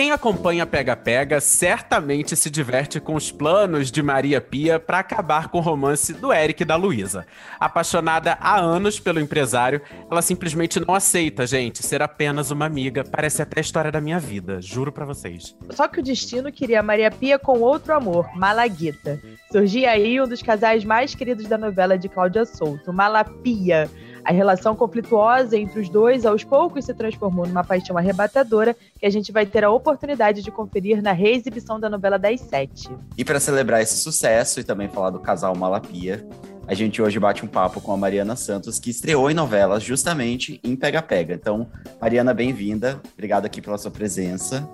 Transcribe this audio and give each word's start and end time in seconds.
Quem 0.00 0.12
acompanha 0.12 0.64
Pega 0.64 0.96
Pega 0.96 1.42
certamente 1.42 2.34
se 2.34 2.48
diverte 2.48 2.98
com 2.98 3.14
os 3.14 3.30
planos 3.30 3.90
de 3.90 4.02
Maria 4.02 4.40
Pia 4.40 4.80
para 4.80 5.00
acabar 5.00 5.48
com 5.48 5.58
o 5.58 5.60
romance 5.60 6.14
do 6.14 6.32
Eric 6.32 6.62
e 6.62 6.64
da 6.64 6.74
Luísa. 6.74 7.26
Apaixonada 7.60 8.38
há 8.40 8.58
anos 8.58 8.98
pelo 8.98 9.20
empresário, 9.20 9.82
ela 10.10 10.22
simplesmente 10.22 10.80
não 10.80 10.94
aceita, 10.94 11.46
gente, 11.46 11.82
ser 11.82 12.00
apenas 12.00 12.50
uma 12.50 12.64
amiga. 12.64 13.04
Parece 13.04 13.42
até 13.42 13.60
a 13.60 13.60
história 13.60 13.92
da 13.92 14.00
minha 14.00 14.18
vida, 14.18 14.58
juro 14.62 14.90
para 14.90 15.04
vocês. 15.04 15.54
Só 15.68 15.86
que 15.86 16.00
o 16.00 16.02
destino 16.02 16.50
queria 16.50 16.82
Maria 16.82 17.10
Pia 17.10 17.38
com 17.38 17.60
outro 17.60 17.92
amor, 17.92 18.26
Malaguita. 18.34 19.20
Surgia 19.52 19.90
aí 19.90 20.18
um 20.18 20.26
dos 20.26 20.40
casais 20.40 20.82
mais 20.82 21.14
queridos 21.14 21.44
da 21.44 21.58
novela 21.58 21.98
de 21.98 22.08
Cláudia 22.08 22.46
Souto, 22.46 22.90
Malapia 22.90 23.86
a 24.30 24.32
relação 24.32 24.76
conflituosa 24.76 25.58
entre 25.58 25.80
os 25.80 25.88
dois, 25.88 26.24
aos 26.24 26.44
poucos, 26.44 26.84
se 26.84 26.94
transformou 26.94 27.48
numa 27.48 27.64
paixão 27.64 27.98
arrebatadora 27.98 28.76
que 28.96 29.04
a 29.04 29.10
gente 29.10 29.32
vai 29.32 29.44
ter 29.44 29.64
a 29.64 29.70
oportunidade 29.72 30.40
de 30.40 30.52
conferir 30.52 31.02
na 31.02 31.10
reexibição 31.10 31.80
da 31.80 31.90
novela 31.90 32.16
das 32.16 32.40
sete. 32.40 32.88
E 33.18 33.24
para 33.24 33.40
celebrar 33.40 33.82
esse 33.82 33.96
sucesso 33.96 34.60
e 34.60 34.64
também 34.64 34.88
falar 34.88 35.10
do 35.10 35.18
casal 35.18 35.56
Malapia, 35.56 36.24
a 36.64 36.74
gente 36.74 37.02
hoje 37.02 37.18
bate 37.18 37.44
um 37.44 37.48
papo 37.48 37.80
com 37.80 37.92
a 37.92 37.96
Mariana 37.96 38.36
Santos, 38.36 38.78
que 38.78 38.90
estreou 38.90 39.28
em 39.28 39.34
novelas 39.34 39.82
justamente 39.82 40.60
em 40.62 40.76
Pega 40.76 41.02
Pega. 41.02 41.34
Então, 41.34 41.66
Mariana, 42.00 42.32
bem-vinda. 42.32 43.00
Obrigado 43.14 43.46
aqui 43.46 43.60
pela 43.60 43.78
sua 43.78 43.90
presença. 43.90 44.64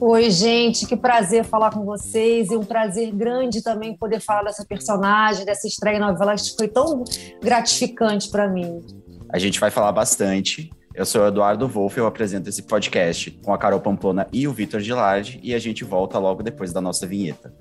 Oi, 0.00 0.30
gente, 0.30 0.86
que 0.86 0.96
prazer 0.96 1.44
falar 1.44 1.72
com 1.72 1.84
vocês 1.84 2.50
e 2.50 2.56
um 2.56 2.64
prazer 2.64 3.12
grande 3.12 3.62
também 3.62 3.96
poder 3.96 4.20
falar 4.20 4.44
dessa 4.44 4.64
personagem, 4.64 5.44
dessa 5.44 5.66
estreia 5.66 5.96
em 5.96 6.00
novela 6.00 6.36
que 6.36 6.54
foi 6.56 6.68
tão 6.68 7.02
gratificante 7.42 8.28
para 8.30 8.46
mim. 8.46 8.80
A 9.28 9.40
gente 9.40 9.58
vai 9.58 9.72
falar 9.72 9.90
bastante. 9.90 10.70
Eu 10.94 11.04
sou 11.04 11.22
o 11.22 11.26
Eduardo 11.26 11.66
Wolff, 11.66 11.98
eu 11.98 12.06
apresento 12.06 12.48
esse 12.48 12.62
podcast 12.62 13.32
com 13.44 13.52
a 13.52 13.58
Carol 13.58 13.80
Pamplona 13.80 14.28
e 14.32 14.46
o 14.46 14.52
Vitor 14.52 14.78
Gilardi 14.78 15.40
e 15.42 15.52
a 15.52 15.58
gente 15.58 15.82
volta 15.84 16.16
logo 16.16 16.44
depois 16.44 16.72
da 16.72 16.80
nossa 16.80 17.04
vinheta. 17.04 17.52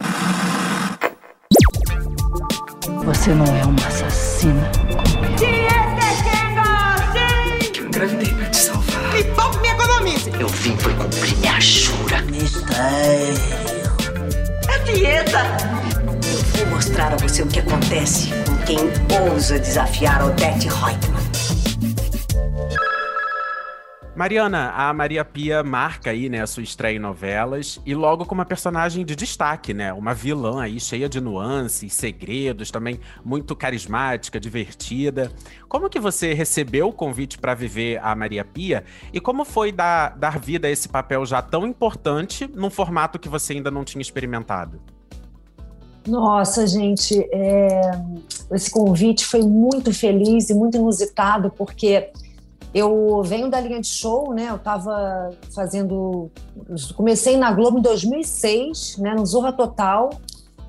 Você 3.03 3.33
não 3.33 3.45
é 3.45 3.65
uma 3.65 3.87
assassina 3.87 4.71
como 4.95 5.25
eu. 5.33 5.67
Eu 7.77 7.85
engravidei 7.87 8.33
pra 8.33 8.49
te 8.49 8.57
salvar. 8.57 9.19
E 9.19 9.23
pouco 9.23 9.59
me 9.59 9.69
economize. 9.69 10.29
Eu 10.39 10.47
vim 10.47 10.77
foi 10.77 10.93
minha 10.93 10.96
jura. 12.67 13.27
Mistério. 13.29 13.97
É 14.69 14.79
dieta. 14.79 15.39
Eu 16.35 16.65
vou 16.65 16.75
mostrar 16.75 17.13
a 17.13 17.17
você 17.17 17.41
o 17.43 17.47
que 17.47 17.59
acontece 17.59 18.29
com 18.45 18.57
quem 18.65 18.79
ousa 19.29 19.59
desafiar 19.59 20.23
Odette 20.23 20.67
Reutemann. 20.67 21.16
Mariana, 24.17 24.71
a 24.71 24.91
Maria 24.95 25.23
Pia 25.23 25.61
marca 25.61 26.09
aí, 26.09 26.27
né, 26.27 26.41
a 26.41 26.47
sua 26.47 26.63
estreia 26.63 26.95
em 26.95 26.99
novelas 26.99 27.79
e 27.85 27.93
logo 27.93 28.25
com 28.25 28.33
uma 28.33 28.47
personagem 28.47 29.05
de 29.05 29.15
destaque, 29.15 29.75
né? 29.75 29.93
Uma 29.93 30.11
vilã 30.11 30.63
aí 30.63 30.79
cheia 30.79 31.07
de 31.07 31.21
nuances, 31.21 31.93
segredos, 31.93 32.71
também 32.71 32.99
muito 33.23 33.55
carismática, 33.55 34.39
divertida. 34.39 35.31
Como 35.69 35.87
que 35.87 35.99
você 35.99 36.33
recebeu 36.33 36.87
o 36.87 36.91
convite 36.91 37.37
para 37.37 37.53
viver 37.53 37.99
a 38.01 38.15
Maria 38.15 38.43
Pia 38.43 38.83
e 39.13 39.19
como 39.19 39.45
foi 39.45 39.71
dar, 39.71 40.17
dar 40.17 40.39
vida 40.39 40.67
a 40.67 40.71
esse 40.71 40.89
papel 40.89 41.23
já 41.23 41.39
tão 41.39 41.67
importante 41.67 42.49
num 42.51 42.71
formato 42.71 43.19
que 43.19 43.29
você 43.29 43.53
ainda 43.53 43.69
não 43.69 43.83
tinha 43.83 44.01
experimentado? 44.01 44.81
Nossa, 46.07 46.65
gente, 46.65 47.23
é... 47.31 47.91
esse 48.51 48.71
convite 48.71 49.23
foi 49.23 49.43
muito 49.43 49.93
feliz 49.93 50.49
e 50.49 50.55
muito 50.55 50.75
inusitado, 50.75 51.51
porque 51.55 52.09
eu 52.73 53.21
venho 53.23 53.49
da 53.49 53.59
linha 53.59 53.79
de 53.79 53.87
show, 53.87 54.33
né? 54.33 54.47
Eu 54.49 54.57
estava 54.57 55.31
fazendo. 55.53 56.29
Comecei 56.95 57.37
na 57.37 57.51
Globo 57.51 57.79
em 57.79 57.81
2006, 57.81 58.97
né? 58.97 59.13
No 59.15 59.25
Zorra 59.25 59.51
Total. 59.53 60.09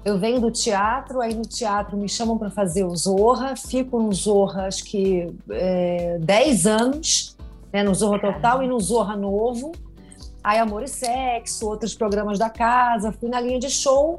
Eu 0.05 0.19
venho 0.19 0.41
do 0.41 0.51
teatro, 0.51 1.21
aí 1.21 1.35
no 1.35 1.43
teatro 1.43 1.97
me 1.97 2.09
chamam 2.09 2.39
para 2.39 2.51
fazer 2.51 2.85
o 2.85 2.97
Zorra, 2.97 3.55
fico 3.57 4.01
no 4.01 4.13
Zorra 4.13 4.67
acho 4.67 4.85
que 4.85 5.27
é, 5.51 6.19
10 6.21 6.67
anos, 6.67 7.37
né? 7.73 7.83
No 7.83 7.95
Zorra 7.95 8.19
Total 8.19 8.63
e 8.63 8.69
no 8.69 8.79
Zorra 8.81 9.17
Novo. 9.17 9.73
Aí 10.43 10.59
Amor 10.59 10.85
e 10.85 10.89
Sexo, 10.89 11.69
outros 11.69 11.95
programas 11.95 12.39
da 12.39 12.49
casa, 12.49 13.13
fui 13.13 13.29
na 13.29 13.41
linha 13.41 13.59
de 13.59 13.69
show 13.69 14.19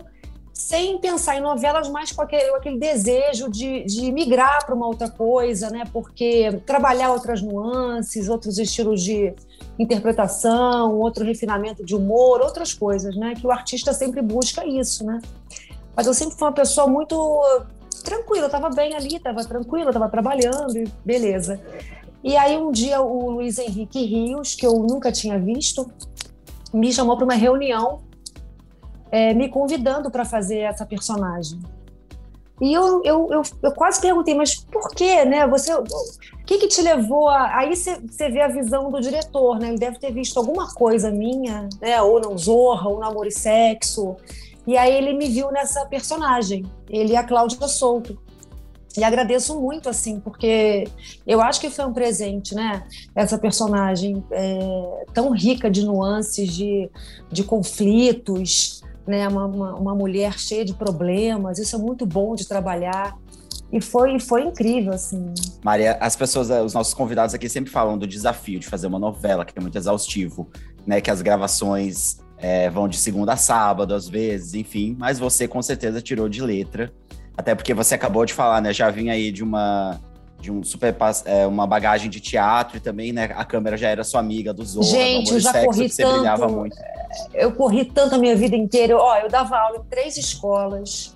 sem 0.60 0.98
pensar 0.98 1.38
em 1.38 1.40
novelas, 1.40 1.88
mas 1.88 2.12
com 2.12 2.22
aquele, 2.22 2.54
aquele 2.54 2.78
desejo 2.78 3.50
de, 3.50 3.86
de 3.86 4.12
migrar 4.12 4.66
para 4.66 4.76
uma 4.76 4.88
outra 4.88 5.10
coisa, 5.10 5.70
né? 5.70 5.86
Porque 5.94 6.52
trabalhar 6.66 7.12
outras 7.12 7.42
nuances, 7.42 8.28
outros 8.28 8.60
estilos 8.60 9.02
de 9.02 9.34
interpretação, 9.80 11.00
outro 11.00 11.24
refinamento 11.24 11.86
de 11.86 11.96
humor, 11.96 12.42
outras 12.42 12.74
coisas, 12.74 13.16
né? 13.16 13.36
Que 13.40 13.48
o 13.48 13.52
artista 13.52 13.94
sempre 13.94 14.22
busca 14.22 14.66
isso, 14.68 15.06
né? 15.06 15.22
Mas 15.96 16.08
eu 16.08 16.14
sempre 16.14 16.38
fui 16.38 16.46
uma 16.46 16.54
pessoa 16.54 16.88
muito 16.88 17.16
tranquila, 18.04 18.44
eu 18.44 18.48
estava 18.48 18.70
bem 18.70 18.94
ali, 18.94 19.16
estava 19.16 19.46
tranquila, 19.46 19.92
estava 19.92 20.10
trabalhando, 20.10 20.78
e 20.78 20.92
beleza. 21.06 21.58
E 22.22 22.36
aí 22.36 22.58
um 22.58 22.70
dia 22.70 23.00
o 23.02 23.32
Luiz 23.32 23.58
Henrique 23.58 24.06
Rios, 24.06 24.56
que 24.56 24.68
eu 24.68 24.74
nunca 24.74 25.10
tinha 25.10 25.40
visto, 25.40 25.90
me 26.74 26.92
chamou 26.92 27.16
para 27.16 27.24
uma 27.24 27.36
reunião 27.36 28.02
é, 29.12 29.34
me 29.34 29.50
convidando 29.50 30.10
para 30.12 30.26
fazer 30.26 30.60
essa 30.60 30.86
personagem. 30.86 31.60
E 32.62 32.74
eu, 32.74 33.02
eu, 33.06 33.30
eu, 33.32 33.42
eu, 33.64 33.72
quase 33.72 34.02
perguntei, 34.02 34.36
mas 34.36 34.56
por 34.56 34.90
quê, 34.90 35.24
né? 35.24 35.48
Você, 35.48 35.74
o 35.74 35.84
que 36.46 36.58
que 36.58 36.68
te 36.68 36.82
levou 36.82 37.30
a... 37.30 37.58
Aí 37.58 37.74
você, 37.74 38.30
vê 38.30 38.42
a 38.42 38.50
visão 38.50 38.92
do 38.92 39.00
diretor, 39.00 39.58
né? 39.60 39.70
Ele 39.70 39.78
deve 39.78 39.98
ter 39.98 40.12
visto 40.12 40.38
alguma 40.38 40.74
coisa 40.74 41.10
minha, 41.10 41.70
né? 41.82 42.02
Ou 42.02 42.20
no 42.20 42.38
Zorra, 42.38 42.90
ou 42.90 43.00
no 43.00 43.06
Amor 43.06 43.28
e 43.28 43.32
Sexo. 43.32 44.18
E 44.68 44.78
aí 44.78 44.94
ele 44.94 45.14
me 45.14 45.30
viu 45.30 45.52
nessa 45.52 45.86
personagem, 45.86 46.66
ele 46.90 47.14
e 47.14 47.16
a 47.16 47.24
Cláudia 47.24 47.66
Souto. 47.68 48.20
E 48.98 49.04
agradeço 49.04 49.60
muito, 49.60 49.88
assim, 49.88 50.20
porque 50.20 50.86
eu 51.26 51.40
acho 51.40 51.62
que 51.62 51.70
foi 51.70 51.86
um 51.86 51.94
presente, 51.94 52.54
né? 52.54 52.84
Essa 53.16 53.38
personagem 53.38 54.22
é, 54.32 55.06
tão 55.14 55.32
rica 55.32 55.72
de 55.72 55.86
nuances, 55.86 56.52
de, 56.52 56.90
de 57.32 57.44
conflitos, 57.44 58.84
né? 59.10 59.28
Uma, 59.28 59.46
uma, 59.46 59.76
uma, 59.76 59.96
mulher 59.96 60.38
cheia 60.38 60.64
de 60.64 60.74
problemas. 60.74 61.58
Isso 61.58 61.76
é 61.76 61.80
muito 61.80 62.06
bom 62.06 62.36
de 62.36 62.48
trabalhar. 62.48 63.18
E 63.72 63.82
foi, 63.82 64.20
foi 64.20 64.44
incrível, 64.44 64.94
assim. 64.94 65.34
Maria, 65.64 65.98
as 66.00 66.16
pessoas, 66.16 66.50
os 66.50 66.74
nossos 66.74 66.94
convidados 66.94 67.36
aqui 67.36 67.50
sempre 67.50 67.72
falam 67.72 67.98
do 67.98 68.08
desafio 68.08 68.60
de 68.60 68.68
fazer 68.68 68.88
uma 68.88 69.00
novela, 69.00 69.44
que 69.44 69.54
é 69.58 69.62
muito 69.62 69.78
exaustivo, 69.78 70.50
né? 70.86 71.02
Que 71.02 71.12
as 71.12 71.22
gravações 71.22 72.20
é, 72.38 72.70
vão 72.70 72.88
de 72.88 72.98
segunda 72.98 73.34
a 73.34 73.38
sábado, 73.38 73.94
às 73.94 74.08
vezes, 74.08 74.54
enfim. 74.54 74.96
Mas 74.98 75.20
você, 75.20 75.48
com 75.48 75.62
certeza, 75.62 76.02
tirou 76.02 76.30
de 76.30 76.42
letra. 76.42 76.92
Até 77.36 77.56
porque 77.56 77.74
você 77.74 77.96
acabou 77.96 78.26
de 78.26 78.34
falar, 78.34 78.62
né? 78.62 78.72
Já 78.74 78.90
vinha 78.90 79.14
aí 79.14 79.32
de 79.32 79.44
uma 79.44 80.00
de 80.40 80.52
um 80.52 80.64
super 80.64 80.96
é, 81.26 81.46
uma 81.46 81.68
bagagem 81.68 82.10
de 82.10 82.20
teatro 82.20 82.78
e 82.78 82.80
também, 82.80 83.12
né, 83.12 83.30
a 83.36 83.44
câmera 83.44 83.76
já 83.76 83.90
era 83.90 84.04
sua 84.04 84.20
amiga 84.22 84.54
do 84.54 84.64
Zorra, 84.64 84.86
Gente, 84.86 85.34
eu 85.34 85.40
já 85.40 85.52
sexo, 85.52 85.68
corri 85.68 85.90
você 85.90 86.04
tanto, 86.04 86.14
brilhava 86.14 86.48
muito. 86.48 86.78
Eu 87.34 87.52
corri 87.52 87.86
tanto 87.86 88.16
a 88.16 88.18
minha 88.18 88.36
vida 88.36 88.56
inteira. 88.56 88.96
Ó, 88.98 89.18
eu 89.18 89.30
dava 89.30 89.58
aula 89.58 89.78
em 89.80 89.84
três 89.90 90.18
escolas, 90.18 91.14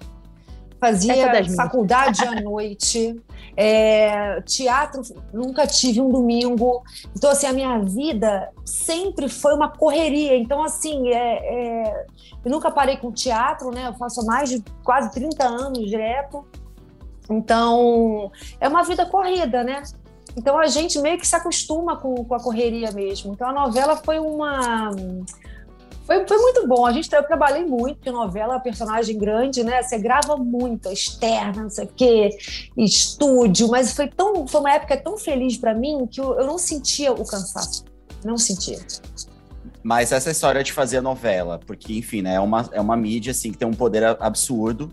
fazia 0.80 1.16
faculdade 1.56 2.26
à 2.26 2.36
noite, 2.42 3.16
é, 3.56 4.42
teatro 4.42 5.02
nunca 5.32 5.66
tive 5.66 6.02
um 6.02 6.10
domingo. 6.10 6.84
Então, 7.16 7.30
assim, 7.30 7.48
a 7.48 7.54
minha 7.54 7.80
vida 7.80 8.50
sempre 8.66 9.30
foi 9.30 9.54
uma 9.54 9.70
correria. 9.70 10.36
Então, 10.36 10.64
assim, 10.64 11.10
é, 11.10 11.86
é, 11.86 12.06
eu 12.44 12.52
nunca 12.52 12.72
parei 12.72 12.98
com 12.98 13.12
teatro, 13.12 13.72
né? 13.72 13.88
Eu 13.88 13.94
faço 13.94 14.26
mais 14.26 14.50
de 14.50 14.64
quase 14.84 15.12
30 15.12 15.46
anos 15.46 15.90
direto. 15.90 16.46
Então, 17.30 18.32
é 18.60 18.68
uma 18.68 18.84
vida 18.84 19.06
corrida, 19.06 19.64
né? 19.64 19.84
Então 20.36 20.58
a 20.58 20.68
gente 20.68 21.00
meio 21.00 21.18
que 21.18 21.28
se 21.28 21.36
acostuma 21.36 21.98
com, 21.98 22.16
com 22.16 22.36
a 22.36 22.40
correria 22.40 22.92
mesmo. 22.92 23.34
Então 23.34 23.48
a 23.48 23.54
novela 23.54 23.96
foi 23.96 24.20
uma. 24.20 24.92
Foi, 26.06 26.28
foi 26.28 26.38
muito 26.38 26.68
bom. 26.68 26.86
A 26.86 26.92
gente 26.92 27.14
eu 27.14 27.24
trabalhei 27.24 27.64
muito, 27.64 27.96
porque 27.98 28.12
novela 28.12 28.56
é 28.56 28.60
personagem 28.60 29.18
grande, 29.18 29.64
né? 29.64 29.82
Você 29.82 29.98
grava 29.98 30.36
muito, 30.36 30.90
externa, 30.90 31.64
não 31.64 31.70
sei 31.70 31.86
o 31.86 31.90
quê, 31.96 32.30
estúdio, 32.76 33.68
mas 33.68 33.94
foi 33.94 34.08
tão. 34.08 34.48
Foi 34.48 34.60
uma 34.60 34.74
época 34.74 34.98
tão 34.98 35.18
feliz 35.18 35.58
para 35.58 35.74
mim 35.74 36.08
que 36.08 36.20
eu, 36.20 36.34
eu 36.40 36.48
não 36.48 36.58
sentia 36.58 37.12
o 37.14 37.26
cansaço. 37.26 37.86
Não 38.26 38.38
sentia. 38.38 38.80
Mas 39.84 40.12
essa 40.12 40.32
história 40.32 40.64
de 40.64 40.72
fazer 40.72 41.02
novela, 41.02 41.60
porque, 41.68 41.94
enfim, 41.94 42.22
né, 42.22 42.36
é 42.36 42.40
uma, 42.40 42.70
é 42.72 42.80
uma 42.80 42.96
mídia 42.96 43.32
assim, 43.32 43.52
que 43.52 43.58
tem 43.58 43.68
um 43.68 43.74
poder 43.74 44.04
absurdo 44.22 44.90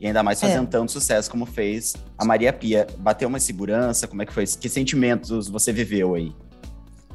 e 0.00 0.06
ainda 0.06 0.22
mais 0.22 0.40
fazendo 0.40 0.64
é. 0.64 0.66
tanto 0.66 0.90
sucesso 0.90 1.30
como 1.30 1.44
fez 1.44 1.94
a 2.16 2.24
Maria 2.24 2.52
Pia. 2.52 2.86
Bateu 2.98 3.28
uma 3.28 3.38
segurança? 3.38 4.08
Como 4.08 4.22
é 4.22 4.26
que 4.26 4.32
foi? 4.32 4.46
Que 4.46 4.68
sentimentos 4.68 5.48
você 5.48 5.72
viveu 5.72 6.14
aí? 6.14 6.32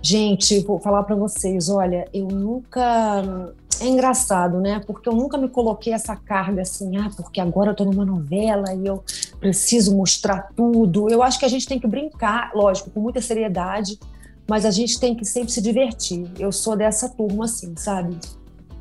Gente, 0.02 0.60
vou 0.60 0.80
falar 0.80 1.02
para 1.02 1.16
vocês, 1.16 1.68
olha, 1.68 2.08
eu 2.14 2.28
nunca 2.28 3.54
é 3.82 3.88
engraçado, 3.88 4.60
né? 4.60 4.80
Porque 4.86 5.10
eu 5.10 5.14
nunca 5.14 5.38
me 5.38 5.50
coloquei 5.50 5.94
essa 5.94 6.16
carga 6.16 6.62
assim, 6.62 6.96
ah, 6.98 7.10
porque 7.16 7.42
agora 7.42 7.72
eu 7.72 7.76
tô 7.76 7.86
numa 7.86 8.06
novela 8.06 8.74
e 8.74 8.86
eu 8.86 9.04
preciso 9.40 9.96
mostrar 9.96 10.50
tudo. 10.56 11.10
Eu 11.10 11.24
acho 11.24 11.40
que 11.40 11.46
a 11.46 11.50
gente 11.50 11.68
tem 11.68 11.80
que 11.80 11.88
brincar, 11.88 12.52
lógico, 12.54 12.92
com 12.92 13.00
muita 13.00 13.20
seriedade, 13.20 14.00
mas 14.48 14.64
a 14.64 14.72
gente 14.72 15.00
tem 15.00 15.16
que 15.16 15.26
sempre 15.26 15.52
se 15.52 15.62
divertir. 15.62 16.30
Eu 16.40 16.52
sou 16.52 16.76
dessa 16.76 17.10
turma, 17.10 17.46
assim, 17.46 17.74
sabe? 17.76 18.18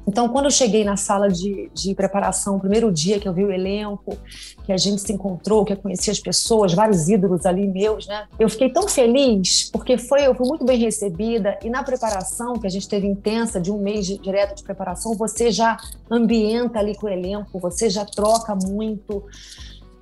Então, 0.07 0.29
quando 0.29 0.47
eu 0.47 0.51
cheguei 0.51 0.85
na 0.85 0.97
sala 0.97 1.29
de, 1.29 1.71
de 1.73 1.95
preparação, 1.95 2.57
o 2.57 2.61
primeiro 2.61 2.93
dia 2.93 3.19
que 3.19 3.29
eu 3.29 3.33
vi 3.33 3.45
o 3.45 3.51
elenco, 3.51 4.17
que 4.65 4.73
a 4.73 4.77
gente 4.77 5.01
se 5.01 5.13
encontrou, 5.13 5.65
que 5.65 5.73
eu 5.73 5.77
conheci 5.77 6.11
as 6.11 6.21
pessoas, 6.21 6.75
vários 6.75 7.09
ídolos 7.09 7.47
ali 7.47 7.67
meus, 7.67 8.07
né? 8.07 8.27
Eu 8.39 8.49
fiquei 8.49 8.71
tão 8.71 8.87
feliz, 8.89 9.71
porque 9.71 9.97
foi, 9.97 10.27
eu 10.27 10.35
fui 10.35 10.47
muito 10.47 10.65
bem 10.65 10.79
recebida, 10.79 11.59
e 11.63 11.71
na 11.71 11.83
preparação, 11.83 12.55
que 12.55 12.67
a 12.67 12.71
gente 12.71 12.89
teve 12.89 13.07
intensa, 13.07 13.61
de 13.61 13.71
um 13.71 13.79
mês 13.79 14.07
de, 14.07 14.19
direto 14.19 14.57
de 14.57 14.63
preparação, 14.63 15.15
você 15.15 15.51
já 15.51 15.77
ambienta 16.11 16.79
ali 16.79 16.95
com 16.95 17.07
o 17.07 17.11
elenco, 17.11 17.59
você 17.59 17.89
já 17.89 18.05
troca 18.05 18.55
muito, 18.55 19.25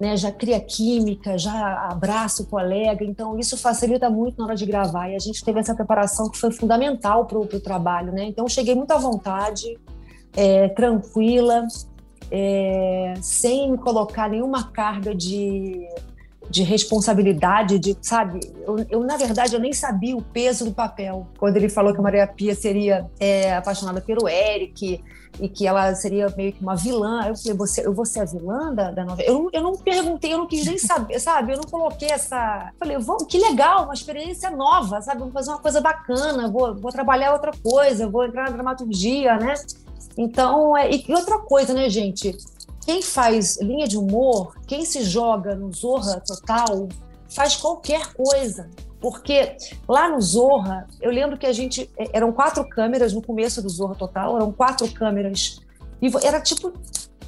né, 0.03 0.17
já 0.17 0.33
cria 0.33 0.59
química, 0.59 1.39
já 1.39 1.89
abraça 1.89 2.43
o 2.43 2.47
colega, 2.47 3.05
então 3.05 3.39
isso 3.39 3.57
facilita 3.57 4.11
muito 4.11 4.37
na 4.37 4.47
hora 4.47 4.57
de 4.57 4.67
gravar. 4.67 5.09
E 5.09 5.15
a 5.15 5.19
gente 5.21 5.45
teve 5.45 5.61
essa 5.61 5.77
preparação 5.77 6.29
que 6.29 6.37
foi 6.37 6.51
fundamental 6.51 7.25
para 7.25 7.39
o 7.39 7.47
trabalho, 7.47 8.11
né? 8.11 8.25
Então 8.25 8.49
cheguei 8.49 8.75
muito 8.75 8.91
à 8.91 8.99
vontade, 8.99 9.79
é, 10.37 10.69
tranquila, 10.71 11.69
é, 12.33 13.15
sem 13.23 13.77
colocar 13.77 14.29
nenhuma 14.29 14.73
carga 14.73 15.15
de, 15.15 15.87
de 16.51 16.65
responsabilidade, 16.65 17.79
de, 17.79 17.97
sabe? 18.03 18.41
Eu, 18.67 18.85
eu, 18.91 19.05
na 19.05 19.17
verdade, 19.17 19.55
eu 19.55 19.61
nem 19.61 19.73
sabia 19.73 20.17
o 20.17 20.21
peso 20.21 20.65
do 20.65 20.73
papel. 20.73 21.29
Quando 21.39 21.59
ele 21.59 21.69
falou 21.69 21.93
que 21.93 22.01
a 22.01 22.03
Maria 22.03 22.27
Pia 22.27 22.57
seria 22.57 23.07
é, 23.21 23.55
apaixonada 23.55 24.01
pelo 24.01 24.29
Eric 24.29 25.01
e 25.40 25.49
que 25.49 25.67
ela 25.67 25.94
seria 25.94 26.32
meio 26.37 26.52
que 26.52 26.62
uma 26.62 26.76
vilã, 26.76 27.26
eu 27.26 27.37
falei, 27.37 27.56
você, 27.56 27.87
eu 27.87 27.93
vou 27.93 28.05
ser 28.05 28.20
a 28.20 28.25
vilã 28.25 28.75
da, 28.75 28.90
da 28.90 29.05
novela? 29.05 29.29
Eu, 29.29 29.49
eu 29.52 29.62
não 29.62 29.73
perguntei, 29.73 30.32
eu 30.32 30.38
não 30.38 30.46
quis 30.46 30.67
nem 30.67 30.79
saber, 30.79 31.19
sabe? 31.20 31.52
Eu 31.52 31.56
não 31.56 31.64
coloquei 31.64 32.08
essa... 32.11 32.70
Falei, 32.79 32.99
vou, 32.99 33.17
que 33.19 33.38
legal, 33.38 33.84
uma 33.84 33.94
experiência 33.94 34.50
nova, 34.50 35.00
sabe? 35.00 35.20
Vou 35.20 35.31
fazer 35.31 35.50
uma 35.50 35.58
coisa 35.58 35.81
bacana, 35.81 36.49
vou, 36.50 36.75
vou 36.75 36.93
trabalhar 36.93 37.32
outra 37.32 37.52
coisa, 37.62 38.08
vou 38.08 38.25
entrar 38.25 38.44
na 38.44 38.50
dramaturgia, 38.50 39.37
né? 39.37 39.55
Então, 40.17 40.76
é, 40.76 40.90
e 40.90 41.05
outra 41.12 41.38
coisa, 41.38 41.73
né, 41.73 41.88
gente? 41.88 42.37
Quem 42.84 43.00
faz 43.00 43.61
linha 43.61 43.87
de 43.87 43.96
humor, 43.96 44.56
quem 44.67 44.84
se 44.84 45.02
joga 45.05 45.55
no 45.55 45.73
Zorra 45.73 46.20
Total, 46.20 46.88
faz 47.29 47.56
qualquer 47.56 48.12
coisa. 48.12 48.69
Porque 49.03 49.57
lá 49.89 50.09
no 50.09 50.21
Zorra, 50.21 50.87
eu 51.01 51.11
lembro 51.11 51.37
que 51.37 51.45
a 51.45 51.53
gente. 51.53 51.91
É, 51.99 52.17
eram 52.17 52.33
quatro 52.33 52.65
câmeras 52.67 53.13
no 53.13 53.21
começo 53.21 53.61
do 53.61 53.69
Zorra 53.69 53.97
Total, 53.97 54.37
eram 54.37 54.53
quatro 54.53 54.89
câmeras. 54.93 55.61
E 56.01 56.09
era 56.25 56.41
tipo 56.41 56.73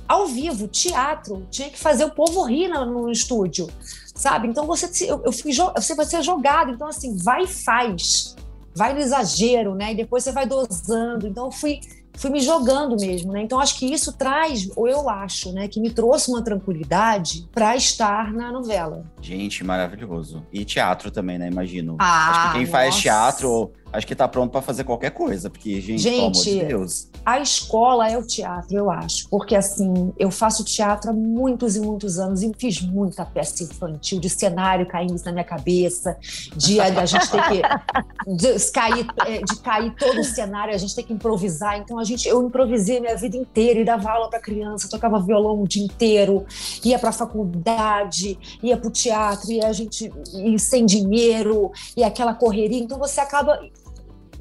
ao 0.06 0.28
vivo, 0.28 0.68
teatro. 0.68 1.46
Tinha 1.50 1.68
que 1.68 1.78
fazer 1.78 2.04
o 2.04 2.10
povo 2.12 2.44
rir 2.44 2.68
no, 2.68 2.86
no 2.86 3.10
estúdio, 3.10 3.68
sabe? 4.14 4.46
Então 4.46 4.66
você, 4.66 5.10
eu, 5.10 5.20
eu 5.24 5.32
fui, 5.32 5.52
você 5.52 5.96
vai 5.96 6.06
ser 6.06 6.22
jogado. 6.22 6.70
Então, 6.70 6.86
assim, 6.86 7.16
vai 7.16 7.42
e 7.42 7.48
faz. 7.48 8.36
Vai 8.72 8.94
no 8.94 9.00
exagero, 9.00 9.74
né? 9.74 9.92
E 9.92 9.96
depois 9.96 10.22
você 10.22 10.30
vai 10.30 10.46
dosando. 10.46 11.26
Então, 11.26 11.46
eu 11.46 11.52
fui 11.52 11.80
fui 12.16 12.30
me 12.30 12.40
jogando 12.40 12.96
mesmo, 12.96 13.32
né? 13.32 13.42
Então 13.42 13.58
acho 13.60 13.78
que 13.78 13.86
isso 13.86 14.12
traz, 14.12 14.70
ou 14.76 14.88
eu 14.88 15.08
acho, 15.08 15.52
né, 15.52 15.68
que 15.68 15.80
me 15.80 15.90
trouxe 15.90 16.30
uma 16.30 16.42
tranquilidade 16.42 17.48
para 17.52 17.76
estar 17.76 18.32
na 18.32 18.50
novela. 18.50 19.04
Gente, 19.20 19.64
maravilhoso. 19.64 20.44
E 20.52 20.64
teatro 20.64 21.10
também, 21.10 21.38
né? 21.38 21.48
Imagino. 21.48 21.96
Ah, 21.98 22.30
acho 22.30 22.40
que 22.46 22.52
quem 22.52 22.60
nossa. 22.62 22.72
faz 22.72 22.96
teatro 22.96 23.72
acho 23.94 24.06
que 24.06 24.14
tá 24.14 24.26
pronto 24.26 24.50
para 24.50 24.60
fazer 24.60 24.84
qualquer 24.84 25.10
coisa, 25.10 25.48
porque, 25.48 25.80
gente, 25.80 26.02
Gente, 26.02 26.16
pelo 26.16 26.26
amor 26.26 26.44
de 26.44 26.64
Deus. 26.64 27.08
A 27.24 27.38
escola 27.38 28.10
é 28.10 28.18
o 28.18 28.26
teatro, 28.26 28.76
eu 28.76 28.90
acho. 28.90 29.28
Porque, 29.28 29.54
assim, 29.54 30.12
eu 30.18 30.30
faço 30.30 30.64
teatro 30.64 31.10
há 31.10 31.12
muitos 31.12 31.76
e 31.76 31.80
muitos 31.80 32.18
anos 32.18 32.42
e 32.42 32.52
fiz 32.58 32.80
muita 32.80 33.24
peça 33.24 33.62
infantil, 33.62 34.18
de 34.18 34.28
cenário 34.28 34.84
caindo 34.86 35.14
na 35.24 35.32
minha 35.32 35.44
cabeça, 35.44 36.16
de 36.56 36.80
a 36.80 37.06
gente 37.06 37.30
ter 37.30 37.42
que. 37.48 37.62
De 38.26 38.58
cair, 38.72 39.06
é, 39.26 39.42
de 39.42 39.56
cair 39.60 39.94
todo 39.96 40.20
o 40.20 40.24
cenário, 40.24 40.74
a 40.74 40.78
gente 40.78 40.94
ter 40.94 41.02
que 41.02 41.12
improvisar. 41.12 41.78
Então, 41.78 41.98
a 41.98 42.04
gente, 42.04 42.26
eu 42.26 42.42
improvisei 42.42 42.98
minha 42.98 43.14
vida 43.16 43.36
inteira 43.36 43.78
e 43.80 43.84
dava 43.84 44.10
aula 44.10 44.30
para 44.30 44.40
criança, 44.40 44.88
tocava 44.88 45.20
violão 45.20 45.62
o 45.62 45.68
dia 45.68 45.84
inteiro, 45.84 46.46
ia 46.82 46.98
para 46.98 47.12
faculdade, 47.12 48.38
ia 48.62 48.78
para 48.78 48.88
o 48.88 48.90
teatro, 48.90 49.52
e 49.52 49.62
a 49.62 49.72
gente 49.72 50.10
e 50.32 50.58
sem 50.58 50.86
dinheiro, 50.86 51.70
e 51.94 52.02
aquela 52.02 52.32
correria. 52.32 52.82
Então, 52.82 52.98
você 52.98 53.20
acaba 53.20 53.60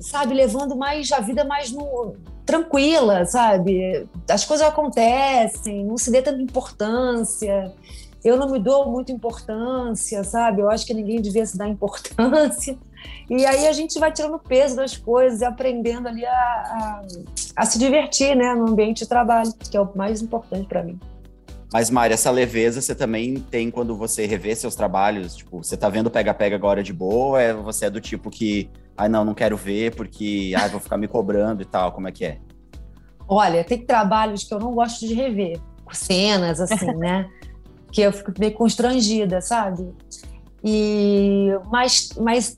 sabe, 0.04 0.34
levando 0.34 0.76
mais 0.76 1.12
a 1.12 1.20
vida 1.20 1.46
mais 1.46 1.72
no, 1.72 2.16
tranquila, 2.46 3.26
sabe? 3.26 4.06
As 4.30 4.44
coisas 4.44 4.68
acontecem, 4.68 5.86
não 5.86 5.98
se 5.98 6.12
dê 6.12 6.22
tanta 6.22 6.42
importância. 6.42 7.72
Eu 8.24 8.38
não 8.38 8.52
me 8.52 8.60
dou 8.60 8.90
muita 8.90 9.12
importância, 9.12 10.24
sabe? 10.24 10.62
Eu 10.62 10.70
acho 10.70 10.86
que 10.86 10.94
ninguém 10.94 11.22
devia 11.22 11.46
se 11.46 11.58
dar 11.58 11.68
importância. 11.68 12.78
E 13.30 13.46
aí 13.46 13.68
a 13.68 13.74
gente 13.74 13.98
vai 14.00 14.12
tirando 14.12 14.36
o 14.36 14.40
peso 14.40 14.76
das 14.76 14.96
coisas 14.96 15.42
e 15.42 15.46
aprendendo 15.46 16.08
ali 16.08 16.26
a, 16.26 16.32
a, 16.32 17.02
a 17.56 17.66
se 17.66 17.80
divertir, 17.80 18.36
né, 18.36 18.54
no 18.54 18.70
ambiente 18.70 19.00
de 19.00 19.10
trabalho, 19.10 19.52
que 19.54 19.76
é 19.76 19.82
o 19.82 19.90
mais 19.96 20.22
importante 20.22 20.68
para 20.68 20.84
mim. 20.84 21.00
Mas, 21.72 21.90
Mari, 21.90 22.14
essa 22.14 22.30
leveza 22.30 22.82
você 22.82 22.94
também 22.94 23.36
tem 23.36 23.72
quando 23.72 23.96
você 23.96 24.26
revê 24.26 24.56
seus 24.56 24.76
trabalhos? 24.76 25.36
Tipo, 25.36 25.64
você 25.64 25.76
tá 25.76 25.90
vendo 25.90 26.12
pega-pega 26.12 26.56
agora 26.56 26.84
de 26.84 26.94
boa? 26.94 27.42
É, 27.42 27.52
você 27.52 27.86
é 27.86 27.90
do 27.90 28.00
tipo 28.00 28.30
que, 28.30 28.70
ai, 28.98 29.10
não, 29.10 29.24
não 29.25 29.34
quero 29.34 29.57
ver 29.57 29.95
porque, 29.95 30.54
ai, 30.57 30.69
vou 30.69 30.80
ficar 30.80 30.98
me 30.98 31.07
cobrando 31.07 31.62
e 31.62 31.66
tal? 31.66 31.92
Como 31.92 32.07
é 32.07 32.12
que 32.12 32.25
é? 32.25 32.40
Olha, 33.28 33.63
tem 33.63 33.86
trabalhos 33.86 34.44
que 34.44 34.54
eu 34.54 34.60
não 34.60 34.74
gosto 34.74 35.07
de 35.07 35.13
rever, 35.13 35.60
cenas 35.92 36.60
assim, 36.60 36.94
né? 36.98 37.30
que 37.94 38.01
eu 38.01 38.12
fico 38.12 38.34
meio 38.38 38.54
constrangida, 38.54 39.40
sabe? 39.40 39.88
E 40.63 41.50
mas, 41.72 42.10
mas 42.19 42.56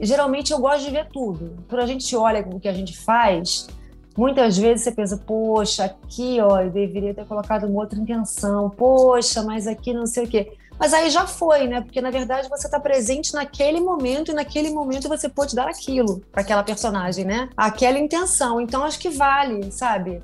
geralmente 0.00 0.52
eu 0.52 0.58
gosto 0.58 0.84
de 0.84 0.90
ver 0.90 1.06
tudo. 1.10 1.64
Quando 1.68 1.82
a 1.82 1.86
gente 1.86 2.14
olha 2.16 2.40
o 2.40 2.58
que 2.58 2.68
a 2.68 2.72
gente 2.72 2.98
faz, 2.98 3.68
muitas 4.16 4.58
vezes 4.58 4.82
você 4.82 4.90
pensa, 4.90 5.16
poxa, 5.16 5.84
aqui 5.84 6.40
ó, 6.40 6.60
eu 6.60 6.70
deveria 6.70 7.14
ter 7.14 7.24
colocado 7.26 7.64
uma 7.64 7.80
outra 7.80 7.98
intenção, 7.98 8.68
poxa, 8.70 9.42
mas 9.42 9.68
aqui 9.68 9.94
não 9.94 10.06
sei 10.06 10.24
o 10.24 10.28
quê. 10.28 10.52
Mas 10.78 10.92
aí 10.92 11.10
já 11.10 11.26
foi, 11.26 11.66
né? 11.66 11.80
Porque 11.80 12.00
na 12.00 12.10
verdade 12.10 12.48
você 12.48 12.66
está 12.66 12.80
presente 12.80 13.34
naquele 13.34 13.80
momento 13.80 14.30
e 14.30 14.34
naquele 14.34 14.70
momento 14.70 15.08
você 15.08 15.28
pode 15.28 15.54
dar 15.54 15.68
aquilo 15.68 16.20
para 16.32 16.42
aquela 16.42 16.62
personagem, 16.62 17.24
né? 17.24 17.48
Aquela 17.56 17.98
intenção. 17.98 18.60
Então 18.60 18.82
acho 18.82 18.98
que 18.98 19.10
vale, 19.10 19.70
sabe? 19.70 20.20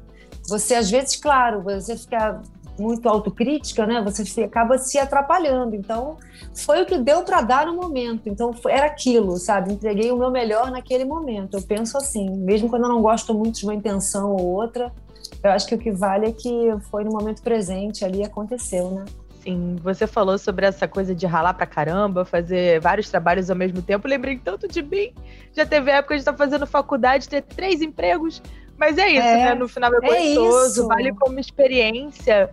Você 0.48 0.74
às 0.74 0.90
vezes, 0.90 1.16
claro, 1.16 1.62
você 1.62 1.96
fica 1.96 2.40
muito 2.78 3.08
autocrítica, 3.08 3.86
né? 3.86 4.00
Você 4.02 4.44
acaba 4.44 4.78
se 4.78 4.98
atrapalhando. 4.98 5.74
Então, 5.74 6.16
foi 6.54 6.82
o 6.82 6.86
que 6.86 6.96
deu 6.98 7.22
para 7.22 7.40
dar 7.40 7.66
no 7.66 7.74
momento. 7.74 8.28
Então, 8.28 8.54
era 8.66 8.86
aquilo, 8.86 9.36
sabe? 9.36 9.72
Entreguei 9.72 10.10
o 10.12 10.16
meu 10.16 10.30
melhor 10.30 10.70
naquele 10.70 11.04
momento. 11.04 11.56
Eu 11.56 11.62
penso 11.62 11.98
assim, 11.98 12.30
mesmo 12.30 12.68
quando 12.68 12.84
eu 12.84 12.88
não 12.88 13.02
gosto 13.02 13.34
muito 13.34 13.58
de 13.58 13.64
uma 13.64 13.74
intenção 13.74 14.32
ou 14.32 14.46
outra, 14.46 14.92
eu 15.42 15.50
acho 15.50 15.66
que 15.66 15.74
o 15.74 15.78
que 15.78 15.90
vale 15.90 16.26
é 16.26 16.32
que 16.32 16.74
foi 16.90 17.04
no 17.04 17.12
momento 17.12 17.42
presente 17.42 18.04
ali 18.04 18.24
aconteceu, 18.24 18.90
né? 18.90 19.04
Você 19.82 20.06
falou 20.06 20.38
sobre 20.38 20.66
essa 20.66 20.86
coisa 20.88 21.14
de 21.14 21.26
ralar 21.26 21.54
pra 21.54 21.66
caramba, 21.66 22.24
fazer 22.24 22.80
vários 22.80 23.08
trabalhos 23.08 23.50
ao 23.50 23.56
mesmo 23.56 23.80
tempo. 23.82 24.08
lembrei 24.08 24.38
tanto 24.38 24.68
de 24.68 24.82
mim. 24.82 25.12
Já 25.52 25.64
teve 25.64 25.90
época 25.90 26.14
de 26.14 26.20
estar 26.20 26.34
fazendo 26.34 26.66
faculdade, 26.66 27.28
ter 27.28 27.42
três 27.42 27.80
empregos, 27.80 28.42
mas 28.78 28.96
é 28.96 29.08
isso, 29.08 29.26
É, 29.26 29.44
né? 29.46 29.54
No 29.54 29.68
final 29.68 29.92
é 29.94 29.96
é 29.96 30.00
gostoso, 30.34 30.80
isso. 30.80 30.86
vale 30.86 31.12
como 31.14 31.38
experiência. 31.38 32.50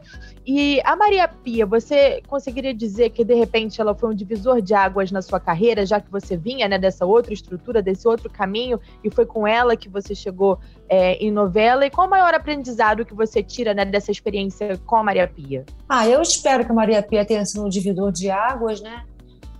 E 0.47 0.79
a 0.83 0.95
Maria 0.95 1.27
Pia, 1.27 1.65
você 1.65 2.21
conseguiria 2.27 2.73
dizer 2.73 3.09
que 3.09 3.23
de 3.23 3.33
repente 3.33 3.81
ela 3.81 3.95
foi 3.95 4.09
um 4.09 4.13
divisor 4.13 4.61
de 4.61 4.73
águas 4.75 5.11
na 5.11 5.21
sua 5.21 5.39
carreira, 5.39 5.85
já 5.85 5.99
que 5.99 6.11
você 6.11 6.37
vinha 6.37 6.67
né, 6.67 6.77
dessa 6.77 7.03
outra 7.05 7.33
estrutura, 7.33 7.81
desse 7.81 8.07
outro 8.07 8.29
caminho, 8.29 8.79
e 9.03 9.09
foi 9.09 9.25
com 9.25 9.47
ela 9.47 9.75
que 9.75 9.89
você 9.89 10.13
chegou 10.13 10.59
é, 10.87 11.13
em 11.15 11.31
novela? 11.31 11.85
E 11.85 11.89
qual 11.89 12.05
o 12.05 12.09
maior 12.09 12.33
aprendizado 12.33 13.05
que 13.05 13.13
você 13.13 13.41
tira 13.41 13.73
né, 13.73 13.85
dessa 13.85 14.11
experiência 14.11 14.79
com 14.85 14.97
a 14.97 15.03
Maria 15.03 15.27
Pia? 15.27 15.65
Ah, 15.89 16.07
eu 16.07 16.21
espero 16.21 16.63
que 16.63 16.71
a 16.71 16.75
Maria 16.75 17.01
Pia 17.01 17.25
tenha 17.25 17.43
sido 17.43 17.65
um 17.65 17.69
divisor 17.69 18.11
de 18.11 18.29
águas, 18.29 18.81
né? 18.81 19.03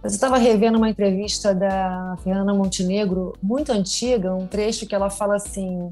Mas 0.06 0.14
eu 0.14 0.18
estava 0.18 0.38
revendo 0.38 0.78
uma 0.78 0.88
entrevista 0.88 1.52
da 1.52 2.16
Fernanda 2.24 2.54
Montenegro, 2.54 3.34
muito 3.42 3.72
antiga, 3.72 4.36
um 4.36 4.46
trecho 4.46 4.86
que 4.86 4.94
ela 4.94 5.10
fala 5.10 5.38
assim: 5.38 5.90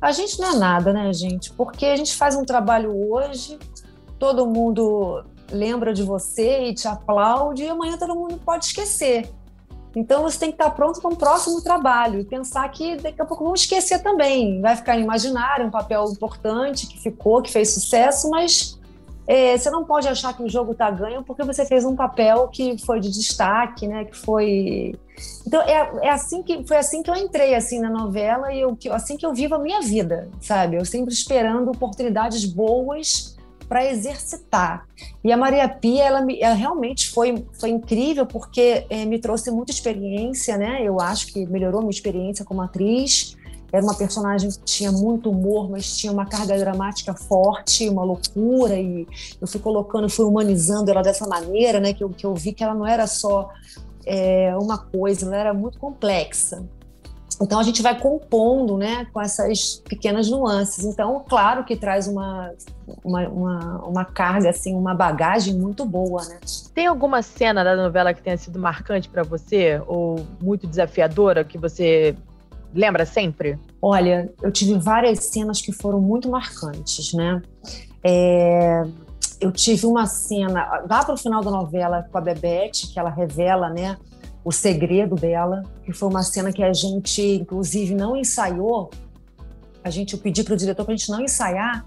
a 0.00 0.10
gente 0.10 0.40
não 0.40 0.52
é 0.52 0.56
nada, 0.56 0.90
né, 0.90 1.12
gente? 1.12 1.52
Porque 1.52 1.84
a 1.84 1.94
gente 1.94 2.16
faz 2.16 2.34
um 2.34 2.46
trabalho 2.46 2.90
hoje, 3.12 3.58
todo 4.18 4.46
mundo 4.46 5.22
lembra 5.50 5.92
de 5.92 6.02
você 6.02 6.70
e 6.70 6.74
te 6.74 6.88
aplaude, 6.88 7.64
e 7.64 7.68
amanhã 7.68 7.98
todo 7.98 8.14
mundo 8.14 8.40
pode 8.42 8.64
esquecer. 8.64 9.30
Então 9.94 10.22
você 10.22 10.38
tem 10.38 10.48
que 10.48 10.54
estar 10.54 10.70
pronto 10.70 11.02
para 11.02 11.10
um 11.10 11.14
próximo 11.14 11.60
trabalho 11.60 12.20
e 12.20 12.24
pensar 12.24 12.66
que 12.70 12.96
daqui 12.96 13.20
a 13.20 13.26
pouco 13.26 13.44
vão 13.44 13.52
esquecer 13.52 14.02
também. 14.02 14.62
Vai 14.62 14.76
ficar 14.76 14.96
imaginário 14.96 15.66
um 15.66 15.70
papel 15.70 16.06
importante 16.10 16.86
que 16.86 16.98
ficou, 16.98 17.42
que 17.42 17.52
fez 17.52 17.74
sucesso, 17.74 18.30
mas 18.30 18.80
é, 19.26 19.56
você 19.56 19.70
não 19.70 19.84
pode 19.84 20.08
achar 20.08 20.36
que 20.36 20.42
o 20.42 20.48
jogo 20.48 20.72
está 20.72 20.90
ganho 20.90 21.22
porque 21.22 21.44
você 21.44 21.64
fez 21.64 21.84
um 21.84 21.94
papel 21.94 22.48
que 22.48 22.76
foi 22.78 23.00
de 23.00 23.10
destaque, 23.10 23.86
né? 23.86 24.04
Que 24.04 24.16
foi. 24.16 24.94
Então 25.46 25.62
é, 25.62 26.06
é 26.06 26.10
assim 26.10 26.42
que 26.42 26.66
foi 26.66 26.76
assim 26.76 27.02
que 27.02 27.10
eu 27.10 27.14
entrei 27.14 27.54
assim 27.54 27.78
na 27.78 27.90
novela 27.90 28.52
e 28.52 28.60
eu, 28.60 28.76
assim 28.90 29.16
que 29.16 29.24
eu 29.24 29.32
vivo 29.32 29.54
a 29.54 29.58
minha 29.58 29.80
vida, 29.80 30.28
sabe? 30.40 30.76
Eu 30.76 30.84
sempre 30.84 31.14
esperando 31.14 31.70
oportunidades 31.70 32.44
boas 32.44 33.36
para 33.68 33.86
exercitar. 33.86 34.86
E 35.24 35.32
a 35.32 35.36
Maria 35.36 35.66
Pia, 35.66 36.04
ela, 36.04 36.26
ela, 36.38 36.54
realmente 36.54 37.08
foi, 37.10 37.46
foi 37.58 37.70
incrível 37.70 38.26
porque 38.26 38.84
é, 38.90 39.06
me 39.06 39.18
trouxe 39.18 39.50
muita 39.50 39.72
experiência, 39.72 40.58
né? 40.58 40.82
Eu 40.82 41.00
acho 41.00 41.28
que 41.28 41.46
melhorou 41.46 41.80
minha 41.80 41.90
experiência 41.90 42.44
como 42.44 42.60
atriz. 42.60 43.34
Era 43.72 43.82
uma 43.82 43.94
personagem 43.94 44.50
que 44.50 44.60
tinha 44.64 44.92
muito 44.92 45.30
humor, 45.30 45.70
mas 45.70 45.96
tinha 45.96 46.12
uma 46.12 46.26
carga 46.26 46.58
dramática 46.58 47.14
forte, 47.14 47.88
uma 47.88 48.04
loucura, 48.04 48.78
e 48.78 49.06
eu 49.40 49.46
fui 49.46 49.60
colocando, 49.60 50.10
fui 50.10 50.26
humanizando 50.26 50.90
ela 50.90 51.02
dessa 51.02 51.26
maneira, 51.26 51.80
né? 51.80 51.94
Que 51.94 52.04
eu, 52.04 52.10
que 52.10 52.26
eu 52.26 52.34
vi 52.34 52.52
que 52.52 52.62
ela 52.62 52.74
não 52.74 52.86
era 52.86 53.06
só 53.06 53.50
é, 54.04 54.54
uma 54.60 54.76
coisa, 54.76 55.26
ela 55.26 55.36
era 55.36 55.54
muito 55.54 55.78
complexa. 55.78 56.62
Então 57.40 57.58
a 57.58 57.62
gente 57.62 57.82
vai 57.82 57.98
compondo, 57.98 58.76
né, 58.76 59.06
com 59.12 59.20
essas 59.20 59.82
pequenas 59.88 60.30
nuances. 60.30 60.84
Então, 60.84 61.24
claro 61.28 61.64
que 61.64 61.76
traz 61.76 62.06
uma, 62.06 62.52
uma, 63.02 63.28
uma, 63.28 63.84
uma, 63.84 64.04
carga, 64.04 64.50
assim, 64.50 64.74
uma 64.74 64.94
bagagem 64.94 65.54
muito 65.54 65.84
boa, 65.84 66.24
né? 66.26 66.38
Tem 66.74 66.86
alguma 66.86 67.22
cena 67.22 67.64
da 67.64 67.74
novela 67.74 68.14
que 68.14 68.22
tenha 68.22 68.36
sido 68.36 68.58
marcante 68.58 69.08
para 69.08 69.22
você 69.22 69.82
ou 69.86 70.24
muito 70.40 70.66
desafiadora 70.66 71.42
que 71.42 71.58
você 71.58 72.14
Lembra 72.74 73.04
sempre? 73.04 73.58
Olha, 73.80 74.32
eu 74.42 74.50
tive 74.50 74.78
várias 74.78 75.24
cenas 75.24 75.60
que 75.60 75.72
foram 75.72 76.00
muito 76.00 76.30
marcantes, 76.30 77.12
né? 77.12 77.42
É, 78.02 78.82
eu 79.40 79.52
tive 79.52 79.86
uma 79.86 80.06
cena 80.06 80.84
lá 80.88 81.04
para 81.04 81.14
o 81.14 81.16
final 81.16 81.42
da 81.42 81.50
novela 81.50 82.08
com 82.10 82.16
a 82.16 82.20
Bebete, 82.20 82.86
que 82.92 82.98
ela 82.98 83.10
revela, 83.10 83.68
né, 83.68 83.96
o 84.44 84.52
segredo 84.52 85.16
dela, 85.16 85.62
que 85.84 85.92
foi 85.92 86.08
uma 86.08 86.22
cena 86.22 86.52
que 86.52 86.62
a 86.62 86.72
gente, 86.72 87.20
inclusive, 87.20 87.94
não 87.94 88.16
ensaiou. 88.16 88.90
A 89.84 89.90
gente, 89.90 90.14
eu 90.14 90.20
pedi 90.20 90.42
para 90.42 90.54
o 90.54 90.56
diretor 90.56 90.84
para 90.84 90.94
a 90.94 90.96
gente 90.96 91.10
não 91.10 91.20
ensaiar, 91.20 91.84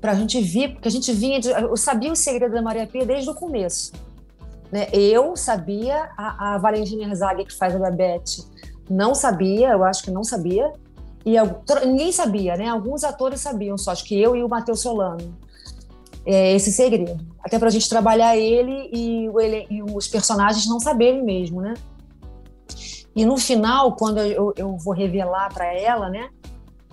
para 0.00 0.12
a 0.12 0.14
gente 0.14 0.40
vir, 0.40 0.72
porque 0.72 0.88
a 0.88 0.90
gente 0.90 1.12
vinha, 1.12 1.40
de, 1.40 1.48
eu 1.50 1.76
sabia 1.76 2.12
o 2.12 2.16
segredo 2.16 2.52
da 2.52 2.62
Maria 2.62 2.86
Pia 2.86 3.04
desde 3.04 3.28
o 3.28 3.34
começo. 3.34 3.92
Né? 4.70 4.88
Eu 4.92 5.36
sabia, 5.36 6.10
a, 6.16 6.54
a 6.54 6.58
Valentina 6.58 7.04
Herzog, 7.04 7.44
que 7.44 7.54
faz 7.54 7.74
a 7.74 7.78
Bebete, 7.78 8.42
não 8.88 9.14
sabia, 9.14 9.70
eu 9.70 9.84
acho 9.84 10.02
que 10.02 10.10
não 10.10 10.24
sabia. 10.24 10.72
E 11.24 11.36
eu, 11.36 11.62
ninguém 11.86 12.12
sabia, 12.12 12.56
né? 12.56 12.68
Alguns 12.68 13.02
atores 13.02 13.40
sabiam 13.40 13.78
só, 13.78 13.92
acho 13.92 14.04
que 14.04 14.20
eu 14.20 14.36
e 14.36 14.42
o 14.42 14.48
Matheus 14.48 14.80
Solano. 14.80 15.34
É 16.26 16.54
esse 16.54 16.72
segredo. 16.72 17.18
Até 17.42 17.58
para 17.58 17.68
a 17.68 17.70
gente 17.70 17.88
trabalhar 17.88 18.36
ele 18.36 18.90
e, 18.92 19.26
ele 19.26 19.66
e, 19.70 19.82
os 19.82 20.08
personagens 20.08 20.66
não 20.66 20.80
saberem 20.80 21.22
mesmo, 21.22 21.60
né? 21.60 21.74
E 23.16 23.24
no 23.24 23.36
final, 23.36 23.96
quando 23.96 24.18
eu, 24.18 24.52
eu 24.56 24.76
vou 24.76 24.92
revelar 24.92 25.52
para 25.52 25.72
ela, 25.72 26.08
né? 26.08 26.30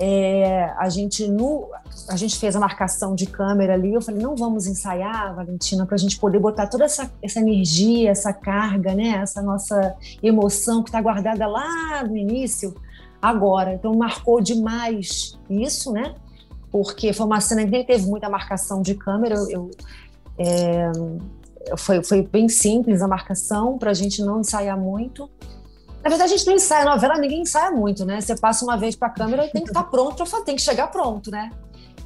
É, 0.04 0.74
a 0.80 0.90
gente 0.90 1.28
no, 1.28 1.70
a 2.10 2.16
gente 2.16 2.40
fez 2.40 2.56
a 2.56 2.60
marcação 2.60 3.14
de 3.14 3.28
câmera 3.28 3.76
ali. 3.76 3.94
Eu 3.94 4.02
falei, 4.02 4.20
não 4.20 4.36
vamos 4.36 4.66
ensaiar, 4.66 5.36
Valentina, 5.36 5.86
para 5.86 5.94
a 5.94 5.98
gente 6.00 6.20
poder 6.20 6.40
botar 6.40 6.66
toda 6.66 6.86
essa, 6.86 7.12
essa 7.22 7.40
energia, 7.40 8.10
essa 8.10 8.34
carga, 8.34 8.96
né? 8.96 9.10
Essa 9.22 9.44
nossa 9.44 9.96
emoção 10.24 10.82
que 10.82 10.90
está 10.90 11.00
guardada 11.00 11.46
lá 11.46 12.04
no 12.04 12.18
início, 12.18 12.74
agora. 13.22 13.76
Então 13.76 13.94
marcou 13.94 14.42
demais 14.42 15.38
isso, 15.48 15.92
né? 15.92 16.16
Porque 16.72 17.14
foi 17.14 17.26
uma 17.28 17.40
cena 17.40 17.64
que 17.64 17.70
nem 17.70 17.86
teve 17.86 18.08
muita 18.08 18.28
marcação 18.28 18.82
de 18.82 18.96
câmera. 18.96 19.36
Eu, 19.36 19.50
eu 19.52 19.72
é, 20.40 20.92
foi, 21.78 22.04
foi 22.04 22.24
bem 22.24 22.50
simples 22.50 23.04
a 23.04 23.08
marcação 23.08 23.78
para 23.78 23.92
a 23.92 23.94
gente 23.94 24.24
não 24.24 24.40
ensaiar 24.40 24.80
muito. 24.80 25.30
Na 26.04 26.10
verdade, 26.10 26.34
a 26.34 26.38
gente 26.38 26.48
não 26.48 26.56
ensaia 26.56 26.86
novela, 26.86 27.18
ninguém 27.18 27.42
ensaia 27.42 27.72
muito, 27.72 28.06
né? 28.06 28.20
Você 28.20 28.36
passa 28.36 28.66
uma 28.66 28.76
vez 28.76 28.96
para 28.96 29.08
a 29.08 29.12
câmera 29.12 29.46
e 29.46 29.50
tem 29.50 29.64
que 29.64 29.70
estar 29.70 29.84
tá 29.84 29.90
pronto 29.90 30.24
tem 30.44 30.56
que 30.56 30.62
chegar 30.62 30.88
pronto, 30.88 31.30
né? 31.30 31.52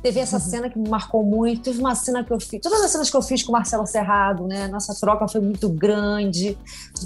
Teve 0.05 0.19
essa 0.19 0.35
uhum. 0.35 0.41
cena 0.41 0.69
que 0.69 0.77
me 0.77 0.87
marcou 0.87 1.23
muito, 1.23 1.63
teve 1.63 1.79
uma 1.79 1.95
cena 1.95 2.23
que 2.23 2.31
eu 2.31 2.39
fiz, 2.39 2.59
todas 2.61 2.79
as 2.81 2.91
cenas 2.91 3.09
que 3.09 3.17
eu 3.17 3.23
fiz 3.23 3.41
com 3.41 3.49
o 3.49 3.53
Marcelo 3.53 3.87
Serrado, 3.87 4.45
né? 4.45 4.67
Nossa 4.67 4.93
troca 4.99 5.27
foi 5.27 5.41
muito 5.41 5.67
grande. 5.67 6.55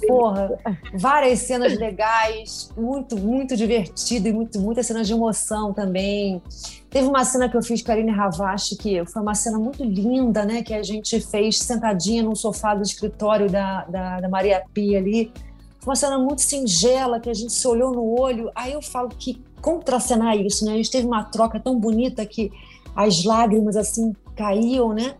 Porra, 0.05 0.59
várias 0.95 1.39
cenas 1.39 1.77
legais, 1.77 2.69
muito, 2.75 3.17
muito 3.17 3.55
divertido 3.55 4.27
e 4.27 4.33
muito, 4.33 4.59
muitas 4.59 4.85
cenas 4.85 5.07
de 5.07 5.13
emoção 5.13 5.73
também. 5.73 6.41
Teve 6.89 7.07
uma 7.07 7.23
cena 7.23 7.47
que 7.47 7.55
eu 7.55 7.63
fiz 7.63 7.81
com 7.81 7.91
a 7.91 7.93
Aline 7.93 8.11
Ravache, 8.11 8.75
que 8.75 9.05
foi 9.05 9.21
uma 9.21 9.35
cena 9.35 9.57
muito 9.57 9.81
linda, 9.81 10.43
né? 10.43 10.61
Que 10.61 10.73
a 10.73 10.83
gente 10.83 11.21
fez 11.21 11.57
sentadinha 11.59 12.21
no 12.21 12.35
sofá 12.35 12.75
do 12.75 12.81
escritório 12.81 13.49
da, 13.49 13.85
da, 13.85 14.19
da 14.19 14.27
Maria 14.27 14.61
Pia 14.73 14.97
ali 14.97 15.31
uma 15.85 15.95
cena 15.95 16.17
muito 16.17 16.41
singela, 16.41 17.19
que 17.19 17.29
a 17.29 17.33
gente 17.33 17.53
se 17.53 17.67
olhou 17.67 17.91
no 17.91 18.19
olho. 18.19 18.51
Aí 18.55 18.73
eu 18.73 18.81
falo 18.81 19.09
que 19.09 19.41
contracenar 19.61 20.37
isso, 20.37 20.65
né? 20.65 20.73
A 20.73 20.75
gente 20.75 20.91
teve 20.91 21.07
uma 21.07 21.23
troca 21.23 21.59
tão 21.59 21.79
bonita 21.79 22.25
que 22.25 22.51
as 22.95 23.23
lágrimas 23.23 23.75
assim 23.75 24.13
caíam, 24.35 24.93
né? 24.93 25.15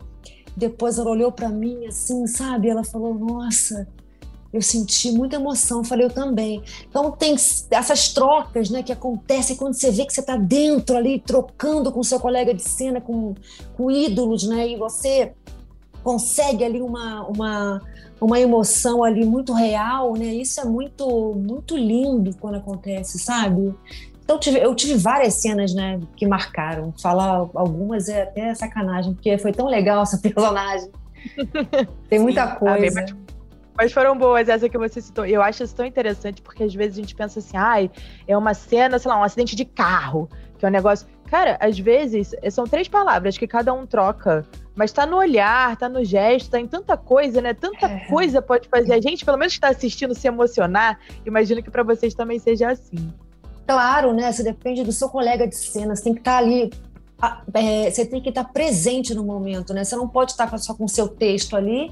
Depois 0.55 0.97
ela 0.97 1.09
olhou 1.09 1.31
para 1.31 1.49
mim 1.49 1.85
assim, 1.85 2.27
sabe? 2.27 2.69
Ela 2.69 2.83
falou: 2.83 3.13
"Nossa, 3.13 3.87
eu 4.51 4.61
senti 4.61 5.11
muita 5.11 5.37
emoção". 5.37 5.83
Falei: 5.83 6.05
"Eu 6.05 6.11
também". 6.11 6.61
Então 6.89 7.11
tem 7.11 7.35
essas 7.71 8.09
trocas, 8.13 8.69
né, 8.69 8.83
que 8.83 8.91
acontecem 8.91 9.55
quando 9.55 9.73
você 9.73 9.91
vê 9.91 10.05
que 10.05 10.13
você 10.13 10.19
está 10.19 10.35
dentro 10.35 10.97
ali 10.97 11.19
trocando 11.19 11.91
com 11.91 12.03
seu 12.03 12.19
colega 12.19 12.53
de 12.53 12.63
cena, 12.63 12.99
com, 12.99 13.33
com 13.77 13.89
ídolos, 13.89 14.43
né? 14.43 14.67
E 14.67 14.77
você 14.77 15.33
consegue 16.03 16.63
ali 16.63 16.81
uma, 16.81 17.27
uma 17.27 17.81
uma 18.21 18.39
emoção 18.39 19.03
ali 19.03 19.25
muito 19.25 19.53
real, 19.53 20.13
né? 20.13 20.25
Isso 20.25 20.59
é 20.59 20.65
muito 20.65 21.33
muito 21.35 21.77
lindo 21.77 22.35
quando 22.39 22.55
acontece, 22.55 23.17
sabe? 23.19 23.73
Então 24.29 24.35
eu 24.35 24.39
tive, 24.39 24.59
eu 24.59 24.75
tive 24.75 24.93
várias 24.95 25.41
cenas, 25.41 25.73
né, 25.73 25.99
que 26.15 26.27
marcaram. 26.27 26.93
Falar 27.01 27.49
algumas 27.55 28.07
é 28.09 28.21
até 28.21 28.53
sacanagem, 28.53 29.15
porque 29.15 29.35
foi 29.39 29.51
tão 29.51 29.65
legal 29.65 30.03
essa 30.03 30.17
personagem. 30.21 30.91
Tem 32.07 32.19
muita 32.19 32.47
Sim, 32.47 32.55
coisa. 32.59 33.01
Mas, 33.01 33.15
mas 33.75 33.91
foram 33.91 34.15
boas 34.15 34.47
essa 34.47 34.69
que 34.69 34.77
você 34.77 35.01
citou. 35.01 35.25
Eu 35.25 35.41
acho 35.41 35.63
isso 35.63 35.75
tão 35.75 35.83
interessante 35.83 36.43
porque 36.43 36.63
às 36.63 36.75
vezes 36.75 36.99
a 36.99 37.01
gente 37.01 37.15
pensa 37.15 37.39
assim, 37.39 37.57
ai, 37.57 37.89
é 38.27 38.37
uma 38.37 38.53
cena, 38.53 38.99
sei 38.99 39.09
lá, 39.09 39.19
um 39.19 39.23
acidente 39.23 39.55
de 39.55 39.65
carro, 39.65 40.29
que 40.59 40.65
é 40.65 40.69
um 40.69 40.71
negócio. 40.71 41.07
Cara, 41.29 41.57
às 41.59 41.77
vezes 41.77 42.35
são 42.51 42.65
três 42.65 42.87
palavras 42.87 43.37
que 43.37 43.47
cada 43.47 43.73
um 43.73 43.85
troca 43.85 44.45
mas 44.79 44.93
tá 44.93 45.05
no 45.05 45.17
olhar, 45.17 45.75
tá 45.75 45.89
no 45.89 46.05
gesto, 46.05 46.51
tá 46.51 46.57
em 46.57 46.65
tanta 46.65 46.95
coisa, 46.95 47.41
né? 47.41 47.53
Tanta 47.53 47.85
é. 47.85 48.05
coisa 48.05 48.41
pode 48.41 48.69
fazer 48.69 48.93
a 48.93 49.01
gente, 49.01 49.25
pelo 49.25 49.37
menos 49.37 49.53
que 49.55 49.59
tá 49.59 49.67
assistindo, 49.67 50.15
se 50.15 50.25
emocionar. 50.25 50.97
Imagino 51.25 51.61
que 51.61 51.69
para 51.69 51.83
vocês 51.83 52.13
também 52.13 52.39
seja 52.39 52.71
assim. 52.71 53.13
Claro, 53.67 54.13
né? 54.13 54.31
Você 54.31 54.41
depende 54.41 54.81
do 54.85 54.93
seu 54.93 55.09
colega 55.09 55.45
de 55.45 55.53
cena, 55.53 55.93
você 55.93 56.03
tem 56.05 56.13
que 56.13 56.21
estar 56.21 56.31
tá 56.31 56.37
ali, 56.37 56.69
é, 57.53 57.91
você 57.91 58.05
tem 58.05 58.21
que 58.21 58.29
estar 58.29 58.45
tá 58.45 58.49
presente 58.53 59.13
no 59.13 59.21
momento, 59.21 59.73
né? 59.73 59.83
Você 59.83 59.97
não 59.97 60.07
pode 60.07 60.31
estar 60.31 60.49
tá 60.49 60.57
só 60.57 60.73
com 60.73 60.85
o 60.85 60.89
seu 60.89 61.09
texto 61.09 61.57
ali 61.57 61.91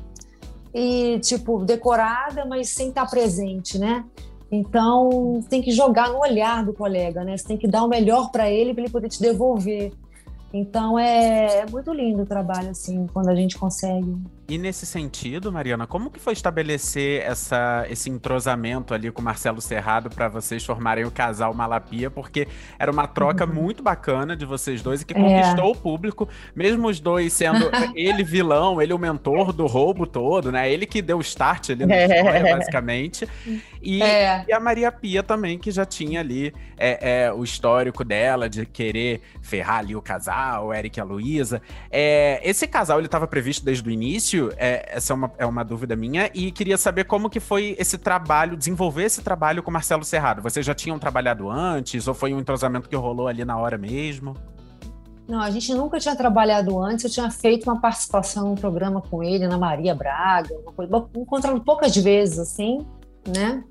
e, 0.74 1.20
tipo, 1.20 1.66
decorada, 1.66 2.46
mas 2.46 2.70
sem 2.70 2.88
estar 2.88 3.06
presente, 3.10 3.78
né? 3.78 4.06
Então, 4.52 5.44
tem 5.50 5.62
que 5.62 5.72
jogar 5.72 6.10
no 6.10 6.20
olhar 6.20 6.64
do 6.64 6.74
colega, 6.74 7.24
né? 7.24 7.36
Você 7.36 7.48
tem 7.48 7.58
que 7.58 7.68
dar 7.68 7.84
o 7.84 7.88
melhor 7.88 8.32
para 8.32 8.50
ele 8.50 8.74
para 8.74 8.84
ele 8.84 8.92
poder 8.92 9.10
te 9.10 9.22
devolver. 9.22 9.92
Então 10.54 10.98
é, 10.98 11.60
é, 11.60 11.66
muito 11.70 11.94
lindo 11.94 12.24
o 12.24 12.26
trabalho, 12.26 12.70
assim, 12.70 13.06
quando 13.08 13.30
a 13.30 13.36
gente 13.36 13.58
consegue. 13.58 14.16
E 14.50 14.58
nesse 14.58 14.86
sentido, 14.86 15.52
Mariana, 15.52 15.86
como 15.86 16.10
que 16.10 16.22
foi 16.22 16.32
estabelecer 16.32 17.22
essa, 17.22 17.86
esse 17.90 18.10
entrosamento 18.10 18.94
ali 18.94 19.12
com 19.12 19.20
o 19.20 19.24
Marcelo 19.24 19.60
Serrado 19.60 20.10
para 20.10 20.30
vocês 20.30 20.64
formarem 20.64 21.04
o 21.04 21.12
casal 21.12 21.54
Malapia? 21.54 22.10
Porque 22.10 22.48
era 22.80 22.90
uma 22.90 23.08
troca 23.08 23.46
uhum. 23.46 23.54
muito 23.54 23.84
bacana 23.84 24.38
de 24.38 24.46
vocês 24.46 24.82
dois 24.82 25.02
e 25.02 25.06
que 25.06 25.14
conquistou 25.14 25.66
é. 25.66 25.72
o 25.72 25.76
público, 25.76 26.30
mesmo 26.56 26.88
os 26.88 26.98
dois 26.98 27.34
sendo 27.34 27.70
ele 27.94 28.24
vilão, 28.24 28.82
ele 28.82 28.94
o 28.94 28.98
mentor 28.98 29.52
do 29.52 29.68
roubo 29.68 30.08
todo, 30.08 30.50
né? 30.50 30.72
Ele 30.72 30.86
que 30.86 31.02
deu 31.02 31.18
o 31.18 31.22
start 31.22 31.72
ali 31.72 31.86
na 31.86 31.96
é. 31.96 32.06
história, 32.06 32.56
basicamente. 32.56 33.28
E, 33.82 34.02
é. 34.02 34.46
e, 34.48 34.54
a 34.54 34.60
Maria 34.62 34.92
Pia 34.94 35.22
também, 35.22 35.58
que 35.60 35.72
já 35.72 35.86
tinha 35.86 36.22
ali 36.22 36.54
é, 36.78 37.26
é, 37.26 37.34
o 37.34 37.44
histórico 37.44 38.04
dela 38.04 38.50
de 38.50 38.66
querer 38.66 39.22
ferrar 39.42 39.80
ali 39.80 39.94
o 39.96 40.02
casal, 40.02 40.68
o 40.68 40.74
Eric 40.74 40.98
e 40.98 41.02
a 41.02 41.04
Luísa. 41.04 41.62
É, 41.92 42.40
esse 42.44 42.66
casal, 42.66 42.98
ele 42.98 43.08
estava 43.08 43.28
previsto 43.28 43.66
desde 43.66 43.88
o 43.88 43.92
início? 43.92 44.37
É, 44.58 44.86
essa 44.90 45.14
é 45.14 45.16
uma, 45.16 45.32
é 45.38 45.46
uma 45.46 45.64
dúvida 45.64 45.96
minha, 45.96 46.30
e 46.34 46.52
queria 46.52 46.78
saber 46.78 47.06
como 47.06 47.30
que 47.30 47.40
foi 47.40 47.76
esse 47.80 47.98
trabalho, 47.98 48.56
desenvolver 48.58 49.04
esse 49.04 49.22
trabalho 49.22 49.64
com 49.64 49.72
Marcelo 49.72 50.04
Serrado. 50.04 50.42
Vocês 50.42 50.66
já 50.66 50.74
tinham 50.74 50.98
trabalhado 51.00 51.50
antes, 51.50 52.08
ou 52.08 52.14
foi 52.14 52.34
um 52.34 52.40
entrosamento 52.40 52.88
que 52.88 52.96
rolou 52.96 53.28
ali 53.28 53.44
na 53.44 53.58
hora 53.58 53.78
mesmo? 53.78 54.36
Não, 55.28 55.42
a 55.42 55.52
gente 55.52 55.74
nunca 55.74 56.00
tinha 56.00 56.16
trabalhado 56.16 56.82
antes. 56.82 57.04
Eu 57.04 57.12
tinha 57.12 57.30
feito 57.30 57.70
uma 57.70 57.82
participação 57.82 58.50
no 58.50 58.56
programa 58.56 59.02
com 59.02 59.22
ele, 59.22 59.46
na 59.46 59.58
Maria 59.58 59.94
Braga, 59.94 60.54
uma 60.64 60.72
coisa, 60.72 61.10
encontrando 61.16 61.60
poucas 61.62 61.96
vezes, 61.98 62.40
assim, 62.40 62.86
né? 63.28 63.62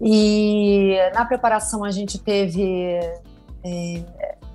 E 0.00 0.96
na 1.14 1.24
preparação 1.24 1.84
a 1.84 1.90
gente 1.90 2.18
teve 2.18 2.98
é, 3.64 4.02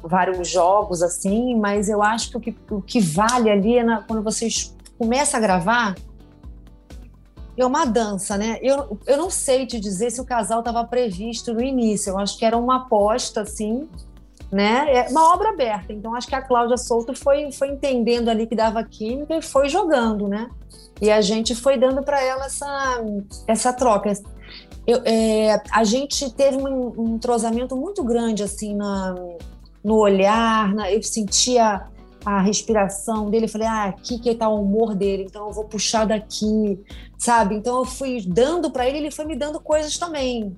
vários 0.03 0.50
jogos 0.50 1.01
assim, 1.01 1.55
mas 1.55 1.89
eu 1.89 2.03
acho 2.03 2.31
que 2.31 2.38
o 2.38 2.39
que, 2.39 2.55
o 2.72 2.81
que 2.81 3.00
vale 3.00 3.50
ali 3.50 3.77
é 3.77 3.84
na, 3.84 4.01
quando 4.01 4.22
vocês 4.22 4.75
começam 5.00 5.39
a 5.39 5.41
gravar 5.41 5.96
é 7.62 7.65
uma 7.65 7.86
dança, 7.86 8.38
né? 8.38 8.58
Eu, 8.62 8.98
eu 9.06 9.18
não 9.18 9.29
sei 9.29 9.65
te 9.65 9.79
dizer 9.79 10.12
se 10.12 10.22
o 10.22 10.25
casal 10.25 10.60
estava 10.60 10.84
previsto 10.86 11.53
no 11.53 11.62
início. 11.62 12.12
Eu 12.12 12.18
acho 12.18 12.38
que 12.38 12.46
era 12.46 12.58
uma 12.58 12.77
aposta, 12.77 13.41
assim, 13.41 13.89
né? 14.51 14.86
É 14.94 15.10
uma 15.10 15.34
obra 15.34 15.50
aberta. 15.50 15.91
Então, 15.91 16.15
acho 16.15 16.27
que 16.27 16.36
a 16.36 16.41
Cláudia 16.41 16.77
Souto 16.77 17.13
foi, 17.13 17.51
foi 17.51 17.70
entendendo 17.70 18.29
ali 18.29 18.48
que 18.48 18.56
dava 18.56 18.82
química 18.84 19.36
e 19.36 19.41
foi 19.41 19.68
jogando, 19.68 20.27
né? 20.27 20.50
E 21.01 21.12
a 21.12 21.22
gente 21.22 21.53
foi 21.53 21.77
dando 21.77 22.01
para 22.01 22.24
ela 22.24 22.46
essa, 22.46 23.03
essa 23.46 23.74
troca. 23.74 24.13
Eu, 24.88 25.01
é, 25.03 25.62
a 25.72 25.84
gente 25.84 26.32
teve 26.34 26.58
um, 26.58 26.94
um 26.98 27.15
entrosamento 27.15 27.75
muito 27.75 28.03
grande, 28.03 28.41
assim, 28.41 28.74
na, 28.74 29.15
no 29.84 29.96
olhar, 29.96 30.74
na, 30.74 30.91
eu 30.91 31.03
sentia 31.03 31.86
a 32.26 32.42
respiração 32.42 33.30
dele, 33.30 33.46
eu 33.46 33.50
falei, 33.50 33.68
ah, 33.68 33.86
aqui 33.86 34.20
que 34.20 34.30
está 34.30 34.48
o 34.50 34.62
humor 34.62 34.96
dele, 34.96 35.24
então 35.24 35.48
eu 35.48 35.54
vou 35.54 35.66
puxar 35.66 36.06
daqui, 36.06 36.80
sabe? 37.18 37.56
Então 37.56 37.78
eu 37.78 37.86
fui 37.86 38.22
dando 38.28 38.72
para 38.72 38.88
ele, 38.88 38.98
ele 38.98 39.12
foi 39.12 39.26
me 39.26 39.36
dando 39.36 39.60
coisas 39.60 39.98
também. 39.98 40.56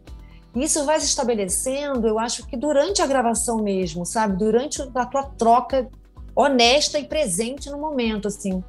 Isso 0.56 0.84
vai 0.86 1.00
se 1.00 1.06
estabelecendo, 1.06 2.08
eu 2.08 2.20
acho 2.20 2.46
que 2.46 2.58
durante 2.58 3.02
a 3.02 3.08
gravação 3.08 3.58
mesmo, 3.58 4.06
sabe? 4.06 4.38
Durante 4.38 4.82
a 4.94 5.06
tua 5.06 5.24
troca 5.24 5.88
honesta 6.36 7.00
e 7.00 7.06
presente 7.06 7.70
no 7.70 7.78
momento, 7.78 8.28
assim. 8.28 8.64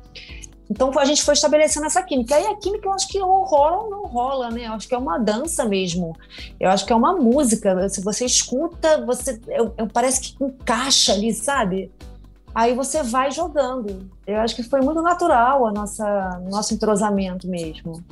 Então 0.71 0.91
a 0.97 1.05
gente 1.05 1.23
foi 1.23 1.35
estabelecendo 1.35 1.87
essa 1.87 2.03
química. 2.03 2.39
E 2.41 2.47
a 2.47 2.57
química 2.57 2.89
eu 2.89 2.93
acho 2.93 3.09
que 3.09 3.21
ou 3.21 3.45
rola 3.45 3.77
ou 3.83 3.91
não 3.91 4.03
rola, 4.07 4.51
né? 4.51 4.67
Eu 4.67 4.73
acho 4.73 4.89
que 4.89 4.95
é 4.95 4.99
uma 4.99 5.19
dança 5.19 5.65
mesmo. 5.65 6.17
Eu 6.59 6.71
acho 6.71 6.87
que 6.87 6.93
é 6.93 6.97
uma 6.97 7.15
música. 7.15 7.89
Se 7.89 8.01
você 8.01 8.25
escuta, 8.25 9.05
você 9.05 9.39
eu, 9.49 9.75
eu, 9.77 9.87
parece 9.87 10.21
que 10.21 10.43
encaixa 10.43 11.13
ali, 11.13 11.35
sabe? 11.35 11.91
Aí 12.55 12.75
você 12.75 13.03
vai 13.03 13.31
jogando. 13.31 14.09
Eu 14.27 14.41
acho 14.41 14.55
que 14.55 14.63
foi 14.63 14.81
muito 14.81 15.01
natural 15.01 15.67
a 15.67 15.73
nossa 15.73 16.41
nosso 16.51 16.75
entrosamento 16.75 17.49
mesmo. 17.49 18.03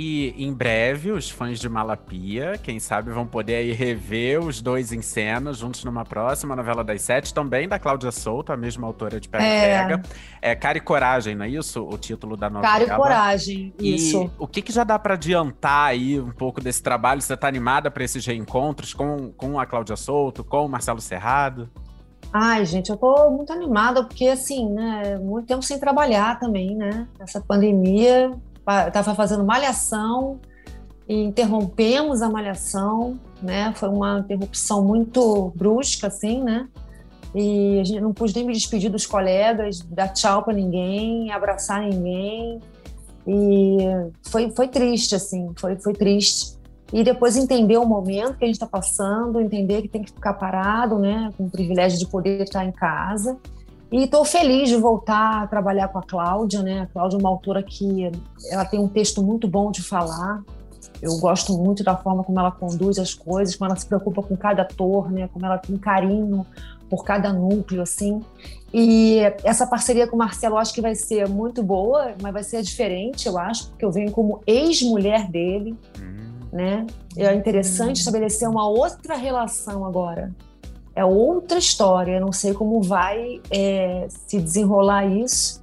E 0.00 0.32
em 0.38 0.52
breve, 0.52 1.10
os 1.10 1.28
fãs 1.28 1.58
de 1.58 1.68
Malapia, 1.68 2.56
quem 2.62 2.78
sabe, 2.78 3.10
vão 3.10 3.26
poder 3.26 3.56
aí 3.56 3.72
rever 3.72 4.38
os 4.38 4.62
dois 4.62 4.92
em 4.92 5.02
cena 5.02 5.52
juntos 5.52 5.82
numa 5.82 6.04
próxima 6.04 6.54
novela 6.54 6.84
das 6.84 7.02
sete, 7.02 7.34
também 7.34 7.66
da 7.66 7.80
Cláudia 7.80 8.12
Souto, 8.12 8.52
a 8.52 8.56
mesma 8.56 8.86
autora 8.86 9.18
de 9.18 9.28
Pega 9.28 9.44
é. 9.44 9.60
Pega. 9.60 10.02
É 10.40 10.54
Cara 10.54 10.78
e 10.78 10.80
Coragem, 10.80 11.34
não 11.34 11.44
é 11.44 11.48
isso? 11.48 11.82
O 11.82 11.98
título 11.98 12.36
da 12.36 12.48
novela. 12.48 12.72
Cara 12.72 12.84
e 12.84 12.96
Coragem, 12.96 13.74
isso. 13.76 14.22
E 14.22 14.30
o 14.38 14.46
que, 14.46 14.62
que 14.62 14.72
já 14.72 14.84
dá 14.84 15.00
para 15.00 15.14
adiantar 15.14 15.88
aí 15.88 16.20
um 16.20 16.30
pouco 16.30 16.60
desse 16.60 16.80
trabalho? 16.80 17.20
Você 17.20 17.36
tá 17.36 17.48
animada 17.48 17.90
para 17.90 18.04
esses 18.04 18.24
reencontros 18.24 18.94
com, 18.94 19.32
com 19.32 19.58
a 19.58 19.66
Cláudia 19.66 19.96
Souto, 19.96 20.44
com 20.44 20.64
o 20.64 20.68
Marcelo 20.68 21.00
Serrado? 21.00 21.68
Ai, 22.32 22.64
gente, 22.66 22.90
eu 22.90 22.96
tô 22.96 23.30
muito 23.30 23.52
animada 23.52 24.04
porque, 24.04 24.28
assim, 24.28 24.68
né, 24.68 25.18
muito 25.18 25.46
tempo 25.46 25.62
sem 25.62 25.78
trabalhar 25.78 26.38
também, 26.38 26.74
né? 26.76 27.08
Essa 27.18 27.40
pandemia 27.40 28.32
estava 28.86 29.14
fazendo 29.14 29.42
malhação 29.44 30.38
e 31.08 31.14
interrompemos 31.24 32.20
a 32.20 32.28
malhação, 32.28 33.18
né? 33.42 33.72
Foi 33.74 33.88
uma 33.88 34.18
interrupção 34.18 34.84
muito 34.84 35.52
brusca, 35.56 36.08
assim, 36.08 36.42
né? 36.42 36.68
E 37.34 37.80
a 37.80 37.84
gente 37.84 38.00
não 38.00 38.12
pude 38.12 38.34
nem 38.34 38.44
me 38.44 38.52
despedir 38.52 38.90
dos 38.90 39.06
colegas, 39.06 39.80
dar 39.80 40.08
tchau 40.08 40.42
para 40.42 40.52
ninguém, 40.52 41.30
abraçar 41.32 41.80
ninguém. 41.80 42.60
E 43.26 43.78
foi, 44.22 44.50
foi 44.50 44.68
triste, 44.68 45.14
assim, 45.14 45.50
foi, 45.56 45.76
foi 45.76 45.94
triste. 45.94 46.57
E 46.92 47.04
depois 47.04 47.36
entender 47.36 47.76
o 47.76 47.84
momento 47.84 48.38
que 48.38 48.44
a 48.44 48.46
gente 48.46 48.56
está 48.56 48.66
passando, 48.66 49.40
entender 49.40 49.82
que 49.82 49.88
tem 49.88 50.02
que 50.02 50.10
ficar 50.10 50.34
parado, 50.34 50.98
né? 50.98 51.30
Com 51.36 51.44
o 51.44 51.50
privilégio 51.50 51.98
de 51.98 52.06
poder 52.06 52.42
estar 52.42 52.64
em 52.64 52.72
casa 52.72 53.36
e 53.90 54.04
estou 54.04 54.24
feliz 54.24 54.68
de 54.68 54.76
voltar 54.76 55.42
a 55.42 55.46
trabalhar 55.46 55.88
com 55.88 55.98
a 55.98 56.02
Cláudia, 56.02 56.62
né? 56.62 56.82
A 56.82 56.86
Cláudia 56.86 57.16
é 57.16 57.20
uma 57.20 57.30
autora 57.30 57.62
que 57.62 58.10
ela 58.50 58.64
tem 58.64 58.78
um 58.78 58.88
texto 58.88 59.22
muito 59.22 59.48
bom 59.48 59.70
de 59.70 59.82
falar. 59.82 60.42
Eu 61.00 61.16
gosto 61.18 61.56
muito 61.56 61.82
da 61.82 61.96
forma 61.96 62.22
como 62.22 62.38
ela 62.38 62.50
conduz 62.50 62.98
as 62.98 63.14
coisas, 63.14 63.56
como 63.56 63.70
ela 63.70 63.78
se 63.78 63.86
preocupa 63.86 64.22
com 64.22 64.36
cada 64.36 64.62
ator, 64.62 65.10
né? 65.10 65.28
Como 65.32 65.44
ela 65.44 65.56
tem 65.56 65.76
carinho 65.78 66.44
por 66.90 67.04
cada 67.04 67.32
núcleo, 67.32 67.82
assim. 67.82 68.20
E 68.72 69.20
essa 69.42 69.66
parceria 69.66 70.06
com 70.06 70.16
o 70.16 70.18
Marcelo, 70.18 70.58
acho 70.58 70.74
que 70.74 70.80
vai 70.82 70.94
ser 70.94 71.26
muito 71.26 71.62
boa, 71.62 72.14
mas 72.20 72.32
vai 72.32 72.42
ser 72.42 72.62
diferente, 72.62 73.26
eu 73.26 73.38
acho, 73.38 73.68
porque 73.68 73.84
eu 73.84 73.90
venho 73.90 74.10
como 74.10 74.42
ex-mulher 74.46 75.30
dele. 75.30 75.74
Né? 76.52 76.86
É 77.16 77.34
interessante 77.34 77.98
hum. 77.98 78.00
estabelecer 78.00 78.48
uma 78.48 78.68
outra 78.68 79.16
relação 79.16 79.84
agora 79.84 80.32
é 80.98 81.04
outra 81.04 81.58
história. 81.58 82.14
Eu 82.14 82.20
não 82.20 82.32
sei 82.32 82.52
como 82.52 82.82
vai 82.82 83.40
é, 83.52 84.08
se 84.26 84.40
desenrolar 84.40 85.06
isso, 85.06 85.62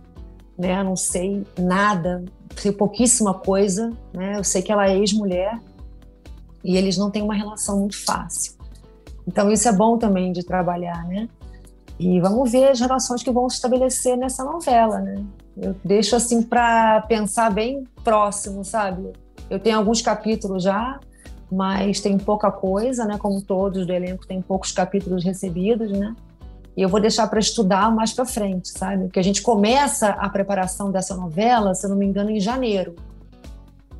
né? 0.57 0.79
Eu 0.79 0.85
não 0.85 0.95
sei 0.95 1.45
nada, 1.59 2.23
sei 2.55 2.71
pouquíssima 2.71 3.33
coisa, 3.33 3.91
né? 4.13 4.37
Eu 4.37 4.45
sei 4.45 4.61
que 4.61 4.71
ela 4.71 4.87
é 4.87 4.97
ex-mulher 4.97 5.59
e 6.63 6.77
eles 6.77 6.97
não 6.97 7.11
têm 7.11 7.21
uma 7.21 7.35
relação 7.35 7.79
muito 7.79 8.01
fácil. 8.05 8.53
Então 9.27 9.51
isso 9.51 9.67
é 9.67 9.73
bom 9.73 9.97
também 9.97 10.31
de 10.31 10.41
trabalhar, 10.41 11.03
né? 11.03 11.27
E 11.99 12.17
vamos 12.21 12.49
ver 12.49 12.69
as 12.69 12.79
relações 12.79 13.21
que 13.21 13.31
vão 13.31 13.49
se 13.49 13.57
estabelecer 13.57 14.15
nessa 14.15 14.41
novela, 14.41 14.99
né? 14.99 15.21
Eu 15.57 15.75
deixo 15.83 16.15
assim 16.15 16.41
para 16.41 17.01
pensar 17.09 17.51
bem 17.51 17.83
próximo, 18.05 18.63
sabe? 18.63 19.11
Eu 19.49 19.59
tenho 19.59 19.77
alguns 19.77 20.01
capítulos 20.01 20.63
já, 20.63 20.99
mas 21.51 21.99
tem 21.99 22.17
pouca 22.17 22.51
coisa, 22.51 23.05
né? 23.05 23.17
Como 23.17 23.41
todos 23.41 23.85
do 23.85 23.93
elenco, 23.93 24.25
tem 24.25 24.41
poucos 24.41 24.71
capítulos 24.71 25.23
recebidos, 25.23 25.91
né? 25.91 26.15
E 26.75 26.81
eu 26.81 26.89
vou 26.89 26.99
deixar 26.99 27.27
para 27.27 27.39
estudar 27.39 27.89
mais 27.93 28.11
para 28.11 28.25
frente, 28.25 28.69
sabe? 28.69 29.03
Porque 29.05 29.19
a 29.19 29.23
gente 29.23 29.41
começa 29.41 30.09
a 30.09 30.27
preparação 30.27 30.91
dessa 30.91 31.15
novela, 31.15 31.73
se 31.73 31.85
eu 31.85 31.89
não 31.89 31.97
me 31.97 32.05
engano, 32.05 32.29
em 32.29 32.39
janeiro. 32.39 32.95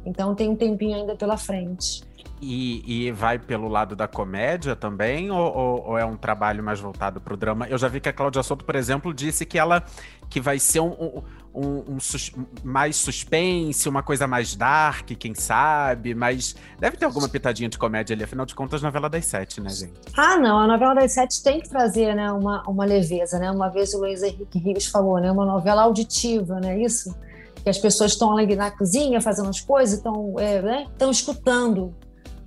Então 0.05 0.35
tem 0.35 0.49
um 0.49 0.55
tempinho 0.55 0.95
ainda 0.95 1.15
pela 1.15 1.37
frente. 1.37 2.03
E, 2.41 3.07
e 3.07 3.11
vai 3.11 3.39
pelo 3.39 3.69
lado 3.69 3.95
da 3.95 4.09
comédia 4.09 4.75
também, 4.75 5.31
ou, 5.31 5.55
ou, 5.55 5.87
ou 5.87 5.97
é 5.97 6.05
um 6.05 6.17
trabalho 6.17 6.61
mais 6.61 6.79
voltado 6.79 7.21
para 7.21 7.33
o 7.33 7.37
drama? 7.37 7.65
Eu 7.67 7.77
já 7.77 7.87
vi 7.87 8.01
que 8.01 8.09
a 8.09 8.13
Cláudia 8.13 8.43
Souto, 8.43 8.65
por 8.65 8.75
exemplo, 8.75 9.13
disse 9.13 9.45
que 9.45 9.57
ela 9.57 9.83
que 10.29 10.41
vai 10.41 10.59
ser 10.59 10.81
um, 10.81 11.23
um 11.55 11.85
um, 11.87 11.99
sus 11.99 12.31
mais 12.63 12.95
suspense, 12.95 13.87
uma 13.87 14.03
coisa 14.03 14.27
mais 14.27 14.55
dark, 14.55 15.07
quem 15.17 15.33
sabe, 15.33 16.13
mas 16.13 16.55
deve 16.79 16.97
ter 16.97 17.05
alguma 17.05 17.29
pitadinha 17.29 17.69
de 17.69 17.77
comédia 17.77 18.13
ali, 18.13 18.23
afinal 18.23 18.45
de 18.45 18.53
contas, 18.53 18.81
novela 18.81 19.09
das 19.09 19.25
sete, 19.25 19.61
né, 19.61 19.69
gente? 19.69 19.93
Ah, 20.15 20.37
não, 20.37 20.59
a 20.59 20.67
novela 20.67 20.93
das 20.95 21.13
sete 21.13 21.41
tem 21.41 21.59
que 21.61 21.69
trazer, 21.69 22.15
né, 22.15 22.31
uma, 22.31 22.63
uma 22.67 22.85
leveza, 22.85 23.39
né? 23.39 23.49
Uma 23.51 23.69
vez 23.69 23.93
o 23.93 23.99
Luiz 23.99 24.21
Henrique 24.23 24.59
Rios 24.59 24.87
falou, 24.87 25.19
né, 25.19 25.31
uma 25.31 25.45
novela 25.45 25.83
auditiva, 25.83 26.59
né, 26.59 26.79
isso? 26.79 27.15
Que 27.63 27.69
as 27.69 27.77
pessoas 27.77 28.11
estão 28.11 28.35
ali 28.37 28.55
na 28.55 28.69
cozinha 28.71 29.19
fazendo 29.21 29.49
as 29.49 29.59
coisas, 29.59 29.97
estão 29.97 30.35
é, 30.37 30.61
né, 30.61 30.87
escutando 31.09 31.95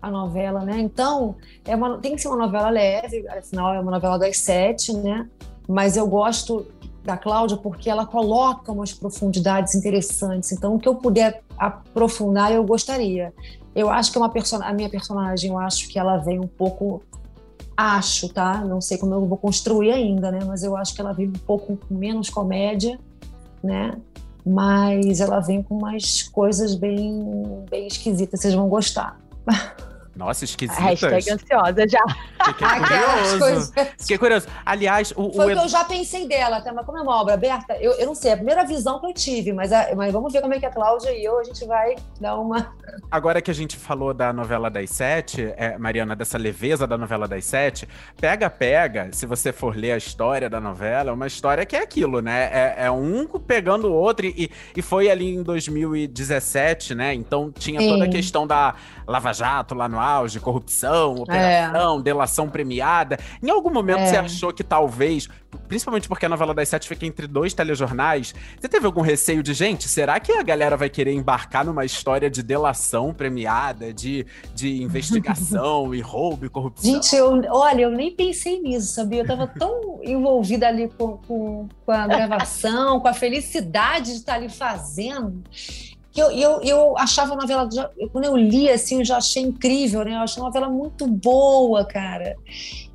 a 0.00 0.10
novela, 0.10 0.64
né? 0.64 0.78
Então, 0.78 1.34
é 1.64 1.74
uma, 1.74 1.98
tem 1.98 2.14
que 2.14 2.22
ser 2.22 2.28
uma 2.28 2.36
novela 2.36 2.70
leve, 2.70 3.26
afinal 3.28 3.74
é 3.74 3.80
uma 3.80 3.90
novela 3.90 4.16
das 4.18 4.38
sete, 4.38 4.92
né? 4.92 5.28
Mas 5.68 5.96
eu 5.96 6.06
gosto 6.06 6.66
da 7.04 7.16
Cláudia, 7.16 7.56
porque 7.56 7.88
ela 7.88 8.04
coloca 8.04 8.70
umas 8.72 8.92
profundidades 8.92 9.74
interessantes. 9.74 10.52
Então, 10.52 10.74
o 10.74 10.78
que 10.78 10.88
eu 10.88 10.94
puder 10.94 11.42
aprofundar, 11.56 12.52
eu 12.52 12.64
gostaria. 12.64 13.32
Eu 13.74 13.88
acho 13.90 14.10
que 14.12 14.18
é 14.18 14.20
uma 14.20 14.32
a 14.64 14.72
minha 14.72 14.88
personagem, 14.88 15.50
eu 15.50 15.58
acho 15.58 15.88
que 15.88 15.98
ela 15.98 16.18
vem 16.18 16.38
um 16.38 16.46
pouco. 16.46 17.02
Acho, 17.76 18.28
tá? 18.28 18.64
Não 18.64 18.80
sei 18.80 18.98
como 18.98 19.14
eu 19.14 19.24
vou 19.24 19.38
construir 19.38 19.92
ainda, 19.92 20.32
né? 20.32 20.40
Mas 20.44 20.64
eu 20.64 20.76
acho 20.76 20.94
que 20.94 21.00
ela 21.00 21.12
vem 21.12 21.28
um 21.28 21.32
pouco 21.32 21.78
menos 21.88 22.28
comédia, 22.28 22.98
né? 23.62 23.96
Mas 24.44 25.20
ela 25.20 25.38
vem 25.38 25.62
com 25.62 25.76
umas 25.76 26.22
coisas 26.24 26.74
bem, 26.74 27.64
bem 27.70 27.86
esquisitas. 27.86 28.40
Vocês 28.40 28.54
vão 28.54 28.68
gostar. 28.68 29.20
Nossa, 30.18 30.44
esquisita. 30.44 30.80
Hashtag 30.80 31.30
ansiosa 31.30 31.88
já. 31.88 32.04
Fiquei 32.44 32.66
curioso. 33.38 33.72
Fiquei 33.96 34.18
curioso. 34.18 34.48
Aliás, 34.66 35.12
o. 35.14 35.32
Foi 35.32 35.54
o 35.54 35.56
que 35.56 35.64
eu 35.64 35.68
já 35.68 35.84
pensei 35.84 36.26
dela, 36.26 36.60
tá? 36.60 36.72
mas 36.72 36.84
como 36.84 36.98
é 36.98 37.02
uma 37.02 37.20
obra 37.20 37.34
aberta, 37.34 37.76
eu, 37.80 37.92
eu 37.92 38.04
não 38.04 38.16
sei, 38.16 38.32
é 38.32 38.34
a 38.34 38.36
primeira 38.36 38.64
visão 38.64 38.98
que 38.98 39.06
eu 39.06 39.14
tive, 39.14 39.52
mas, 39.52 39.72
a, 39.72 39.94
mas 39.94 40.12
vamos 40.12 40.32
ver 40.32 40.40
como 40.40 40.52
é 40.54 40.58
que 40.58 40.66
a 40.66 40.72
Cláudia 40.72 41.12
e 41.12 41.24
eu, 41.24 41.38
a 41.38 41.44
gente 41.44 41.64
vai 41.66 41.94
dar 42.20 42.34
uma. 42.34 42.74
Agora 43.08 43.40
que 43.40 43.48
a 43.48 43.54
gente 43.54 43.76
falou 43.76 44.12
da 44.12 44.32
novela 44.32 44.68
das 44.68 44.90
sete, 44.90 45.54
é, 45.56 45.78
Mariana, 45.78 46.16
dessa 46.16 46.36
leveza 46.36 46.84
da 46.84 46.98
novela 46.98 47.28
das 47.28 47.44
sete, 47.44 47.88
pega, 48.20 48.50
pega, 48.50 49.10
se 49.12 49.24
você 49.24 49.52
for 49.52 49.76
ler 49.76 49.92
a 49.92 49.96
história 49.96 50.50
da 50.50 50.60
novela, 50.60 51.10
é 51.10 51.12
uma 51.12 51.28
história 51.28 51.64
que 51.64 51.76
é 51.76 51.82
aquilo, 51.82 52.20
né? 52.20 52.50
É, 52.52 52.86
é 52.86 52.90
um 52.90 53.24
pegando 53.38 53.86
o 53.86 53.92
outro, 53.92 54.26
e, 54.26 54.50
e 54.76 54.82
foi 54.82 55.08
ali 55.08 55.36
em 55.36 55.44
2017, 55.44 56.96
né? 56.96 57.14
Então 57.14 57.52
tinha 57.52 57.80
Sim. 57.80 57.88
toda 57.88 58.04
a 58.04 58.08
questão 58.08 58.48
da 58.48 58.74
Lava 59.06 59.32
Jato 59.32 59.76
lá 59.76 59.88
no 59.88 60.00
ar 60.00 60.07
auge, 60.08 60.40
corrupção, 60.40 61.16
operação, 61.16 61.98
é. 61.98 62.02
delação 62.02 62.48
premiada. 62.48 63.18
Em 63.42 63.50
algum 63.50 63.70
momento 63.70 64.00
é. 64.00 64.06
você 64.06 64.16
achou 64.16 64.52
que 64.52 64.64
talvez, 64.64 65.28
principalmente 65.66 66.08
porque 66.08 66.26
a 66.26 66.28
novela 66.28 66.54
das 66.54 66.68
sete 66.68 66.88
fica 66.88 67.06
entre 67.06 67.26
dois 67.26 67.54
telejornais, 67.54 68.34
você 68.58 68.68
teve 68.68 68.86
algum 68.86 69.00
receio 69.00 69.42
de, 69.42 69.54
gente, 69.54 69.88
será 69.88 70.18
que 70.18 70.32
a 70.32 70.42
galera 70.42 70.76
vai 70.76 70.88
querer 70.88 71.12
embarcar 71.12 71.64
numa 71.64 71.84
história 71.84 72.30
de 72.30 72.42
delação 72.42 73.12
premiada, 73.12 73.92
de, 73.92 74.26
de 74.54 74.80
investigação 74.82 75.94
e 75.94 76.00
roubo 76.00 76.46
e 76.46 76.48
corrupção? 76.48 76.92
Gente, 76.92 77.14
eu, 77.14 77.42
olha, 77.50 77.82
eu 77.82 77.90
nem 77.90 78.10
pensei 78.14 78.60
nisso, 78.60 78.94
sabia? 78.94 79.22
Eu 79.22 79.26
tava 79.26 79.46
tão 79.46 80.00
envolvida 80.02 80.68
ali 80.68 80.88
com, 80.88 81.18
com, 81.18 81.68
com 81.84 81.92
a 81.92 82.06
gravação, 82.06 83.00
com 83.00 83.08
a 83.08 83.12
felicidade 83.12 84.06
de 84.06 84.18
estar 84.18 84.34
ali 84.34 84.48
fazendo 84.48 85.42
eu, 86.16 86.30
eu, 86.30 86.60
eu 86.62 86.98
achava 86.98 87.34
a 87.34 87.36
novela, 87.36 87.68
quando 88.12 88.24
eu 88.24 88.36
li 88.36 88.70
assim, 88.70 88.98
eu 88.98 89.04
já 89.04 89.18
achei 89.18 89.42
incrível, 89.42 90.04
né? 90.04 90.14
Eu 90.14 90.20
achei 90.20 90.42
uma 90.42 90.48
novela 90.48 90.68
muito 90.68 91.06
boa, 91.06 91.84
cara. 91.84 92.36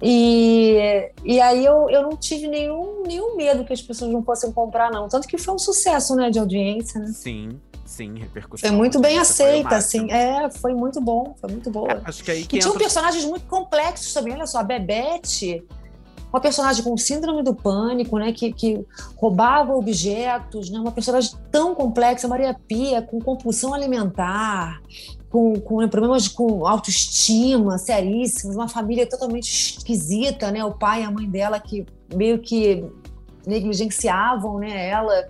E, 0.02 1.12
e 1.23 1.39
aí 1.39 1.63
eu, 1.63 1.89
eu 1.89 2.02
não 2.02 2.17
tive 2.17 2.47
nenhum, 2.47 3.04
nenhum 3.06 3.36
medo 3.38 3.63
que 3.63 3.73
as 3.73 3.82
pessoas 3.82 4.12
não 4.12 4.23
fossem 4.23 4.52
comprar, 4.52 4.91
não. 4.91 5.08
Tanto 5.08 5.28
que 5.28 5.38
foi 5.38 5.54
um 5.54 5.60
sucesso, 5.60 6.15
né, 6.15 6.30
de 6.30 6.39
audiência, 6.39 6.99
né? 6.99 7.08
Sim. 7.08 7.60
Sim, 7.86 8.15
repercussão. 8.17 8.69
Foi 8.69 8.76
muito 8.76 8.99
bem 8.99 9.19
aceita, 9.19 9.76
assim. 9.76 10.12
É, 10.12 10.49
foi 10.49 10.73
muito 10.73 10.99
bom, 10.99 11.36
foi 11.39 11.52
muito 11.52 11.69
boa. 11.69 11.91
É, 11.91 12.02
acho 12.06 12.23
que 12.23 12.32
aí 12.32 12.43
que 12.43 12.58
e 12.58 12.60
tinham 12.60 12.76
personagens 12.76 13.23
muito 13.23 13.45
complexos 13.45 14.12
também. 14.12 14.34
Olha 14.34 14.47
só, 14.47 14.60
a 14.60 14.63
Bebete, 14.63 15.63
uma 16.34 16.41
personagem 16.41 16.84
com 16.84 16.98
síndrome 16.98 17.43
do 17.43 17.54
pânico, 17.54 18.17
né, 18.17 18.34
que, 18.34 18.52
que 18.52 18.84
roubava 19.15 19.76
objetos, 19.76 20.72
né, 20.72 20.80
uma 20.80 20.91
personagem 20.91 21.32
tão 21.52 21.76
complexa, 21.76 22.28
Maria 22.28 22.56
Pia, 22.67 23.04
com 23.04 23.19
compulsão 23.19 23.72
alimentar, 23.72 24.82
com, 25.30 25.54
com 25.60 25.80
né, 25.80 25.88
problemas 25.88 26.28
com 26.28 26.65
autoestima 26.65 27.78
seríssimos, 27.78 28.56
uma 28.56 28.67
família 28.67 29.08
totalmente 29.08 29.78
esquisita, 29.78 30.52
né, 30.52 30.65
o 30.65 30.72
pai 30.72 31.04
e 31.04 31.06
a 31.06 31.12
mãe 31.12 31.30
dela 31.30 31.60
que 31.60 31.86
meio 32.15 32.39
que 32.39 32.84
negligenciavam, 33.46 34.58
né, 34.58 34.89
ela. 34.89 35.28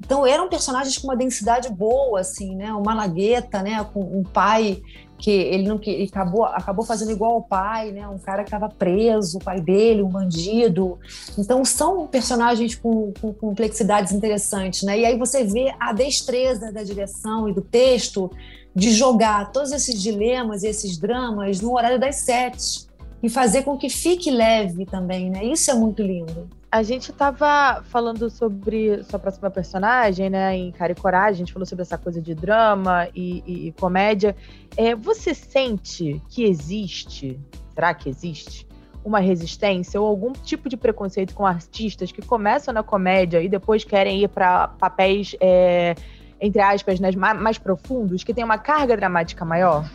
Então 0.00 0.26
eram 0.26 0.48
personagens 0.48 0.98
com 0.98 1.06
uma 1.06 1.16
densidade 1.16 1.68
boa, 1.68 2.18
assim, 2.18 2.56
né, 2.56 2.72
uma 2.72 2.92
lagueta, 2.92 3.62
né, 3.62 3.84
com 3.92 4.00
um 4.00 4.24
pai 4.24 4.82
que 5.20 5.30
ele 5.30 5.68
não 5.68 5.78
que 5.78 5.90
ele 5.90 6.08
acabou 6.08 6.44
acabou 6.44 6.84
fazendo 6.84 7.12
igual 7.12 7.32
ao 7.32 7.42
pai, 7.42 7.92
né? 7.92 8.08
Um 8.08 8.18
cara 8.18 8.42
que 8.42 8.48
estava 8.48 8.68
preso, 8.68 9.36
o 9.36 9.44
pai 9.44 9.60
dele, 9.60 10.02
um 10.02 10.08
bandido. 10.08 10.98
Então 11.38 11.64
são 11.64 12.06
personagens 12.06 12.74
com, 12.74 13.12
com, 13.20 13.32
complexidades 13.32 14.12
interessantes, 14.12 14.82
né? 14.82 14.98
E 14.98 15.04
aí 15.04 15.18
você 15.18 15.44
vê 15.44 15.74
a 15.78 15.92
destreza 15.92 16.72
da 16.72 16.82
direção 16.82 17.48
e 17.48 17.52
do 17.52 17.60
texto 17.60 18.30
de 18.74 18.92
jogar 18.92 19.52
todos 19.52 19.72
esses 19.72 20.00
dilemas 20.00 20.62
e 20.62 20.68
esses 20.68 20.96
dramas 20.96 21.60
no 21.60 21.74
horário 21.74 22.00
das 22.00 22.16
sete 22.16 22.86
e 23.22 23.28
fazer 23.28 23.62
com 23.62 23.76
que 23.76 23.90
fique 23.90 24.30
leve 24.30 24.86
também, 24.86 25.28
né? 25.28 25.44
Isso 25.44 25.70
é 25.70 25.74
muito 25.74 26.02
lindo. 26.02 26.48
A 26.72 26.84
gente 26.84 27.10
estava 27.10 27.82
falando 27.82 28.30
sobre 28.30 29.02
sua 29.02 29.18
próxima 29.18 29.50
personagem, 29.50 30.30
né? 30.30 30.56
Em 30.56 30.70
Cara 30.70 30.92
e 30.92 30.94
Coragem, 30.94 31.32
a 31.32 31.38
gente 31.38 31.52
falou 31.52 31.66
sobre 31.66 31.82
essa 31.82 31.98
coisa 31.98 32.22
de 32.22 32.32
drama 32.32 33.08
e, 33.12 33.42
e, 33.44 33.68
e 33.68 33.72
comédia. 33.72 34.36
É, 34.76 34.94
você 34.94 35.34
sente 35.34 36.22
que 36.28 36.44
existe, 36.44 37.40
será 37.74 37.92
que 37.92 38.08
existe, 38.08 38.68
uma 39.04 39.18
resistência 39.18 40.00
ou 40.00 40.06
algum 40.06 40.32
tipo 40.32 40.68
de 40.68 40.76
preconceito 40.76 41.34
com 41.34 41.44
artistas 41.44 42.12
que 42.12 42.22
começam 42.22 42.72
na 42.72 42.84
comédia 42.84 43.42
e 43.42 43.48
depois 43.48 43.82
querem 43.82 44.22
ir 44.22 44.28
para 44.28 44.68
papéis, 44.68 45.34
é, 45.40 45.96
entre 46.40 46.62
aspas, 46.62 47.00
né, 47.00 47.10
mais, 47.16 47.58
profundos, 47.58 48.22
que 48.22 48.32
tem 48.32 48.44
uma 48.44 48.58
carga 48.58 48.96
dramática 48.96 49.44
maior? 49.44 49.90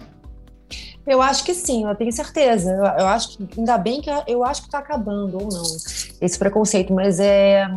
Eu 1.05 1.21
acho 1.21 1.43
que 1.43 1.53
sim, 1.53 1.85
eu 1.85 1.95
tenho 1.95 2.11
certeza. 2.11 2.71
Eu, 2.71 2.83
eu 3.03 3.07
acho 3.07 3.37
que 3.37 3.59
ainda 3.59 3.77
bem 3.77 4.01
que 4.01 4.09
eu 4.27 4.43
acho 4.43 4.61
que 4.61 4.67
está 4.67 4.79
acabando 4.79 5.41
ou 5.41 5.49
não 5.49 5.63
esse 6.21 6.37
preconceito, 6.37 6.93
mas 6.93 7.19
é 7.19 7.67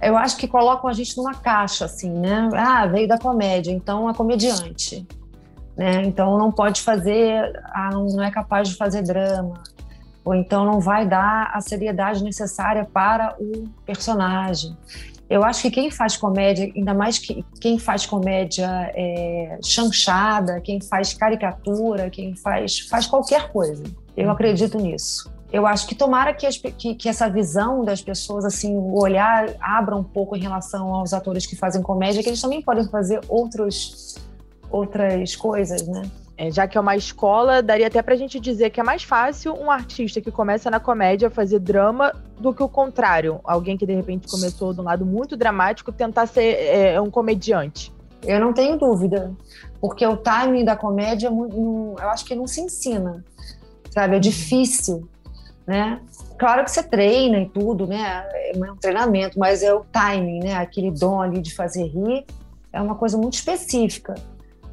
eu 0.00 0.16
acho 0.16 0.36
que 0.36 0.48
colocam 0.48 0.88
a 0.88 0.92
gente 0.92 1.16
numa 1.16 1.34
caixa 1.34 1.84
assim, 1.84 2.10
né? 2.10 2.48
Ah, 2.54 2.86
veio 2.86 3.06
da 3.06 3.18
comédia, 3.18 3.70
então 3.70 4.08
é 4.08 4.14
comediante, 4.14 5.06
né? 5.76 6.02
Então 6.04 6.38
não 6.38 6.50
pode 6.50 6.80
fazer, 6.80 7.52
ah, 7.66 7.90
não 7.92 8.22
é 8.22 8.30
capaz 8.30 8.68
de 8.68 8.76
fazer 8.76 9.02
drama, 9.02 9.62
ou 10.24 10.34
então 10.34 10.64
não 10.64 10.80
vai 10.80 11.06
dar 11.06 11.50
a 11.52 11.60
seriedade 11.60 12.24
necessária 12.24 12.88
para 12.90 13.36
o 13.38 13.68
personagem. 13.84 14.76
Eu 15.30 15.44
acho 15.44 15.62
que 15.62 15.70
quem 15.70 15.92
faz 15.92 16.16
comédia, 16.16 16.72
ainda 16.74 16.92
mais 16.92 17.16
que 17.16 17.44
quem 17.60 17.78
faz 17.78 18.04
comédia 18.04 18.68
é, 18.96 19.60
chanchada, 19.62 20.60
quem 20.60 20.80
faz 20.80 21.14
caricatura, 21.14 22.10
quem 22.10 22.34
faz, 22.34 22.80
faz 22.80 23.06
qualquer 23.06 23.52
coisa. 23.52 23.84
Eu 24.16 24.26
uhum. 24.26 24.32
acredito 24.32 24.76
nisso. 24.76 25.32
Eu 25.52 25.68
acho 25.68 25.86
que 25.86 25.94
tomara 25.94 26.34
que, 26.34 26.46
as, 26.46 26.56
que, 26.56 26.96
que, 26.96 27.08
essa 27.08 27.28
visão 27.28 27.84
das 27.84 28.02
pessoas, 28.02 28.44
assim, 28.44 28.76
o 28.76 29.00
olhar 29.00 29.54
abra 29.60 29.94
um 29.94 30.02
pouco 30.02 30.36
em 30.36 30.40
relação 30.40 30.92
aos 30.92 31.12
atores 31.12 31.46
que 31.46 31.54
fazem 31.54 31.80
comédia, 31.80 32.24
que 32.24 32.28
eles 32.28 32.40
também 32.40 32.60
podem 32.60 32.88
fazer 32.88 33.20
outros, 33.28 34.16
outras 34.68 35.36
coisas, 35.36 35.86
né? 35.86 36.02
É, 36.40 36.50
já 36.50 36.66
que 36.66 36.78
é 36.78 36.80
uma 36.80 36.96
escola, 36.96 37.62
daria 37.62 37.86
até 37.86 38.00
pra 38.00 38.16
gente 38.16 38.40
dizer 38.40 38.70
que 38.70 38.80
é 38.80 38.82
mais 38.82 39.02
fácil 39.02 39.52
um 39.52 39.70
artista 39.70 40.22
que 40.22 40.30
começa 40.30 40.70
na 40.70 40.80
comédia 40.80 41.28
fazer 41.28 41.58
drama 41.58 42.14
do 42.40 42.54
que 42.54 42.62
o 42.62 42.68
contrário. 42.68 43.40
Alguém 43.44 43.76
que 43.76 43.84
de 43.84 43.94
repente 43.94 44.26
começou 44.26 44.72
de 44.72 44.80
um 44.80 44.84
lado 44.84 45.04
muito 45.04 45.36
dramático 45.36 45.92
tentar 45.92 46.24
ser 46.24 46.54
é, 46.54 46.98
um 46.98 47.10
comediante. 47.10 47.92
Eu 48.22 48.40
não 48.40 48.54
tenho 48.54 48.78
dúvida, 48.78 49.30
porque 49.82 50.06
o 50.06 50.16
timing 50.16 50.64
da 50.64 50.74
comédia, 50.74 51.28
eu 51.28 52.08
acho 52.08 52.24
que 52.24 52.34
não 52.34 52.46
se 52.46 52.62
ensina, 52.62 53.22
sabe? 53.90 54.14
É 54.14 54.16
uhum. 54.16 54.20
difícil, 54.20 55.06
né? 55.66 56.00
Claro 56.38 56.64
que 56.64 56.70
você 56.70 56.82
treina 56.82 57.38
e 57.38 57.50
tudo, 57.50 57.86
né? 57.86 58.26
É 58.32 58.72
um 58.72 58.76
treinamento, 58.76 59.38
mas 59.38 59.62
é 59.62 59.74
o 59.74 59.84
timing, 59.92 60.38
né? 60.38 60.54
Aquele 60.54 60.90
dom 60.90 61.20
ali 61.20 61.42
de 61.42 61.54
fazer 61.54 61.84
rir 61.84 62.24
é 62.72 62.80
uma 62.80 62.94
coisa 62.94 63.18
muito 63.18 63.34
específica. 63.34 64.14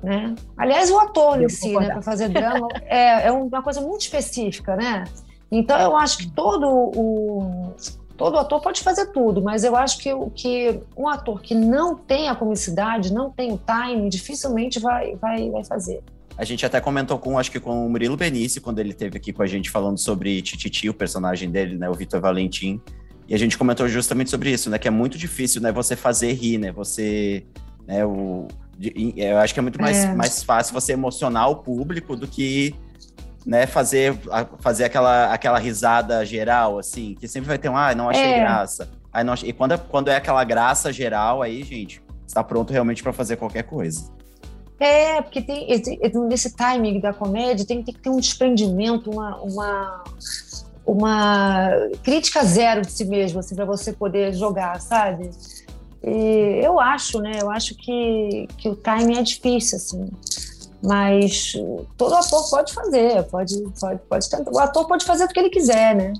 Né? 0.01 0.35
Aliás, 0.55 0.91
o 0.91 0.99
ator 0.99 1.41
em 1.41 1.49
si, 1.49 1.75
né, 1.75 1.87
para 1.87 2.01
fazer 2.01 2.29
drama, 2.29 2.67
é, 2.85 3.27
é 3.27 3.31
uma 3.31 3.61
coisa 3.63 3.81
muito 3.81 4.01
específica, 4.01 4.75
né? 4.75 5.05
Então, 5.51 5.79
eu 5.79 5.95
acho 5.95 6.19
que 6.19 6.31
todo 6.31 6.67
o, 6.67 7.73
todo 8.17 8.37
ator 8.37 8.61
pode 8.61 8.81
fazer 8.81 9.07
tudo, 9.07 9.41
mas 9.41 9.63
eu 9.63 9.75
acho 9.75 9.99
que, 9.99 10.09
que 10.35 10.79
um 10.97 11.07
ator 11.07 11.41
que 11.41 11.55
não 11.55 11.95
tem 11.95 12.27
a 12.27 12.35
comicidade, 12.35 13.13
não 13.13 13.29
tem 13.29 13.53
o 13.53 13.59
time, 13.59 14.09
dificilmente 14.09 14.79
vai, 14.79 15.15
vai, 15.15 15.49
vai 15.49 15.63
fazer. 15.63 16.01
A 16.37 16.43
gente 16.43 16.65
até 16.65 16.81
comentou 16.81 17.17
com, 17.17 17.39
acho 17.39 17.51
que 17.51 17.59
com 17.59 17.85
o 17.85 17.89
Murilo 17.89 18.17
Benício, 18.17 18.61
quando 18.61 18.79
ele 18.79 18.89
esteve 18.89 19.17
aqui 19.17 19.31
com 19.31 19.41
a 19.41 19.47
gente 19.47 19.69
falando 19.69 19.97
sobre 19.97 20.41
Tititi, 20.41 20.89
o 20.89 20.93
personagem 20.93 21.49
dele, 21.49 21.77
né, 21.77 21.89
o 21.89 21.93
Vitor 21.93 22.19
Valentim, 22.19 22.81
e 23.27 23.33
a 23.33 23.37
gente 23.37 23.57
comentou 23.57 23.87
justamente 23.87 24.29
sobre 24.29 24.51
isso, 24.51 24.69
né, 24.69 24.77
que 24.77 24.87
é 24.87 24.91
muito 24.91 25.17
difícil, 25.17 25.61
né, 25.61 25.71
você 25.71 25.95
fazer 25.95 26.33
rir, 26.33 26.57
né, 26.57 26.71
você, 26.71 27.43
né, 27.87 28.05
o 28.05 28.47
eu 29.15 29.37
acho 29.39 29.53
que 29.53 29.59
é 29.59 29.63
muito 29.63 29.81
mais, 29.81 29.97
é. 29.97 30.13
mais 30.13 30.43
fácil 30.43 30.73
você 30.73 30.93
emocionar 30.93 31.49
o 31.49 31.55
público 31.55 32.15
do 32.15 32.27
que 32.27 32.75
né, 33.45 33.65
fazer, 33.65 34.13
fazer 34.59 34.83
aquela, 34.83 35.33
aquela 35.33 35.57
risada 35.57 36.25
geral, 36.25 36.77
assim, 36.77 37.15
que 37.19 37.27
sempre 37.27 37.47
vai 37.47 37.57
ter 37.57 37.69
um, 37.69 37.77
ah, 37.77 37.95
não 37.95 38.09
achei 38.09 38.23
é. 38.23 38.39
graça. 38.39 38.89
Aí 39.11 39.23
não 39.23 39.33
achei... 39.33 39.49
E 39.49 39.53
quando 39.53 39.73
é, 39.73 39.77
quando 39.77 40.09
é 40.09 40.17
aquela 40.17 40.43
graça 40.43 40.91
geral, 40.91 41.41
aí, 41.41 41.63
gente, 41.63 42.01
está 42.27 42.43
pronto 42.43 42.71
realmente 42.73 43.01
para 43.01 43.13
fazer 43.13 43.37
qualquer 43.37 43.63
coisa. 43.63 44.11
É, 44.79 45.21
porque 45.21 45.41
tem 45.41 45.67
nesse 46.27 46.55
timing 46.55 46.99
da 46.99 47.11
comédia 47.11 47.65
tem, 47.65 47.81
tem 47.81 47.93
que 47.93 47.99
ter 47.99 48.09
um 48.09 48.19
desprendimento, 48.19 49.09
uma, 49.09 49.37
uma, 49.37 50.03
uma 50.85 51.69
crítica 52.03 52.43
zero 52.43 52.81
de 52.81 52.91
si 52.91 53.05
mesmo, 53.05 53.39
assim, 53.39 53.55
para 53.55 53.65
você 53.65 53.91
poder 53.91 54.33
jogar, 54.33 54.79
sabe? 54.79 55.31
E 56.07 56.63
eu 56.63 56.79
acho, 56.79 57.19
né? 57.19 57.33
Eu 57.41 57.51
acho 57.51 57.75
que, 57.75 58.47
que 58.57 58.69
o 58.69 58.75
timing 58.75 59.17
é 59.17 59.23
difícil, 59.23 59.77
assim. 59.77 60.09
Mas 60.81 61.53
todo 61.97 62.15
ator 62.15 62.49
pode 62.49 62.73
fazer, 62.73 63.23
pode, 63.23 63.61
pode, 63.79 63.99
pode 64.07 64.29
tentar. 64.29 64.51
O 64.51 64.59
ator 64.59 64.87
pode 64.87 65.05
fazer 65.05 65.25
o 65.25 65.27
que 65.27 65.39
ele 65.39 65.49
quiser, 65.49 65.95
né? 65.95 66.13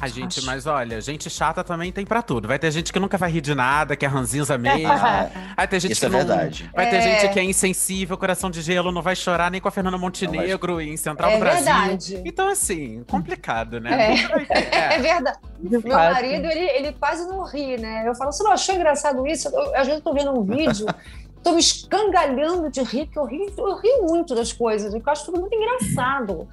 A 0.00 0.08
gente, 0.08 0.38
Acho. 0.38 0.46
mas 0.46 0.66
olha, 0.66 1.00
gente 1.00 1.28
chata 1.28 1.62
também 1.62 1.92
tem 1.92 2.06
pra 2.06 2.22
tudo. 2.22 2.48
Vai 2.48 2.58
ter 2.58 2.70
gente 2.70 2.92
que 2.92 2.98
nunca 2.98 3.18
vai 3.18 3.30
rir 3.30 3.40
de 3.40 3.54
nada, 3.54 3.94
que 3.94 4.04
é 4.04 4.08
ranzinza 4.08 4.56
mesmo. 4.56 4.88
vai 5.56 5.68
ter 5.68 5.80
gente 5.80 5.92
Isso 5.92 6.00
que 6.00 6.06
é 6.06 6.08
não, 6.08 6.18
verdade. 6.18 6.70
Vai 6.74 6.86
é. 6.86 6.90
ter 6.90 7.02
gente 7.02 7.32
que 7.32 7.38
é 7.38 7.44
insensível, 7.44 8.16
coração 8.16 8.50
de 8.50 8.62
gelo, 8.62 8.90
não 8.90 9.02
vai 9.02 9.14
chorar 9.14 9.50
nem 9.50 9.60
com 9.60 9.68
a 9.68 9.70
Fernanda 9.70 9.98
Montenegro 9.98 10.80
em 10.80 10.96
Central 10.96 11.30
é 11.30 11.34
do 11.34 11.40
Brasil. 11.40 11.64
Verdade. 11.64 12.22
Então, 12.24 12.48
assim, 12.48 13.04
complicado, 13.08 13.78
né? 13.78 14.16
É, 14.50 14.58
é. 14.58 14.94
é 14.96 14.98
verdade. 14.98 15.38
Meu 15.60 15.82
marido, 15.82 16.46
ele, 16.46 16.70
ele 16.70 16.92
quase 16.92 17.26
não 17.26 17.44
ri, 17.44 17.76
né? 17.76 18.04
Eu 18.06 18.14
falo, 18.14 18.32
você 18.32 18.42
não 18.42 18.52
achou 18.52 18.74
engraçado 18.74 19.26
isso? 19.26 19.48
Eu, 19.48 19.76
às 19.76 19.86
vezes 19.86 19.94
eu 19.94 20.00
tô 20.00 20.14
vendo 20.14 20.32
um 20.32 20.42
vídeo. 20.42 20.86
Tô 21.42 21.52
me 21.52 21.60
escangalhando 21.60 22.70
de 22.70 22.82
rir, 22.82 23.06
porque 23.06 23.18
eu 23.18 23.24
rio, 23.24 23.46
eu 23.56 23.76
rio 23.78 24.02
muito 24.02 24.34
das 24.34 24.52
coisas, 24.52 24.92
eu 24.92 25.02
acho 25.06 25.24
tudo 25.24 25.40
muito 25.40 25.54
engraçado. 25.54 26.46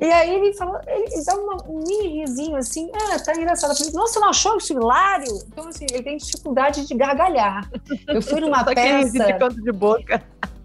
E 0.00 0.06
aí 0.06 0.34
ele 0.34 0.54
falou, 0.54 0.80
ele, 0.86 1.24
dá 1.24 1.34
um 1.68 1.78
mini 1.86 2.20
risinho 2.20 2.56
assim, 2.56 2.90
ah, 2.94 3.18
tá 3.18 3.34
engraçado. 3.36 3.72
Eu 3.72 3.76
falei, 3.76 3.92
nossa, 3.92 4.14
você 4.14 4.20
não 4.20 4.28
achou 4.30 4.56
isso 4.56 4.72
hilário? 4.72 5.42
Então, 5.46 5.68
assim, 5.68 5.86
ele 5.90 6.02
tem 6.02 6.16
dificuldade 6.16 6.86
de 6.86 6.94
gargalhar. 6.94 7.70
Eu 8.08 8.22
fui 8.22 8.40
numa 8.40 8.64
peça. 8.64 9.10
de 9.10 9.38
canto 9.38 9.60
de 9.60 9.70
boca. 9.70 10.22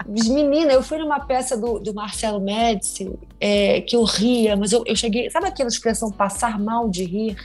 Menina, 0.07 0.71
eu 0.71 0.81
fui 0.81 0.97
numa 0.99 1.19
peça 1.19 1.57
do, 1.57 1.79
do 1.79 1.93
Marcelo 1.93 2.39
Médici 2.39 3.11
é, 3.39 3.81
que 3.81 3.95
eu 3.95 4.03
ria, 4.03 4.55
mas 4.55 4.71
eu, 4.71 4.83
eu 4.85 4.95
cheguei. 4.95 5.29
Sabe 5.29 5.47
aquela 5.47 5.67
expressão 5.67 6.09
passar 6.09 6.57
mal 6.57 6.87
de 6.87 7.03
rir? 7.03 7.35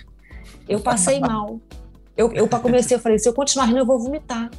Eu 0.68 0.78
passei 0.78 1.18
mal. 1.20 1.58
Eu, 2.16 2.30
eu 2.34 2.46
comecei, 2.46 2.96
eu 2.96 3.00
falei, 3.00 3.18
se 3.18 3.26
eu 3.26 3.32
continuar 3.32 3.64
rindo, 3.64 3.78
eu 3.78 3.86
vou 3.86 3.98
vomitar. 3.98 4.50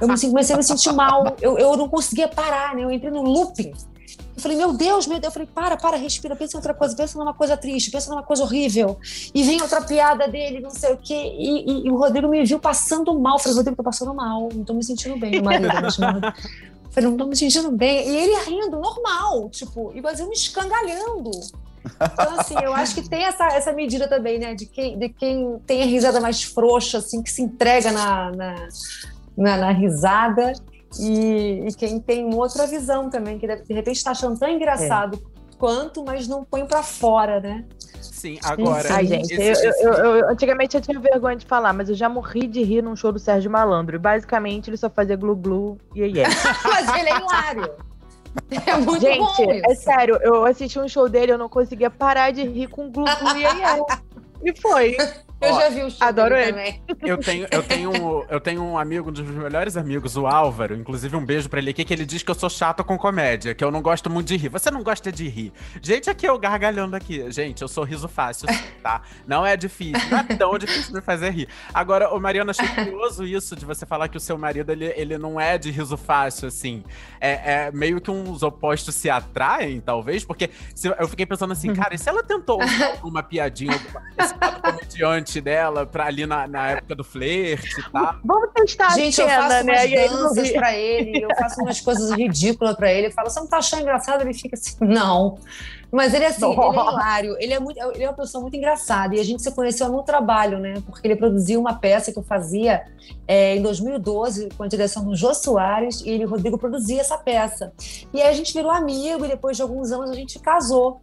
Eu 0.00 0.06
me, 0.06 0.20
comecei 0.20 0.54
a 0.54 0.56
me 0.56 0.62
sentir 0.62 0.92
mal. 0.92 1.36
Eu, 1.42 1.58
eu 1.58 1.76
não 1.76 1.88
conseguia 1.88 2.28
parar, 2.28 2.76
né? 2.76 2.84
Eu 2.84 2.92
entrei 2.92 3.10
no 3.10 3.22
looping. 3.22 3.72
Eu 4.36 4.42
falei, 4.42 4.56
meu 4.56 4.72
Deus, 4.72 5.06
meu 5.06 5.18
Deus. 5.18 5.32
Eu 5.32 5.32
falei, 5.32 5.48
para, 5.52 5.76
para, 5.76 5.96
respira, 5.96 6.36
pensa 6.36 6.56
em 6.56 6.58
outra 6.58 6.72
coisa, 6.72 6.94
pensa 6.94 7.18
numa 7.18 7.34
coisa 7.34 7.56
triste, 7.56 7.90
pensa 7.90 8.10
numa 8.10 8.22
coisa 8.22 8.44
horrível. 8.44 8.98
E 9.34 9.42
vem 9.42 9.60
outra 9.60 9.80
piada 9.82 10.28
dele, 10.28 10.60
não 10.60 10.70
sei 10.70 10.92
o 10.92 10.96
quê. 10.96 11.34
E, 11.36 11.70
e, 11.70 11.86
e 11.86 11.90
o 11.90 11.96
Rodrigo 11.96 12.28
me 12.28 12.44
viu 12.44 12.60
passando 12.60 13.18
mal. 13.18 13.36
Eu 13.36 13.38
falei, 13.40 13.56
Rodrigo, 13.56 13.76
tô 13.76 13.82
passando 13.82 14.14
mal, 14.14 14.48
não 14.54 14.64
tô 14.64 14.74
me 14.74 14.84
sentindo 14.84 15.18
bem, 15.18 15.42
marido. 15.42 15.68
Eu 15.68 16.92
falei, 16.92 17.10
não 17.10 17.16
tô 17.16 17.26
me 17.26 17.36
sentindo 17.36 17.70
bem. 17.70 18.08
E 18.08 18.16
ele 18.16 18.44
rindo, 18.44 18.78
normal, 18.78 19.50
tipo, 19.50 19.92
e 19.94 19.98
eu 19.98 20.26
me 20.28 20.34
escangalhando. 20.34 21.30
Então, 21.84 22.38
assim, 22.38 22.54
eu 22.62 22.72
acho 22.74 22.94
que 22.94 23.08
tem 23.08 23.24
essa, 23.24 23.46
essa 23.48 23.72
medida 23.72 24.08
também, 24.08 24.38
né? 24.38 24.54
De 24.54 24.66
quem, 24.66 24.98
de 24.98 25.08
quem 25.08 25.58
tem 25.66 25.82
a 25.82 25.86
risada 25.86 26.20
mais 26.20 26.42
frouxa, 26.42 26.98
assim, 26.98 27.22
que 27.22 27.30
se 27.30 27.42
entrega 27.42 27.92
na, 27.92 28.30
na, 28.32 28.68
na, 29.36 29.56
na 29.56 29.70
risada. 29.70 30.52
E, 30.98 31.64
e, 31.68 31.74
quem 31.74 32.00
tem 32.00 32.32
outra 32.34 32.66
visão 32.66 33.10
também, 33.10 33.38
que 33.38 33.46
de 33.46 33.74
repente 33.74 33.96
está 33.96 34.12
achando 34.12 34.38
tão 34.38 34.48
engraçado 34.48 35.16
é. 35.16 35.56
quanto, 35.58 36.02
mas 36.04 36.26
não 36.26 36.44
põe 36.44 36.64
para 36.64 36.82
fora, 36.82 37.40
né? 37.40 37.64
Sim, 38.00 38.38
agora. 38.42 38.88
Ai, 38.94 39.06
gente, 39.06 39.32
esse, 39.34 39.66
eu, 39.66 39.72
eu, 39.72 39.92
eu, 40.16 40.28
antigamente 40.30 40.76
eu 40.76 40.80
tinha 40.80 40.98
vergonha 40.98 41.36
de 41.36 41.46
falar, 41.46 41.72
mas 41.72 41.88
eu 41.88 41.94
já 41.94 42.08
morri 42.08 42.46
de 42.46 42.62
rir 42.62 42.82
num 42.82 42.96
show 42.96 43.12
do 43.12 43.18
Sérgio 43.18 43.50
Malandro. 43.50 43.96
E 43.96 43.98
basicamente 43.98 44.70
ele 44.70 44.76
só 44.76 44.88
fazia 44.88 45.16
glu-glu 45.16 45.78
e 45.94 46.02
aí 46.02 46.12
Mas 46.64 46.96
ele 46.96 47.10
é 47.10 47.16
hilário. 47.16 47.70
É 48.66 48.76
muito 48.76 49.00
Gente, 49.00 49.18
bom 49.18 49.52
é 49.70 49.74
sério, 49.74 50.18
eu 50.22 50.44
assisti 50.44 50.78
um 50.78 50.88
show 50.88 51.08
dele, 51.08 51.32
eu 51.32 51.38
não 51.38 51.48
conseguia 51.48 51.90
parar 51.90 52.30
de 52.30 52.44
rir 52.44 52.68
com 52.68 52.90
glu-glu 52.90 53.36
e 53.36 53.44
aí 53.44 53.82
E 54.44 54.60
foi. 54.60 54.96
Eu 55.40 55.54
Ó, 55.54 55.60
já 55.60 55.68
vi 55.68 55.82
o 55.82 55.90
show 55.90 56.06
adoro 56.06 56.34
ele 56.34 56.52
também. 56.52 56.82
Eu 57.02 57.16
tenho, 57.18 57.46
eu, 57.50 57.62
tenho, 57.62 58.26
eu 58.28 58.40
tenho 58.40 58.62
um 58.62 58.76
amigo, 58.76 59.08
um 59.08 59.12
dos 59.12 59.22
meus 59.22 59.36
melhores 59.36 59.76
amigos, 59.76 60.16
o 60.16 60.26
Álvaro, 60.26 60.74
inclusive 60.74 61.14
um 61.16 61.24
beijo 61.24 61.48
pra 61.48 61.60
ele 61.60 61.70
aqui, 61.70 61.84
que 61.84 61.94
ele 61.94 62.04
diz 62.04 62.22
que 62.22 62.30
eu 62.30 62.34
sou 62.34 62.50
chato 62.50 62.82
com 62.82 62.98
comédia, 62.98 63.54
que 63.54 63.62
eu 63.62 63.70
não 63.70 63.80
gosto 63.80 64.10
muito 64.10 64.28
de 64.28 64.36
rir. 64.36 64.48
Você 64.48 64.70
não 64.70 64.82
gosta 64.82 65.12
de 65.12 65.28
rir. 65.28 65.52
Gente, 65.80 66.10
aqui 66.10 66.26
eu 66.26 66.36
gargalhando 66.38 66.96
aqui. 66.96 67.30
Gente, 67.30 67.62
eu 67.62 67.68
sou 67.68 67.84
riso 67.84 68.08
fácil, 68.08 68.48
tá? 68.82 69.02
Não 69.26 69.46
é 69.46 69.56
difícil, 69.56 70.08
não 70.10 70.18
é 70.18 70.24
tão 70.24 70.58
difícil 70.58 70.92
de 70.92 71.00
fazer 71.00 71.30
rir. 71.30 71.48
Agora, 71.72 72.12
o 72.12 72.20
Mariana, 72.20 72.50
achei 72.50 72.66
curioso 72.68 73.24
isso 73.24 73.54
de 73.54 73.64
você 73.64 73.86
falar 73.86 74.08
que 74.08 74.16
o 74.16 74.20
seu 74.20 74.36
marido, 74.36 74.72
ele, 74.72 74.92
ele 74.96 75.18
não 75.18 75.40
é 75.40 75.56
de 75.56 75.70
riso 75.70 75.96
fácil, 75.96 76.48
assim. 76.48 76.82
É, 77.20 77.66
é 77.66 77.72
meio 77.72 78.00
que 78.00 78.10
uns 78.10 78.42
opostos 78.42 78.94
se 78.94 79.08
atraem, 79.08 79.80
talvez, 79.80 80.24
porque 80.24 80.50
se, 80.74 80.88
eu 80.88 81.06
fiquei 81.08 81.26
pensando 81.26 81.52
assim, 81.52 81.72
cara, 81.72 81.94
e 81.94 81.98
se 81.98 82.08
ela 82.08 82.22
tentou 82.24 82.60
alguma 82.92 83.22
piadinha, 83.22 83.72
alguma, 83.72 84.02
esse 84.18 84.34
comediante 84.98 85.40
dela 85.40 85.86
pra 85.86 86.06
ali 86.06 86.26
na, 86.26 86.46
na 86.48 86.70
época 86.70 86.94
do 86.94 87.04
flerte 87.04 87.80
e 87.80 87.92
tal. 87.92 88.16
Vamos 88.24 88.50
testar 88.52 88.90
Gente, 88.94 89.20
a 89.20 89.24
eu 89.24 89.28
cena, 89.28 89.42
faço 89.42 89.64
né? 89.64 90.08
umas 90.08 90.34
danças 90.34 90.50
pra 90.52 90.74
ele, 90.74 91.24
eu 91.24 91.28
faço 91.36 91.60
umas 91.60 91.80
coisas 91.80 92.10
ridículas 92.10 92.76
pra 92.76 92.92
ele. 92.92 93.06
Eu 93.06 93.12
falo, 93.12 93.30
você 93.30 93.40
não 93.40 93.46
tá 93.46 93.58
achando 93.58 93.82
engraçado? 93.82 94.22
Ele 94.22 94.34
fica 94.34 94.56
assim, 94.56 94.76
não. 94.80 95.38
Mas 95.90 96.12
ele, 96.12 96.26
assim, 96.26 96.44
ele 96.44 96.60
é 96.60 96.70
hilário. 96.70 97.36
Ele 97.38 97.52
é, 97.54 97.60
muito, 97.60 97.80
ele 97.94 98.04
é 98.04 98.08
uma 98.08 98.16
pessoa 98.16 98.42
muito 98.42 98.54
engraçada. 98.54 99.16
E 99.16 99.20
a 99.20 99.24
gente 99.24 99.42
se 99.42 99.50
conheceu 99.52 99.88
no 99.88 100.02
trabalho, 100.02 100.58
né? 100.58 100.82
Porque 100.84 101.06
ele 101.06 101.16
produziu 101.16 101.58
uma 101.60 101.74
peça 101.74 102.12
que 102.12 102.18
eu 102.18 102.22
fazia 102.22 102.84
é, 103.26 103.56
em 103.56 103.62
2012, 103.62 104.50
com 104.56 104.64
a 104.64 104.68
direção 104.68 105.04
do 105.04 105.16
Jô 105.16 105.32
Soares, 105.32 106.02
e 106.02 106.10
ele, 106.10 106.26
o 106.26 106.28
Rodrigo, 106.28 106.58
produzia 106.58 107.00
essa 107.00 107.16
peça. 107.16 107.72
E 108.12 108.20
aí 108.20 108.28
a 108.28 108.32
gente 108.34 108.52
virou 108.52 108.70
amigo, 108.70 109.24
e 109.24 109.28
depois 109.28 109.56
de 109.56 109.62
alguns 109.62 109.90
anos 109.90 110.10
a 110.10 110.14
gente 110.14 110.38
casou. 110.38 111.00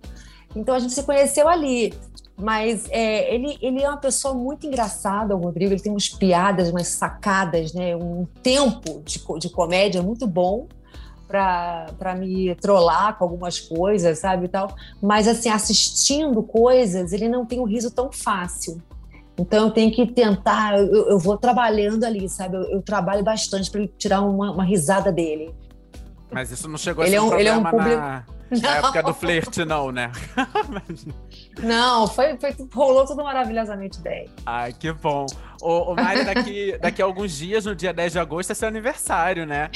Então 0.56 0.76
a 0.76 0.80
gente 0.80 0.94
se 0.94 1.04
conheceu 1.04 1.48
ali. 1.48 1.92
Mas 2.38 2.86
é, 2.90 3.34
ele, 3.34 3.58
ele 3.62 3.82
é 3.82 3.88
uma 3.88 3.98
pessoa 3.98 4.34
muito 4.34 4.68
engraçada, 4.68 5.36
o 5.36 5.40
Rodrigo. 5.40 5.74
Ele 5.74 5.82
tem 5.82 5.92
umas 5.92 6.10
piadas, 6.10 6.70
umas 6.70 6.88
sacadas, 6.90 7.74
né? 7.74 7.96
Um 7.96 8.26
tempo 8.44 9.02
de, 9.06 9.22
de 9.40 9.50
comédia 9.50 10.02
muito 10.02 10.28
bom 10.28 10.68
para 11.28 12.16
me 12.18 12.54
trollar 12.56 13.18
com 13.18 13.24
algumas 13.24 13.60
coisas, 13.60 14.20
sabe 14.20 14.46
e 14.46 14.50
tal. 14.50 14.76
Mas 15.02 15.28
assim, 15.28 15.50
assistindo 15.50 16.44
coisas, 16.44 17.14
ele 17.14 17.28
não 17.30 17.46
tem 17.46 17.60
um 17.60 17.64
riso 17.66 17.90
tão 17.92 18.12
fácil. 18.12 18.82
Então 19.38 19.66
eu 19.66 19.72
tenho 19.72 19.92
que 19.92 20.06
tentar, 20.06 20.78
eu, 20.78 21.10
eu 21.10 21.20
vou 21.20 21.38
trabalhando 21.38 22.04
ali, 22.04 22.28
sabe? 22.30 22.56
Eu, 22.58 22.64
eu 22.64 22.82
trabalho 22.82 23.24
bastante 23.24 23.70
para 23.72 23.82
ele 23.82 23.94
tirar 23.98 24.22
uma, 24.22 24.52
uma 24.52 24.64
risada 24.64 25.12
dele. 25.12 25.54
Mas 26.32 26.52
isso 26.52 26.68
não 26.70 26.78
chegou 26.78 27.04
a 27.04 27.08
Ele 27.08 27.16
ser 27.16 27.18
é 27.18 27.22
um 27.22 27.30
um- 27.30 27.40
ele 27.40 27.50
é 27.50 27.54
um 27.58 27.64
problema 27.64 27.96
na, 27.96 28.24
na 28.50 28.78
época 28.78 29.04
do 29.04 29.14
flerte, 29.14 29.66
não, 29.66 29.92
né? 29.92 30.12
Não, 31.62 32.06
foi, 32.08 32.38
foi 32.38 32.54
rolou 32.74 33.06
tudo 33.06 33.24
maravilhosamente 33.24 34.00
bem. 34.02 34.30
Ai, 34.46 34.74
que 34.74 34.92
bom. 34.92 35.26
Ô, 35.62 35.92
ô 35.92 35.96
Mari, 35.96 36.26
daqui, 36.26 36.78
daqui 36.82 37.02
a 37.02 37.06
alguns 37.06 37.32
dias, 37.38 37.66
no 37.66 37.74
dia 37.74 37.94
10 37.94 38.12
de 38.12 38.20
agosto, 38.20 38.52
é 38.52 38.54
seu 38.54 38.68
aniversário, 38.68 39.46
né? 39.46 39.70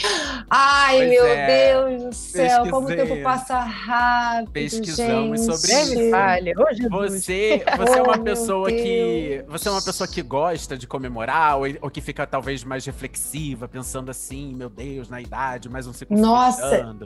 Ai, 0.49 0.97
Pois 0.97 1.10
meu 1.10 1.25
é, 1.25 1.47
Deus 1.73 2.03
do 2.03 2.13
céu, 2.13 2.67
como 2.69 2.88
o 2.88 2.88
pesquisei. 2.88 3.08
tempo 3.15 3.23
passa 3.23 3.60
rápido. 3.60 4.51
Pesquisamos 4.51 5.41
gente. 5.41 5.58
sobre 5.58 5.73
Nem 5.73 6.05
me 6.05 6.12
fale. 6.12 6.53
Ô, 6.58 6.73
Jesus. 6.73 6.89
Você, 6.89 7.63
você 7.77 7.97
é 7.97 8.01
Oh, 8.01 8.03
uma 8.03 8.17
meu 8.17 8.23
pessoa 8.23 8.69
que. 8.69 9.43
Você 9.47 9.67
é 9.67 9.71
uma 9.71 9.82
pessoa 9.82 10.08
que 10.08 10.21
gosta 10.21 10.77
de 10.77 10.86
comemorar, 10.86 11.58
ou, 11.58 11.63
ou 11.82 11.89
que 11.89 12.01
fica 12.01 12.27
talvez 12.27 12.63
mais 12.63 12.86
reflexiva, 12.86 13.67
pensando 13.67 14.12
assim, 14.12 14.53
meu 14.53 14.69
Deus, 14.69 15.10
na 15.10 15.21
idade, 15.21 15.69
mais 15.69 15.88
um 15.88 15.93
ciclo 15.93 16.15
se 16.15 16.21
Nossa. 16.21 16.97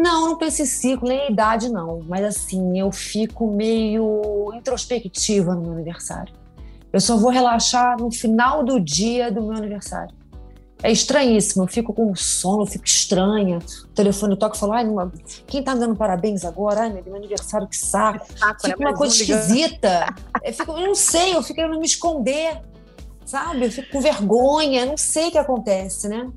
Não, 0.00 0.26
não 0.28 0.38
penso 0.38 0.62
em 0.62 0.66
ciclo, 0.66 1.08
nem 1.08 1.28
em 1.28 1.32
idade, 1.32 1.68
não. 1.68 2.00
Mas 2.06 2.24
assim, 2.24 2.78
eu 2.78 2.92
fico 2.92 3.50
meio 3.50 4.52
introspectiva 4.54 5.54
no 5.54 5.62
meu 5.62 5.72
aniversário. 5.72 6.32
Eu 6.92 7.00
só 7.00 7.16
vou 7.16 7.30
relaxar 7.30 7.98
no 8.00 8.10
final 8.10 8.64
do 8.64 8.78
dia 8.80 9.30
do 9.30 9.42
meu 9.42 9.56
aniversário. 9.56 10.16
É 10.80 10.92
estranhíssimo, 10.92 11.64
eu 11.64 11.66
fico 11.66 11.92
com 11.92 12.14
sono, 12.14 12.62
eu 12.62 12.66
fico 12.66 12.84
estranha. 12.86 13.58
O 13.84 13.88
telefone 13.88 14.36
toca 14.36 14.56
e 14.56 14.60
fala, 14.60 14.76
ai, 14.76 14.84
numa- 14.84 15.12
quem 15.48 15.60
tá 15.62 15.74
me 15.74 15.80
dando 15.80 15.96
parabéns 15.96 16.44
agora? 16.44 16.82
Ai, 16.82 17.02
meu 17.04 17.16
aniversário, 17.16 17.66
que 17.66 17.76
saco. 17.76 18.24
Saco, 18.38 18.68
né? 18.68 18.70
Fica 18.70 18.76
uma 18.78 18.84
Mais 18.90 18.98
coisa 18.98 19.18
ligando. 19.18 19.40
esquisita. 19.40 20.14
Eu, 20.44 20.52
fico, 20.54 20.72
eu 20.72 20.86
não 20.86 20.94
sei, 20.94 21.34
eu 21.34 21.42
fico 21.42 21.56
querendo 21.56 21.80
me 21.80 21.84
esconder, 21.84 22.60
sabe? 23.24 23.64
Eu 23.64 23.72
fico 23.72 23.90
com 23.90 24.00
vergonha, 24.00 24.86
não 24.86 24.96
sei 24.96 25.26
o 25.28 25.30
que 25.32 25.38
acontece, 25.38 26.08
né? 26.08 26.30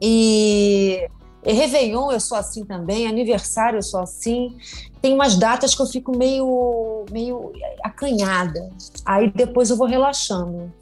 E 0.00 1.08
Réveillon 1.44 2.12
eu 2.12 2.20
sou 2.20 2.38
assim 2.38 2.64
também, 2.64 3.06
aniversário 3.08 3.78
eu 3.78 3.82
sou 3.82 4.00
assim. 4.00 4.56
Tem 5.00 5.12
umas 5.12 5.36
datas 5.36 5.74
que 5.74 5.82
eu 5.82 5.86
fico 5.86 6.16
meio, 6.16 7.04
meio 7.10 7.52
acanhada. 7.82 8.70
Aí 9.04 9.30
depois 9.30 9.70
eu 9.70 9.76
vou 9.76 9.86
relaxando. 9.86 10.72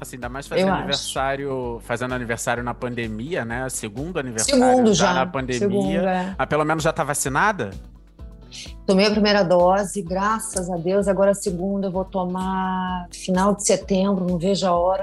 Assim, 0.00 0.16
ainda 0.16 0.28
mais 0.28 0.46
fazendo 0.46 0.66
Eu 0.68 0.72
acho. 0.72 0.78
aniversário, 0.82 1.80
fazendo 1.82 2.14
aniversário 2.14 2.62
na 2.62 2.72
pandemia, 2.74 3.44
né? 3.44 3.68
Segundo 3.68 4.18
aniversário 4.18 4.60
Segundo 4.62 4.94
já, 4.94 5.06
já. 5.08 5.14
na 5.14 5.26
pandemia. 5.26 5.58
Segundo, 5.58 5.88
é. 6.06 6.34
Ah, 6.38 6.46
pelo 6.46 6.64
menos 6.64 6.84
já 6.84 6.92
tá 6.92 7.02
vacinada? 7.02 7.70
Tomei 8.86 9.06
a 9.06 9.10
primeira 9.10 9.42
dose, 9.42 10.00
graças 10.02 10.70
a 10.70 10.76
Deus. 10.76 11.08
Agora 11.08 11.32
a 11.32 11.34
segunda 11.34 11.88
eu 11.88 11.90
vou 11.90 12.04
tomar 12.04 13.06
final 13.12 13.54
de 13.54 13.64
setembro, 13.66 14.24
não 14.26 14.38
vejo 14.38 14.66
a 14.66 14.72
hora. 14.72 15.02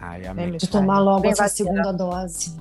Ai, 0.00 0.20
Nem 0.20 0.28
amém. 0.30 0.56
de 0.56 0.68
tomar 0.68 1.00
logo 1.00 1.20
Bem 1.22 1.32
essa 1.32 1.48
segunda 1.48 1.90
dose. 1.92 2.54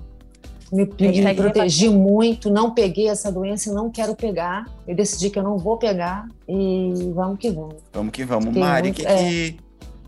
Me, 0.71 0.85
me 0.85 1.35
protegi 1.35 1.89
muito, 1.89 2.49
não 2.49 2.71
peguei 2.71 3.07
essa 3.07 3.31
doença 3.31 3.71
não 3.73 3.89
quero 3.89 4.15
pegar. 4.15 4.65
Eu 4.87 4.95
decidi 4.95 5.29
que 5.29 5.37
eu 5.37 5.43
não 5.43 5.57
vou 5.57 5.77
pegar 5.77 6.27
e 6.47 6.91
vamos 7.13 7.37
que 7.37 7.51
vamos. 7.51 7.75
Vamos 7.93 8.11
que 8.11 8.23
vamos. 8.23 8.45
Fiquei 8.45 8.61
Mari, 8.61 8.89
o 8.89 8.93
que, 8.93 9.05
é. 9.05 9.17
que, 9.17 9.57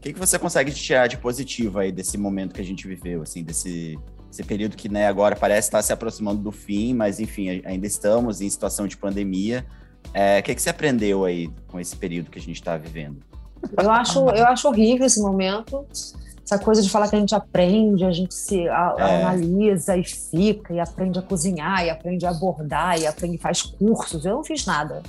que, 0.02 0.13
que 0.13 0.20
você 0.20 0.39
consegue 0.39 0.72
tirar 0.72 1.08
de 1.08 1.17
positivo 1.17 1.80
aí 1.80 1.91
desse 1.91 2.17
momento 2.17 2.54
que 2.54 2.62
a 2.62 2.65
gente 2.65 2.88
viveu, 2.88 3.22
assim, 3.22 3.43
desse 3.43 3.98
esse 4.32 4.43
período 4.43 4.76
que 4.76 4.89
né, 4.89 5.08
agora 5.08 5.36
parece 5.36 5.67
estar 5.67 5.82
se 5.82 5.91
aproximando 5.91 6.41
do 6.41 6.52
fim, 6.52 6.93
mas 6.93 7.20
enfim, 7.20 7.62
ainda 7.65 7.88
estamos 7.88 8.41
em 8.41 8.50
situação 8.50 8.88
de 8.88 8.98
pandemia. 8.98 9.65
É, 10.13 10.39
o 10.39 10.43
que, 10.43 10.54
que 10.54 10.62
você 10.62 10.70
aprendeu 10.70 11.26
aí 11.26 11.50
com 11.67 11.80
esse 11.80 11.96
período 11.96 12.30
que 12.30 12.38
a 12.38 12.41
gente 12.41 12.56
está 12.56 12.78
vivendo? 12.78 13.17
Eu 13.82 13.89
acho, 13.89 14.20
eu 14.30 14.46
acho 14.46 14.67
horrível 14.67 15.06
esse 15.06 15.20
momento. 15.20 15.86
Essa 16.49 16.57
coisa 16.57 16.81
de 16.81 16.89
falar 16.89 17.10
que 17.10 17.15
a 17.17 17.19
gente 17.19 17.36
aprende, 17.36 18.05
a 18.05 18.12
gente 18.12 18.33
se 18.33 18.69
a- 18.69 18.95
É. 18.97 19.21
analisa 19.25 19.97
e 19.97 20.03
fica, 20.05 20.73
e 20.73 20.79
aprende 20.79 21.19
a 21.19 21.21
cozinhar, 21.21 21.83
e 21.83 21.89
aprende 21.89 22.25
a 22.25 22.31
bordar, 22.33 22.97
e 22.97 23.05
aprende 23.05 23.38
faz 23.38 23.62
cursos. 23.62 24.23
Eu 24.25 24.36
não 24.36 24.43
fiz 24.45 24.65
nada. 24.65 25.03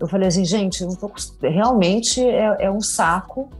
Eu 0.00 0.08
falei 0.08 0.28
assim, 0.28 0.46
gente, 0.46 0.82
tô, 0.96 1.12
realmente 1.42 2.26
é, 2.26 2.56
é 2.60 2.70
um 2.70 2.80
saco. 2.80 3.50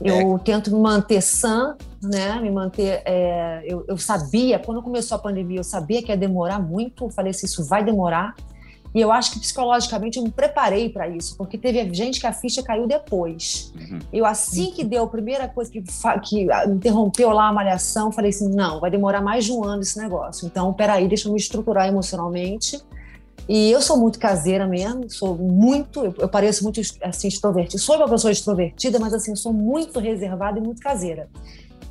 Eu 0.00 0.38
tento 0.40 0.74
me 0.74 0.80
manter 0.80 1.22
sã, 1.22 1.76
né? 2.02 2.38
Me 2.40 2.50
manter. 2.50 3.00
é, 3.06 3.62
eu, 3.64 3.84
eu 3.86 3.96
sabia, 3.96 4.58
quando 4.58 4.82
começou 4.82 5.14
a 5.14 5.18
pandemia, 5.20 5.60
eu 5.60 5.64
sabia 5.64 6.02
que 6.02 6.10
ia 6.10 6.16
demorar 6.16 6.58
muito. 6.58 7.04
Eu 7.04 7.10
falei 7.10 7.30
assim, 7.30 7.46
isso 7.46 7.64
vai 7.64 7.84
demorar. 7.84 8.34
E 8.96 9.00
eu 9.02 9.12
acho 9.12 9.32
que 9.32 9.40
psicologicamente 9.40 10.16
eu 10.16 10.24
me 10.24 10.30
preparei 10.30 10.88
para 10.88 11.06
isso, 11.06 11.36
porque 11.36 11.58
teve 11.58 11.92
gente 11.92 12.18
que 12.18 12.26
a 12.26 12.32
ficha 12.32 12.62
caiu 12.62 12.86
depois. 12.86 13.70
Uhum. 13.78 13.98
Eu, 14.10 14.24
assim 14.24 14.70
que 14.70 14.82
deu 14.82 15.04
a 15.04 15.06
primeira 15.06 15.46
coisa 15.46 15.70
que, 15.70 15.84
que 16.22 16.46
interrompeu 16.66 17.28
lá 17.28 17.48
a 17.48 17.52
malhação, 17.52 18.10
falei 18.10 18.30
assim: 18.30 18.48
não, 18.48 18.80
vai 18.80 18.90
demorar 18.90 19.20
mais 19.20 19.44
de 19.44 19.52
um 19.52 19.62
ano 19.62 19.82
esse 19.82 19.98
negócio. 19.98 20.46
Então, 20.46 20.72
peraí, 20.72 21.06
deixa 21.06 21.28
eu 21.28 21.32
me 21.34 21.38
estruturar 21.38 21.86
emocionalmente. 21.86 22.80
E 23.46 23.70
eu 23.70 23.82
sou 23.82 23.98
muito 23.98 24.18
caseira 24.18 24.66
mesmo, 24.66 25.10
sou 25.10 25.36
muito, 25.36 26.02
eu, 26.02 26.14
eu 26.20 26.28
pareço 26.30 26.64
muito 26.64 26.80
assim 27.02 27.28
extrovertida. 27.28 27.76
Sou 27.76 27.96
uma 27.96 28.08
pessoa 28.08 28.32
extrovertida, 28.32 28.98
mas 28.98 29.12
assim, 29.12 29.32
eu 29.32 29.36
sou 29.36 29.52
muito 29.52 30.00
reservada 30.00 30.58
e 30.58 30.62
muito 30.62 30.80
caseira. 30.80 31.28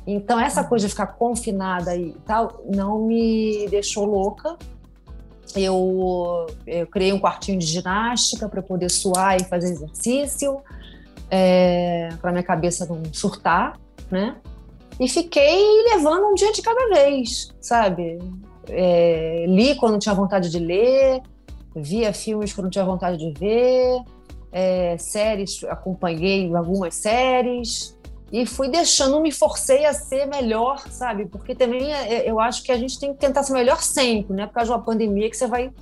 Então, 0.04 0.40
essa 0.40 0.64
coisa 0.64 0.86
de 0.86 0.90
ficar 0.90 1.06
confinada 1.06 1.96
e 1.96 2.12
tal 2.24 2.64
não 2.74 3.06
me 3.06 3.68
deixou 3.68 4.04
louca. 4.04 4.56
Eu, 5.54 6.46
eu 6.66 6.86
criei 6.86 7.12
um 7.12 7.20
quartinho 7.20 7.58
de 7.58 7.66
ginástica 7.66 8.48
para 8.48 8.62
poder 8.62 8.90
suar 8.90 9.36
e 9.36 9.44
fazer 9.44 9.72
exercício, 9.72 10.60
é, 11.30 12.08
para 12.20 12.32
minha 12.32 12.42
cabeça 12.42 12.86
não 12.86 13.02
surtar, 13.12 13.78
né? 14.10 14.36
E 14.98 15.08
fiquei 15.08 15.82
levando 15.94 16.26
um 16.26 16.34
dia 16.34 16.52
de 16.52 16.62
cada 16.62 16.88
vez, 16.88 17.54
sabe? 17.60 18.18
É, 18.68 19.44
li 19.46 19.74
quando 19.76 19.98
tinha 19.98 20.14
vontade 20.14 20.50
de 20.50 20.58
ler, 20.58 21.22
via 21.74 22.12
filmes 22.12 22.52
quando 22.52 22.70
tinha 22.70 22.84
vontade 22.84 23.18
de 23.18 23.38
ver, 23.38 24.02
é, 24.50 24.96
séries, 24.96 25.62
acompanhei 25.64 26.54
algumas 26.54 26.94
séries, 26.94 27.95
e 28.32 28.44
fui 28.44 28.68
deixando, 28.68 29.20
me 29.20 29.30
forcei 29.30 29.84
a 29.84 29.92
ser 29.92 30.26
melhor, 30.26 30.78
sabe? 30.90 31.26
Porque 31.26 31.54
também 31.54 31.92
é, 31.92 32.14
é, 32.14 32.30
eu 32.30 32.40
acho 32.40 32.62
que 32.62 32.72
a 32.72 32.76
gente 32.76 32.98
tem 32.98 33.12
que 33.12 33.20
tentar 33.20 33.42
ser 33.42 33.52
melhor 33.52 33.80
sempre, 33.80 34.34
né? 34.34 34.46
Por 34.46 34.54
causa 34.54 34.72
de 34.72 34.76
uma 34.76 34.84
pandemia 34.84 35.30
que 35.30 35.36
você 35.36 35.46
vai 35.46 35.72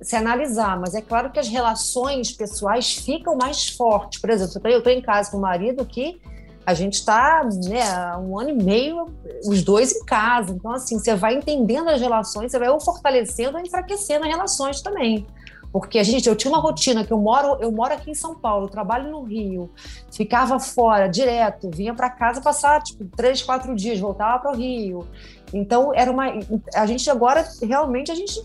se 0.00 0.16
analisar, 0.16 0.78
mas 0.78 0.94
é 0.94 1.00
claro 1.00 1.30
que 1.30 1.38
as 1.38 1.48
relações 1.48 2.32
pessoais 2.32 2.92
ficam 2.94 3.36
mais 3.36 3.68
fortes. 3.68 4.20
Por 4.20 4.28
exemplo, 4.28 4.60
eu 4.68 4.78
estou 4.78 4.92
em 4.92 5.00
casa 5.00 5.30
com 5.30 5.38
o 5.38 5.40
marido 5.40 5.84
que 5.86 6.20
a 6.66 6.74
gente 6.74 6.94
está 6.94 7.46
né, 7.68 7.82
há 7.82 8.18
um 8.18 8.38
ano 8.38 8.50
e 8.50 8.54
meio, 8.54 9.06
os 9.46 9.62
dois 9.62 9.94
em 9.94 10.04
casa. 10.04 10.52
Então, 10.52 10.72
assim, 10.72 10.98
você 10.98 11.14
vai 11.14 11.34
entendendo 11.34 11.88
as 11.88 12.00
relações, 12.00 12.50
você 12.50 12.58
vai 12.58 12.68
ou 12.68 12.80
fortalecendo 12.80 13.56
ou 13.56 13.64
enfraquecendo 13.64 14.24
as 14.24 14.30
relações 14.30 14.80
também. 14.80 15.26
Porque 15.74 15.98
a 15.98 16.04
gente, 16.04 16.28
eu 16.28 16.36
tinha 16.36 16.52
uma 16.52 16.60
rotina 16.60 17.04
que 17.04 17.12
eu 17.12 17.18
moro, 17.18 17.58
eu 17.60 17.72
moro 17.72 17.92
aqui 17.92 18.08
em 18.08 18.14
São 18.14 18.36
Paulo, 18.36 18.68
trabalho 18.68 19.10
no 19.10 19.24
Rio, 19.24 19.68
ficava 20.12 20.60
fora 20.60 21.08
direto, 21.08 21.68
vinha 21.68 21.92
para 21.92 22.08
casa 22.08 22.40
passar 22.40 22.80
tipo 22.80 23.04
três, 23.16 23.42
quatro 23.42 23.74
dias, 23.74 23.98
voltava 23.98 24.38
para 24.38 24.52
o 24.52 24.56
Rio. 24.56 25.04
Então 25.52 25.90
era 25.92 26.12
uma, 26.12 26.26
a 26.76 26.86
gente 26.86 27.10
agora 27.10 27.44
realmente 27.60 28.12
a 28.12 28.14
gente 28.14 28.40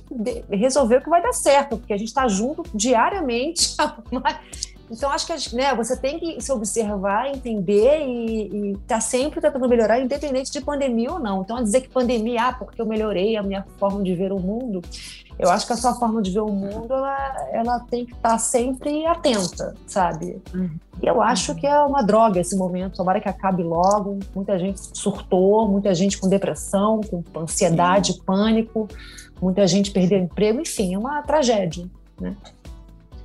resolveu 0.49 1.01
que 1.01 1.09
vai 1.09 1.21
dar 1.21 1.33
certo, 1.33 1.77
porque 1.77 1.93
a 1.93 1.97
gente 1.97 2.07
está 2.07 2.27
junto 2.27 2.63
diariamente. 2.73 3.75
Então, 4.91 5.11
acho 5.11 5.27
que 5.27 5.55
né, 5.55 5.75
você 5.75 5.95
tem 5.95 6.17
que 6.19 6.41
se 6.41 6.51
observar, 6.51 7.27
entender 7.27 8.07
e 8.07 8.71
estar 8.71 8.95
tá 8.95 8.99
sempre 8.99 9.39
tentando 9.39 9.69
melhorar, 9.69 9.99
independente 9.99 10.51
de 10.51 10.61
pandemia 10.61 11.11
ou 11.11 11.19
não. 11.19 11.43
Então, 11.43 11.61
dizer 11.61 11.81
que 11.81 11.89
pandemia, 11.89 12.47
ah, 12.47 12.53
porque 12.53 12.81
eu 12.81 12.87
melhorei 12.87 13.37
a 13.37 13.43
minha 13.43 13.63
forma 13.77 14.01
de 14.01 14.15
ver 14.15 14.31
o 14.31 14.39
mundo, 14.39 14.81
eu 15.39 15.49
acho 15.49 15.65
que 15.65 15.71
a 15.71 15.77
sua 15.77 15.95
forma 15.95 16.21
de 16.21 16.31
ver 16.31 16.41
o 16.41 16.51
mundo, 16.51 16.93
ela, 16.93 17.47
ela 17.53 17.79
tem 17.79 18.05
que 18.05 18.11
estar 18.11 18.37
sempre 18.37 19.05
atenta, 19.05 19.73
sabe? 19.87 20.41
Uhum. 20.53 20.69
E 21.01 21.07
eu 21.07 21.21
acho 21.21 21.55
que 21.55 21.65
é 21.65 21.79
uma 21.79 22.03
droga 22.03 22.41
esse 22.41 22.57
momento, 22.57 22.97
tomara 22.97 23.21
que 23.21 23.29
acabe 23.29 23.63
logo. 23.63 24.19
Muita 24.35 24.59
gente 24.59 24.81
surtou, 24.93 25.65
muita 25.65 25.95
gente 25.95 26.17
com 26.17 26.27
depressão, 26.27 26.99
com 26.99 27.23
ansiedade, 27.39 28.13
Sim. 28.13 28.21
pânico, 28.25 28.89
muita 29.41 29.65
gente 29.65 29.91
perdeu 29.91 30.19
emprego, 30.19 30.59
enfim, 30.59 30.93
é 30.93 30.97
uma 30.97 31.21
tragédia, 31.21 31.89
né? 32.19 32.35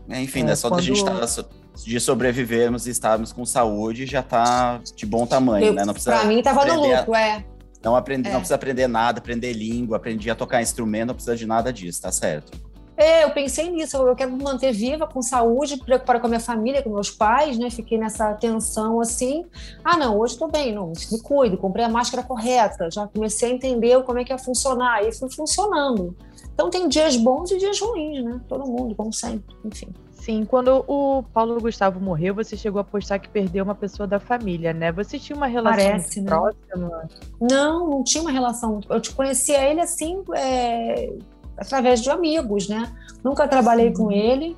É, 0.08 0.22
enfim, 0.22 0.42
é, 0.42 0.44
né, 0.44 0.54
só 0.54 0.68
quando... 0.68 0.76
da 0.76 0.82
gente 0.82 0.98
estar 0.98 1.18
tá 1.18 1.48
de 1.82 1.98
sobrevivermos 1.98 2.86
e 2.86 2.90
estarmos 2.90 3.32
com 3.32 3.44
saúde 3.44 4.06
já 4.06 4.20
está 4.20 4.80
de 4.94 5.04
bom 5.04 5.26
tamanho, 5.26 5.66
eu, 5.66 5.72
né? 5.72 5.84
Não 5.84 5.92
precisa 5.92 6.16
pra 6.16 6.24
mim 6.28 6.40
tava 6.40 6.64
no 6.64 6.80
lucro, 6.80 7.12
é. 7.16 7.44
Não, 7.84 7.96
é. 7.96 8.00
não 8.32 8.40
precisa 8.40 8.54
aprender 8.54 8.86
nada, 8.86 9.18
aprender 9.18 9.52
língua, 9.52 9.96
aprender 9.96 10.30
a 10.30 10.34
tocar 10.34 10.62
instrumento, 10.62 11.08
não 11.08 11.14
precisa 11.14 11.36
de 11.36 11.46
nada 11.46 11.72
disso, 11.72 12.02
tá 12.02 12.10
certo? 12.10 12.52
É, 12.96 13.24
eu 13.24 13.30
pensei 13.30 13.70
nisso, 13.70 13.96
eu 13.96 14.14
quero 14.14 14.30
me 14.30 14.42
manter 14.42 14.72
viva, 14.72 15.06
com 15.06 15.20
saúde, 15.20 15.76
preocupar 15.78 16.20
com 16.20 16.26
a 16.26 16.28
minha 16.28 16.40
família, 16.40 16.80
com 16.80 16.90
meus 16.90 17.10
pais, 17.10 17.58
né? 17.58 17.68
Fiquei 17.68 17.98
nessa 17.98 18.32
tensão 18.34 19.00
assim. 19.00 19.44
Ah, 19.84 19.96
não, 19.96 20.16
hoje 20.16 20.34
estou 20.34 20.48
bem, 20.48 20.72
não, 20.72 20.92
me 21.10 21.20
cuido, 21.20 21.58
comprei 21.58 21.84
a 21.84 21.88
máscara 21.88 22.22
correta, 22.22 22.88
já 22.90 23.08
comecei 23.08 23.50
a 23.50 23.54
entender 23.54 24.00
como 24.04 24.20
é 24.20 24.24
que 24.24 24.32
ia 24.32 24.38
funcionar, 24.38 25.04
e 25.04 25.12
fui 25.12 25.28
funcionando. 25.28 26.16
Então 26.52 26.70
tem 26.70 26.88
dias 26.88 27.16
bons 27.16 27.50
e 27.50 27.58
dias 27.58 27.80
ruins, 27.80 28.24
né? 28.24 28.40
Todo 28.48 28.64
mundo, 28.64 28.94
como 28.94 29.12
sempre, 29.12 29.56
enfim. 29.64 29.92
Sim, 30.24 30.46
quando 30.46 30.82
o 30.88 31.22
Paulo 31.22 31.60
Gustavo 31.60 32.00
morreu, 32.00 32.34
você 32.34 32.56
chegou 32.56 32.80
a 32.80 32.84
postar 32.84 33.18
que 33.18 33.28
perdeu 33.28 33.62
uma 33.62 33.74
pessoa 33.74 34.06
da 34.06 34.18
família, 34.18 34.72
né? 34.72 34.90
Você 34.90 35.18
tinha 35.18 35.36
uma 35.36 35.46
relação 35.46 35.78
Parece, 35.78 36.22
né? 36.22 36.30
próxima? 36.30 37.08
Não, 37.38 37.90
não 37.90 38.02
tinha 38.02 38.22
uma 38.22 38.30
relação. 38.30 38.80
Eu 38.88 39.02
te 39.02 39.12
conhecia 39.12 39.62
ele 39.62 39.82
assim, 39.82 40.24
é, 40.34 41.12
através 41.58 42.00
de 42.00 42.08
amigos, 42.08 42.70
né? 42.70 42.90
Nunca 43.22 43.46
trabalhei 43.46 43.92
com 43.92 44.10
ele. 44.10 44.56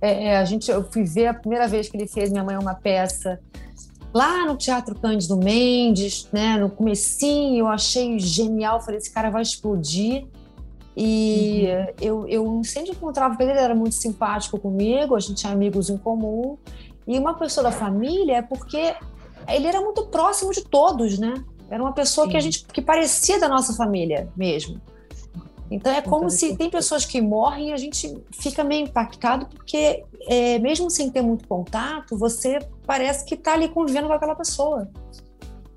É, 0.00 0.26
é, 0.26 0.36
a 0.36 0.44
gente, 0.44 0.70
eu 0.70 0.84
fui 0.84 1.02
ver 1.02 1.26
a 1.26 1.34
primeira 1.34 1.66
vez 1.66 1.88
que 1.88 1.96
ele 1.96 2.06
fez 2.06 2.30
Minha 2.30 2.44
Mãe 2.44 2.54
é 2.54 2.60
uma 2.60 2.76
peça 2.76 3.40
lá 4.14 4.46
no 4.46 4.56
Teatro 4.56 4.94
Cândido 4.94 5.36
Mendes, 5.36 6.28
né? 6.32 6.56
No 6.58 6.70
comecinho, 6.70 7.58
eu 7.58 7.66
achei 7.66 8.16
genial. 8.20 8.80
Falei, 8.80 8.98
esse 8.98 9.10
cara 9.10 9.30
vai 9.30 9.42
explodir. 9.42 10.28
E 11.00 11.68
uhum. 11.68 11.86
eu, 12.00 12.28
eu 12.28 12.64
sempre 12.64 12.90
encontrava 12.90 13.36
com 13.36 13.42
ele, 13.44 13.52
ele 13.52 13.60
era 13.60 13.74
muito 13.74 13.94
simpático 13.94 14.58
comigo, 14.58 15.14
a 15.14 15.20
gente 15.20 15.36
tinha 15.36 15.52
amigos 15.52 15.88
em 15.88 15.96
comum. 15.96 16.58
E 17.06 17.16
uma 17.16 17.34
pessoa 17.34 17.62
da 17.62 17.70
família 17.70 18.38
é 18.38 18.42
porque 18.42 18.96
ele 19.46 19.68
era 19.68 19.80
muito 19.80 20.06
próximo 20.06 20.52
de 20.52 20.64
todos, 20.64 21.16
né? 21.16 21.34
Era 21.70 21.80
uma 21.80 21.92
pessoa 21.92 22.26
Sim. 22.26 22.32
que 22.32 22.36
a 22.36 22.40
gente 22.40 22.64
que 22.64 22.82
parecia 22.82 23.38
da 23.38 23.48
nossa 23.48 23.74
família 23.74 24.28
mesmo. 24.36 24.80
Então 25.70 25.92
é 25.92 26.02
como 26.02 26.28
se 26.30 26.56
tem 26.56 26.68
pessoas 26.68 27.04
que 27.04 27.20
morrem 27.20 27.68
e 27.68 27.72
a 27.72 27.76
gente 27.76 28.20
fica 28.32 28.64
meio 28.64 28.84
impactado 28.86 29.46
porque 29.46 30.02
é, 30.26 30.58
mesmo 30.58 30.90
sem 30.90 31.10
ter 31.10 31.22
muito 31.22 31.46
contato, 31.46 32.18
você 32.18 32.58
parece 32.84 33.24
que 33.24 33.34
está 33.34 33.52
ali 33.52 33.68
convivendo 33.68 34.08
com 34.08 34.14
aquela 34.14 34.34
pessoa. 34.34 34.90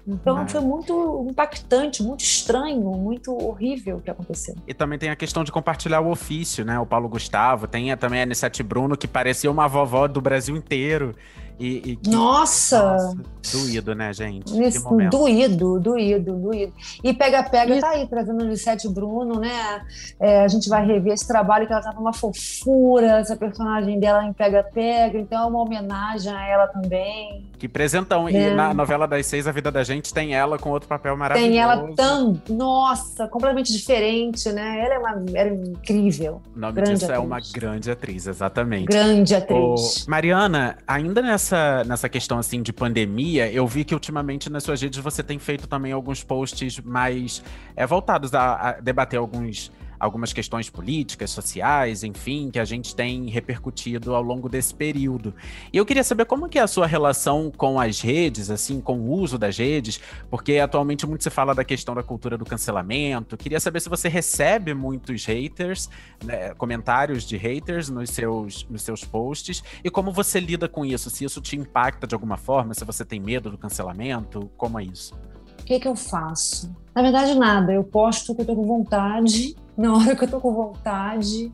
Então 0.08 0.38
uhum. 0.38 0.48
foi 0.48 0.62
muito 0.62 1.28
impactante, 1.30 2.02
muito 2.02 2.22
estranho, 2.22 2.82
muito 2.82 3.34
horrível 3.34 3.98
o 3.98 4.02
que 4.02 4.10
aconteceu. 4.10 4.56
E 4.68 4.74
também 4.74 4.98
tem 4.98 5.10
a 5.10 5.16
questão 5.16 5.44
de 5.44 5.52
compartilhar 5.52 6.02
o 6.02 6.10
ofício, 6.10 6.66
né? 6.66 6.80
O 6.80 6.86
Paulo 6.86 7.08
Gustavo, 7.08 7.68
tem 7.68 7.96
também 7.98 8.20
a 8.20 8.24
Anissete 8.24 8.64
Bruno, 8.64 8.98
que 8.98 9.08
parecia 9.08 9.52
uma 9.52 9.68
vovó 9.68 10.08
do 10.08 10.22
Brasil 10.22 10.56
inteiro. 10.56 11.16
E, 11.60 11.92
e 11.92 11.96
que, 11.96 12.10
nossa! 12.10 12.94
nossa! 12.94 13.32
Doído, 13.52 13.96
né, 13.96 14.14
gente? 14.14 14.62
Isso, 14.62 14.88
doído, 15.10 15.80
doído, 15.80 16.34
doído. 16.34 16.74
E 17.04 17.14
Pega 17.14 17.44
Pega 17.44 17.80
tá 17.80 17.90
aí, 17.90 18.08
trazendo 18.08 18.44
a 18.46 18.56
Sete 18.56 18.88
Bruno, 18.88 19.40
né? 19.40 19.82
É, 20.20 20.44
a 20.44 20.48
gente 20.48 20.70
vai 20.70 20.86
rever 20.86 21.14
esse 21.14 21.28
trabalho 21.28 21.66
que 21.66 21.74
ela 21.74 21.82
tava 21.82 22.00
uma 22.00 22.14
fofura, 22.14 23.20
essa 23.20 23.36
personagem 23.36 24.00
dela 24.00 24.24
em 24.26 24.34
Pega 24.34 24.64
Pega, 24.64 25.18
então 25.18 25.44
é 25.44 25.46
uma 25.46 25.60
homenagem 25.60 26.32
a 26.32 26.46
ela 26.46 26.68
também. 26.68 27.50
Que 27.58 27.68
presentão. 27.68 28.30
E 28.30 28.34
né? 28.34 28.54
na 28.54 28.74
novela 28.74 29.08
das 29.08 29.26
seis, 29.26 29.48
A 29.48 29.52
Vida 29.52 29.72
da 29.72 29.84
Gente, 29.84 30.14
tem 30.14 30.36
ela 30.36 30.58
com 30.58 30.70
outro 30.70 30.88
papel 30.88 31.18
maravilhoso. 31.18 31.52
Tem 31.52 31.60
ela 31.60 31.94
tão, 31.96 32.42
nossa, 32.50 33.28
completamente 33.28 33.72
diferente, 33.72 34.52
né? 34.52 34.84
Ela 34.84 34.94
é 34.96 35.00
uma, 35.00 35.26
era 35.34 35.50
é 35.50 35.54
incrível. 35.54 36.42
O 36.56 36.60
nome 36.60 36.74
grande 36.74 36.92
disso 36.94 37.06
atriz. 37.06 37.20
é 37.20 37.20
uma 37.20 37.40
grande 37.54 37.92
atriz, 37.92 38.28
exatamente. 38.28 38.86
Grande 38.86 39.36
atriz. 39.36 40.06
Ô, 40.08 40.10
Mariana, 40.10 40.78
ainda 40.88 41.22
nessa 41.22 41.41
nessa, 41.42 41.84
nessa 41.84 42.10
questão 42.10 42.38
assim 42.38 42.62
de 42.62 42.72
pandemia, 42.72 43.52
eu 43.52 43.66
vi 43.66 43.84
que 43.84 43.96
ultimamente 43.96 44.50
nas 44.50 44.64
suas 44.64 44.80
redes 44.82 45.00
você 45.00 45.24
tem 45.24 45.40
feito 45.40 45.68
também 45.68 45.92
alguns 45.92 46.24
posts 46.24 46.80
mais 46.80 47.44
é, 47.76 47.86
voltados 47.86 48.34
a, 48.36 48.70
a 48.70 48.72
debater 48.74 49.18
alguns 49.18 49.72
algumas 50.02 50.34
questões 50.34 50.68
políticas, 50.68 51.30
sociais, 51.30 52.04
enfim, 52.04 52.50
que 52.50 52.58
a 52.58 52.66
gente 52.66 52.96
tem 52.96 53.30
repercutido 53.30 54.16
ao 54.16 54.24
longo 54.24 54.50
desse 54.50 54.74
período. 54.74 55.34
E 55.72 55.78
eu 55.78 55.86
queria 55.86 56.04
saber 56.04 56.26
como 56.26 56.50
que 56.50 56.58
é 56.58 56.62
a 56.64 56.68
sua 56.68 56.88
relação 56.88 57.52
com 57.56 57.80
as 57.80 58.02
redes, 58.02 58.50
assim, 58.50 58.82
com 58.82 59.00
o 59.00 59.12
uso 59.12 59.38
das 59.38 59.56
redes, 59.56 60.02
porque 60.30 60.58
atualmente 60.58 61.06
muito 61.06 61.24
se 61.24 61.30
fala 61.30 61.54
da 61.54 61.64
questão 61.64 61.94
da 61.94 62.02
cultura 62.02 62.36
do 62.36 62.44
cancelamento. 62.46 63.38
Queria 63.38 63.60
saber 63.60 63.80
se 63.80 63.90
você 63.90 64.10
recebe 64.10 64.74
muitos 64.74 65.24
haters, 65.24 65.88
né, 66.24 66.56
comentários 66.56 67.24
de 67.24 67.38
haters 67.38 67.88
nos 67.88 68.10
seus, 68.10 68.66
nos 68.68 68.82
seus 68.82 69.04
posts, 69.06 69.64
e 69.84 69.90
como 69.92 70.12
você 70.12 70.40
lida 70.40 70.68
com 70.68 70.84
isso, 70.84 71.12
se 71.12 71.26
isso 71.26 71.40
te 71.40 71.56
impacta 71.56 72.08
de 72.08 72.16
alguma 72.16 72.38
forma, 72.38 72.74
se 72.74 72.84
você 72.84 73.06
tem 73.06 73.20
medo 73.20 73.52
do 73.52 73.58
cancelamento, 73.58 74.50
como 74.58 74.80
é 74.80 74.84
isso? 74.84 75.14
O 75.62 75.64
que, 75.64 75.80
que 75.80 75.88
eu 75.88 75.96
faço? 75.96 76.70
Na 76.94 77.02
verdade, 77.02 77.34
nada. 77.36 77.72
Eu 77.72 77.84
posto 77.84 78.32
o 78.32 78.36
que 78.36 78.42
eu 78.42 78.46
tô 78.46 78.56
com 78.56 78.66
vontade 78.66 79.56
na 79.78 79.96
hora 79.96 80.16
que 80.16 80.24
eu 80.24 80.30
tô 80.30 80.40
com 80.40 80.54
vontade, 80.54 81.52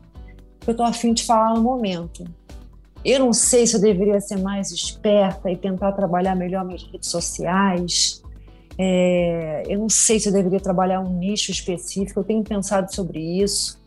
que 0.60 0.70
eu 0.70 0.76
tô 0.76 0.82
afim 0.82 1.12
de 1.12 1.24
falar 1.24 1.54
no 1.54 1.62
momento. 1.62 2.24
Eu 3.04 3.20
não 3.20 3.32
sei 3.32 3.66
se 3.66 3.76
eu 3.76 3.80
deveria 3.80 4.20
ser 4.20 4.38
mais 4.38 4.70
esperta 4.70 5.50
e 5.50 5.56
tentar 5.56 5.92
trabalhar 5.92 6.34
melhor 6.34 6.64
minhas 6.64 6.82
redes 6.82 7.08
sociais. 7.08 8.22
É, 8.76 9.62
eu 9.68 9.78
não 9.78 9.88
sei 9.88 10.18
se 10.18 10.28
eu 10.28 10.32
deveria 10.32 10.60
trabalhar 10.60 11.00
um 11.00 11.18
nicho 11.18 11.50
específico. 11.50 12.20
Eu 12.20 12.24
tenho 12.24 12.42
pensado 12.42 12.92
sobre 12.92 13.20
isso, 13.20 13.77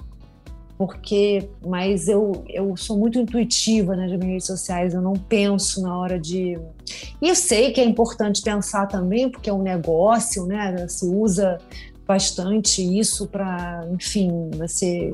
porque 0.81 1.47
mas 1.63 2.07
eu, 2.07 2.43
eu 2.49 2.75
sou 2.75 2.97
muito 2.97 3.19
intuitiva 3.19 3.95
nas 3.95 4.09
minhas 4.09 4.25
redes 4.25 4.47
sociais, 4.47 4.95
eu 4.95 5.01
não 5.01 5.13
penso 5.13 5.79
na 5.79 5.95
hora 5.95 6.19
de. 6.19 6.57
E 7.21 7.29
eu 7.29 7.35
sei 7.35 7.71
que 7.71 7.79
é 7.79 7.85
importante 7.85 8.41
pensar 8.41 8.87
também, 8.87 9.29
porque 9.29 9.47
é 9.47 9.53
um 9.53 9.61
negócio, 9.61 10.47
né? 10.47 10.87
Se 10.87 11.05
usa 11.05 11.59
bastante 12.07 12.81
isso 12.81 13.27
para, 13.27 13.87
enfim, 13.91 14.49
você. 14.57 15.13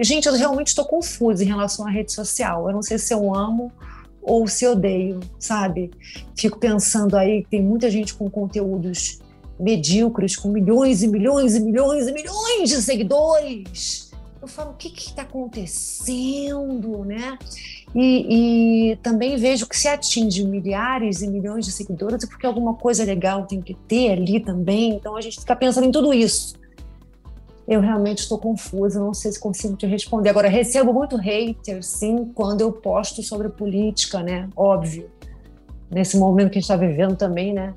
Gente, 0.00 0.28
eu 0.28 0.34
realmente 0.34 0.68
estou 0.68 0.84
confusa 0.84 1.42
em 1.42 1.48
relação 1.48 1.84
à 1.84 1.90
rede 1.90 2.12
social. 2.12 2.68
Eu 2.68 2.72
não 2.72 2.82
sei 2.82 2.96
se 2.96 3.12
eu 3.12 3.34
amo 3.34 3.72
ou 4.22 4.46
se 4.46 4.64
odeio, 4.64 5.18
sabe? 5.40 5.90
Fico 6.38 6.56
pensando 6.60 7.16
aí 7.16 7.44
tem 7.50 7.60
muita 7.60 7.90
gente 7.90 8.14
com 8.14 8.30
conteúdos 8.30 9.18
medíocres, 9.58 10.36
com 10.36 10.48
milhões 10.48 11.02
e 11.02 11.08
milhões 11.08 11.56
e 11.56 11.60
milhões 11.60 12.06
e 12.06 12.12
milhões 12.12 12.68
de 12.68 12.76
seguidores. 12.80 14.03
Eu 14.44 14.48
falo, 14.48 14.72
o 14.72 14.74
que 14.74 14.88
está 14.88 15.22
acontecendo, 15.22 17.02
né? 17.02 17.38
E, 17.94 18.90
e, 18.90 18.96
também 18.96 19.38
vejo 19.38 19.66
que 19.66 19.74
se 19.74 19.88
atinge 19.88 20.46
milhares 20.46 21.22
e 21.22 21.28
milhões 21.28 21.64
de 21.64 21.72
seguidores 21.72 22.24
é 22.24 22.26
porque 22.26 22.44
alguma 22.44 22.74
coisa 22.74 23.04
legal 23.04 23.46
tem 23.46 23.62
que 23.62 23.72
ter 23.72 24.12
ali 24.12 24.40
também. 24.40 24.96
Então 24.96 25.16
a 25.16 25.22
gente 25.22 25.40
fica 25.40 25.56
pensando 25.56 25.86
em 25.86 25.90
tudo 25.90 26.12
isso. 26.12 26.56
Eu 27.66 27.80
realmente 27.80 28.18
estou 28.18 28.36
confusa, 28.36 29.00
não 29.00 29.14
sei 29.14 29.32
se 29.32 29.40
consigo 29.40 29.76
te 29.76 29.86
responder. 29.86 30.28
Agora, 30.28 30.46
recebo 30.46 30.92
muito 30.92 31.16
hater, 31.16 31.82
sim, 31.82 32.30
quando 32.34 32.60
eu 32.60 32.70
posto 32.70 33.22
sobre 33.22 33.48
política, 33.48 34.22
né? 34.22 34.50
Óbvio. 34.54 35.10
Nesse 35.90 36.18
momento 36.18 36.50
que 36.50 36.58
a 36.58 36.60
gente 36.60 36.70
está 36.70 36.76
vivendo 36.76 37.16
também, 37.16 37.54
né? 37.54 37.72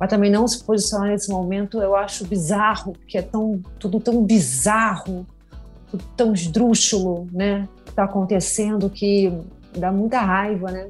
Mas 0.00 0.08
também 0.08 0.30
não 0.30 0.48
se 0.48 0.64
posicionar 0.64 1.10
nesse 1.10 1.28
momento 1.30 1.82
eu 1.82 1.94
acho 1.94 2.24
bizarro, 2.24 2.94
porque 2.94 3.18
é 3.18 3.22
tão, 3.22 3.60
tudo 3.78 4.00
tão 4.00 4.24
bizarro, 4.24 5.26
tão 6.16 6.32
esdrúxulo, 6.32 7.28
né? 7.32 7.68
Que 7.84 7.90
está 7.90 8.04
acontecendo 8.04 8.88
que 8.90 9.32
dá 9.76 9.92
muita 9.92 10.20
raiva, 10.20 10.70
né? 10.70 10.88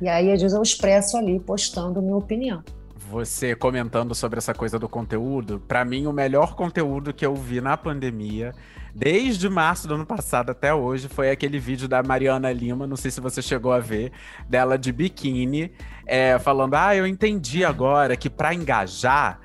E 0.00 0.08
aí, 0.08 0.32
às 0.32 0.40
vezes, 0.40 0.56
eu 0.56 0.62
expresso 0.62 1.16
ali, 1.16 1.40
postando 1.40 2.00
minha 2.00 2.16
opinião 2.16 2.62
você 3.08 3.56
comentando 3.56 4.14
sobre 4.14 4.36
essa 4.36 4.52
coisa 4.52 4.78
do 4.78 4.88
conteúdo, 4.88 5.60
para 5.66 5.84
mim 5.84 6.06
o 6.06 6.12
melhor 6.12 6.54
conteúdo 6.54 7.12
que 7.14 7.24
eu 7.24 7.34
vi 7.34 7.58
na 7.60 7.74
pandemia, 7.76 8.54
desde 8.98 9.48
março 9.48 9.86
do 9.86 9.94
ano 9.94 10.04
passado 10.04 10.50
até 10.50 10.74
hoje, 10.74 11.06
foi 11.06 11.30
aquele 11.30 11.56
vídeo 11.58 11.86
da 11.86 12.02
Mariana 12.02 12.50
Lima, 12.52 12.84
não 12.84 12.96
sei 12.96 13.12
se 13.12 13.20
você 13.20 13.40
chegou 13.40 13.72
a 13.72 13.78
ver, 13.78 14.10
dela 14.48 14.76
de 14.76 14.90
biquíni, 14.90 15.70
é, 16.04 16.36
falando: 16.40 16.74
"Ah, 16.74 16.96
eu 16.96 17.06
entendi 17.06 17.64
agora 17.64 18.16
que 18.16 18.28
para 18.28 18.52
engajar 18.52 19.38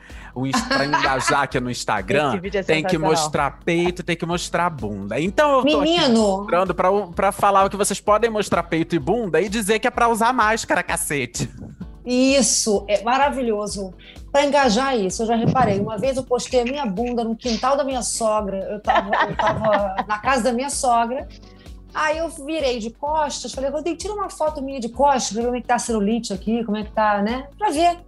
para 0.68 0.86
engajar 0.86 1.41
aqui 1.43 1.60
no 1.60 1.70
Instagram, 1.70 2.39
é 2.56 2.64
tem 2.64 2.84
que 2.84 2.97
mostrar 2.97 3.60
peito, 3.64 4.01
tem 4.01 4.16
que 4.16 4.26
mostrar 4.26 4.68
bunda. 4.72 5.20
Então 5.20 5.60
eu 5.60 5.64
tô 5.64 5.82
Menino. 5.82 6.38
mostrando 6.38 6.74
pra, 6.74 6.89
pra 7.16 7.32
falar 7.32 7.70
que 7.70 7.78
vocês 7.78 8.01
podem 8.01 8.32
mostrar 8.32 8.64
peito 8.64 8.95
e 8.95 8.99
bunda 8.99 9.39
e 9.39 9.47
dizer 9.47 9.78
que 9.78 9.86
é 9.86 9.91
pra 9.91 10.08
usar 10.08 10.34
máscara, 10.34 10.82
cacete. 10.82 11.47
Isso, 12.06 12.84
é 12.88 13.01
maravilhoso. 13.01 13.93
Para 14.32 14.45
engajar 14.45 14.97
isso, 14.97 15.24
eu 15.24 15.28
já 15.28 15.36
reparei. 15.36 15.80
Uma 15.80 15.97
vez 15.97 16.18
eu 16.18 16.24
postei 16.24 16.62
a 16.62 16.66
minha 16.66 16.86
bunda 16.86 17.24
no 17.24 17.36
quintal 17.36 17.78
da 17.78 17.84
minha 17.84 18.01
sogra. 18.01 18.58
Eu 18.70 18.78
estava 18.78 19.10
na 20.08 20.20
casa 20.20 20.43
da 20.43 20.54
minha 20.54 20.70
sogra. 20.70 21.28
Aí 21.93 22.18
eu 22.18 22.28
virei 22.30 22.80
de 22.80 22.89
costas, 22.89 23.54
falei, 23.54 23.70
Rodrigo, 23.70 23.97
tira 23.97 24.14
uma 24.14 24.28
foto 24.28 24.64
minha 24.64 24.80
de 24.80 24.89
costas, 24.89 25.32
pra 25.32 25.41
ver 25.41 25.45
como 25.45 25.58
é 25.58 25.62
que 25.62 25.68
tá 25.68 25.76
a 25.76 25.80
celulite 25.80 26.34
aqui, 26.34 26.64
como 26.64 26.76
é 26.76 26.84
que 26.84 26.91
tá, 26.91 27.22
né? 27.22 27.47
Pra 27.56 27.70
ver. 27.70 27.99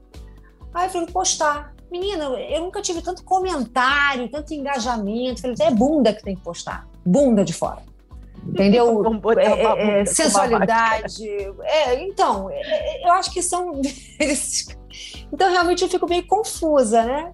Aí 0.74 0.88
eu 0.88 0.90
falei, 0.90 1.08
postar. 1.08 1.74
Menina, 1.92 2.24
eu 2.24 2.62
nunca 2.62 2.82
tive 2.82 3.02
tanto 3.02 3.24
comentário, 3.24 4.28
tanto 4.28 4.54
engajamento. 4.54 5.42
Falei, 5.42 5.56
é 5.60 5.72
bunda 5.72 6.12
que 6.12 6.24
tem 6.24 6.36
que 6.36 6.42
postar. 6.42 6.88
Bunda 7.06 7.46
de 7.46 7.54
fora 7.54 7.95
entendeu? 8.48 9.04
É, 9.38 9.46
é, 9.46 10.02
é 10.02 10.06
sensualidade. 10.06 11.28
É, 11.64 12.04
então, 12.04 12.50
é, 12.50 12.56
é, 12.56 13.08
eu 13.08 13.12
acho 13.14 13.32
que 13.32 13.42
são. 13.42 13.82
então, 15.32 15.52
realmente, 15.52 15.84
eu 15.84 15.90
fico 15.90 16.08
meio 16.08 16.26
confusa, 16.26 17.04
né? 17.04 17.32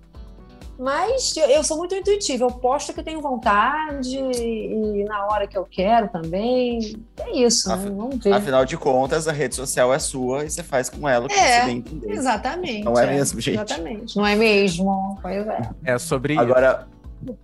Mas 0.82 1.36
eu 1.38 1.64
sou 1.64 1.78
muito 1.78 1.94
intuitiva, 1.94 2.44
eu 2.44 2.50
posto 2.50 2.92
que 2.92 3.04
tenho 3.04 3.22
vontade 3.22 4.18
e 4.18 5.04
na 5.04 5.28
hora 5.28 5.46
que 5.46 5.56
eu 5.56 5.64
quero 5.64 6.10
também. 6.10 7.00
É 7.20 7.38
isso, 7.38 7.72
Af, 7.72 7.84
né? 7.84 7.92
vamos 7.96 8.18
ver. 8.18 8.34
Afinal 8.34 8.66
de 8.66 8.76
contas, 8.78 9.28
a 9.28 9.32
rede 9.32 9.54
social 9.54 9.94
é 9.94 10.00
sua 10.00 10.44
e 10.44 10.50
você 10.50 10.64
faz 10.64 10.90
com 10.90 11.08
ela 11.08 11.26
o 11.26 11.30
que 11.30 11.36
é, 11.36 11.60
você 11.60 11.66
bem 11.68 11.78
entender. 11.78 12.12
Exatamente. 12.12 12.84
Não 12.84 12.98
é, 12.98 13.04
é, 13.04 13.12
mesmo, 13.12 13.40
gente? 13.40 13.58
Exatamente. 13.58 14.18
Não 14.18 14.26
é 14.26 14.36
mesmo? 14.36 15.20
Pois 15.22 15.48
é. 15.48 15.70
É 15.84 16.00
sobre 16.00 16.36
Agora, 16.36 16.88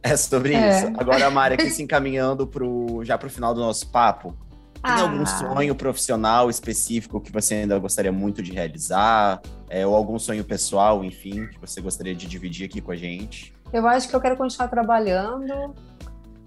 é 0.02 0.18
sobre 0.18 0.54
é. 0.54 0.70
isso. 0.70 0.88
Agora, 0.98 1.26
a 1.28 1.32
Mari, 1.32 1.56
aqui 1.56 1.70
se 1.72 1.82
encaminhando 1.82 2.48
pro, 2.48 3.04
já 3.04 3.18
para 3.18 3.28
o 3.28 3.30
final 3.30 3.54
do 3.54 3.62
nosso 3.62 3.88
papo. 3.90 4.36
Tem 4.84 4.94
ah. 4.94 5.02
algum 5.02 5.26
sonho 5.26 5.76
profissional 5.76 6.50
específico 6.50 7.20
que 7.20 7.32
você 7.32 7.56
ainda 7.56 7.78
gostaria 7.80 8.12
muito 8.12 8.42
de 8.42 8.52
realizar? 8.52 9.42
É, 9.70 9.86
ou 9.86 9.96
algum 9.96 10.18
sonho 10.18 10.44
pessoal, 10.44 11.04
enfim, 11.04 11.48
que 11.48 11.60
você 11.60 11.82
gostaria 11.82 12.16
de 12.16 12.26
dividir 12.28 12.66
aqui 12.66 12.80
com 12.80 12.92
a 12.92 12.96
gente? 12.96 13.54
Eu 13.74 13.86
acho 13.88 14.08
que 14.08 14.16
eu 14.16 14.22
quero 14.22 14.38
continuar 14.38 14.70
trabalhando, 14.70 15.76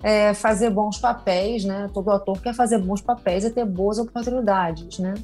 é, 0.02 0.32
fazer 0.32 0.70
bons 0.70 0.98
papéis, 0.98 1.64
né? 1.64 1.90
Todo 1.92 2.10
ator 2.10 2.40
quer 2.40 2.54
fazer 2.54 2.78
bons 2.78 3.02
papéis 3.02 3.44
e 3.44 3.50
ter 3.50 3.64
boas 3.66 3.98
oportunidades, 3.98 4.98
né? 4.98 5.14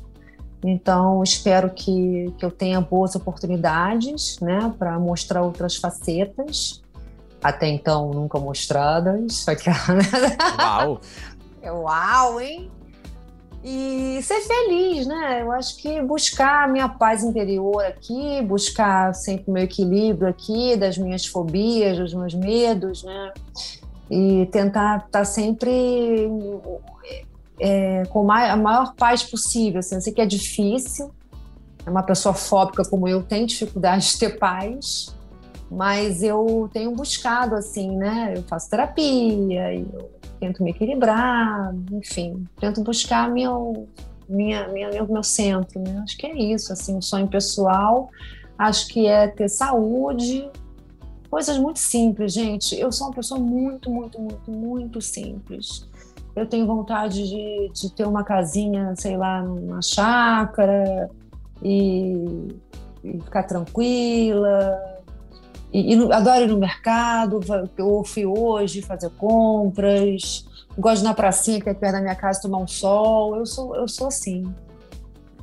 Então, 0.64 1.22
espero 1.22 1.70
que, 1.70 2.32
que 2.38 2.44
eu 2.44 2.50
tenha 2.50 2.80
boas 2.80 3.14
oportunidades, 3.14 4.40
né, 4.40 4.74
para 4.78 4.98
mostrar 4.98 5.42
outras 5.42 5.76
facetas 5.76 6.82
até 7.48 7.68
então 7.68 8.10
nunca 8.10 8.38
mostradas. 8.38 9.46
Aquela, 9.48 9.94
né? 9.94 10.02
Uau! 10.58 11.00
Uau, 11.64 12.40
hein? 12.40 12.70
E 13.68 14.20
ser 14.22 14.40
feliz, 14.42 15.08
né? 15.08 15.42
Eu 15.42 15.50
acho 15.50 15.76
que 15.78 16.00
buscar 16.00 16.64
a 16.64 16.68
minha 16.68 16.88
paz 16.88 17.24
interior 17.24 17.84
aqui, 17.84 18.40
buscar 18.42 19.12
sempre 19.12 19.50
o 19.50 19.52
meu 19.52 19.64
equilíbrio 19.64 20.28
aqui, 20.28 20.76
das 20.76 20.96
minhas 20.96 21.26
fobias, 21.26 21.98
dos 21.98 22.14
meus 22.14 22.32
medos, 22.32 23.02
né? 23.02 23.32
E 24.08 24.46
tentar 24.52 24.98
estar 24.98 25.08
tá 25.10 25.24
sempre 25.24 26.30
é, 27.58 28.04
com 28.08 28.30
a 28.30 28.56
maior 28.56 28.94
paz 28.94 29.24
possível. 29.24 29.80
Assim, 29.80 29.96
eu 29.96 30.00
sei 30.00 30.12
que 30.12 30.20
é 30.20 30.26
difícil, 30.26 31.10
é 31.84 31.90
uma 31.90 32.04
pessoa 32.04 32.34
fóbica 32.34 32.84
como 32.84 33.08
eu 33.08 33.20
tem 33.22 33.46
dificuldade 33.46 34.12
de 34.12 34.18
ter 34.18 34.38
paz, 34.38 35.15
mas 35.70 36.22
eu 36.22 36.68
tenho 36.72 36.92
buscado 36.92 37.54
assim, 37.54 37.96
né? 37.96 38.34
Eu 38.36 38.42
faço 38.44 38.70
terapia, 38.70 39.74
eu 39.74 40.10
tento 40.38 40.62
me 40.62 40.70
equilibrar, 40.70 41.74
enfim, 41.92 42.44
tento 42.60 42.82
buscar 42.82 43.28
meu, 43.28 43.88
minha, 44.28 44.68
minha, 44.68 44.90
meu, 44.90 45.06
meu 45.06 45.22
centro, 45.22 45.80
né? 45.80 46.00
Acho 46.02 46.16
que 46.16 46.26
é 46.26 46.36
isso, 46.36 46.72
assim, 46.72 46.96
um 46.96 47.02
sonho 47.02 47.26
pessoal, 47.26 48.08
acho 48.58 48.88
que 48.88 49.06
é 49.06 49.26
ter 49.26 49.48
saúde, 49.48 50.48
coisas 51.28 51.58
muito 51.58 51.78
simples, 51.78 52.32
gente. 52.32 52.78
Eu 52.78 52.92
sou 52.92 53.08
uma 53.08 53.14
pessoa 53.14 53.40
muito, 53.40 53.90
muito, 53.90 54.20
muito, 54.20 54.50
muito 54.50 55.00
simples. 55.00 55.88
Eu 56.34 56.46
tenho 56.46 56.66
vontade 56.66 57.26
de, 57.28 57.70
de 57.72 57.92
ter 57.92 58.06
uma 58.06 58.22
casinha, 58.22 58.94
sei 58.96 59.16
lá, 59.16 59.42
numa 59.42 59.80
chácara 59.80 61.10
e, 61.62 62.48
e 63.02 63.20
ficar 63.20 63.44
tranquila, 63.44 64.95
e, 65.76 65.94
e 65.94 66.12
adoro 66.12 66.44
ir 66.44 66.48
no 66.48 66.56
mercado, 66.56 67.40
eu 67.76 68.02
fui 68.02 68.24
hoje 68.24 68.80
fazer 68.80 69.10
compras, 69.10 70.46
gosto 70.78 71.02
de 71.02 71.04
ir 71.04 71.08
na 71.08 71.14
pracinha 71.14 71.60
que 71.60 71.68
é 71.68 71.74
perto 71.74 71.92
da 71.92 72.00
minha 72.00 72.14
casa 72.14 72.40
tomar 72.40 72.58
um 72.58 72.66
sol. 72.66 73.36
Eu 73.36 73.44
sou, 73.44 73.76
eu 73.76 73.86
sou 73.86 74.08
assim. 74.08 74.50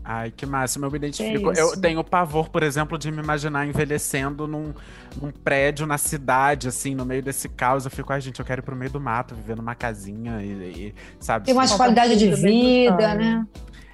Ai, 0.04 0.32
que 0.32 0.44
máximo, 0.44 0.86
eu 0.86 0.92
me 0.92 0.98
identifico. 0.98 1.52
É 1.52 1.62
eu 1.62 1.80
tenho 1.80 2.04
pavor, 2.04 2.50
por 2.50 2.64
exemplo, 2.64 2.98
de 2.98 3.12
me 3.12 3.22
imaginar 3.22 3.68
envelhecendo 3.68 4.48
num, 4.48 4.74
num, 5.22 5.32
prédio 5.32 5.86
na 5.86 6.00
cidade, 6.00 6.68
assim, 6.68 6.96
no 6.96 7.06
meio 7.06 7.22
desse 7.22 7.48
caos. 7.48 7.86
Eu 7.86 7.92
fico, 7.92 8.12
ai, 8.12 8.20
gente, 8.20 8.40
eu 8.40 8.46
quero 8.46 8.62
ir 8.62 8.64
pro 8.64 8.76
meio 8.76 8.92
do 8.92 9.00
mato, 9.00 9.36
viver 9.36 9.56
numa 9.56 9.76
casinha 9.76 10.42
e, 10.42 10.48
e 10.88 10.96
sabe? 11.20 11.46
Tem 11.46 11.54
mais 11.54 11.72
qualidade 11.72 12.18
de 12.18 12.34
vida, 12.34 13.14
né? 13.14 13.46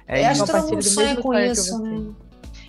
É, 0.08 0.24
eu 0.24 0.30
acho 0.30 0.44
que 0.44 0.50
todo 0.50 0.68
mundo 0.68 0.82
sonha 0.82 1.16
com 1.16 1.34
isso, 1.34 1.78
né? 1.80 2.12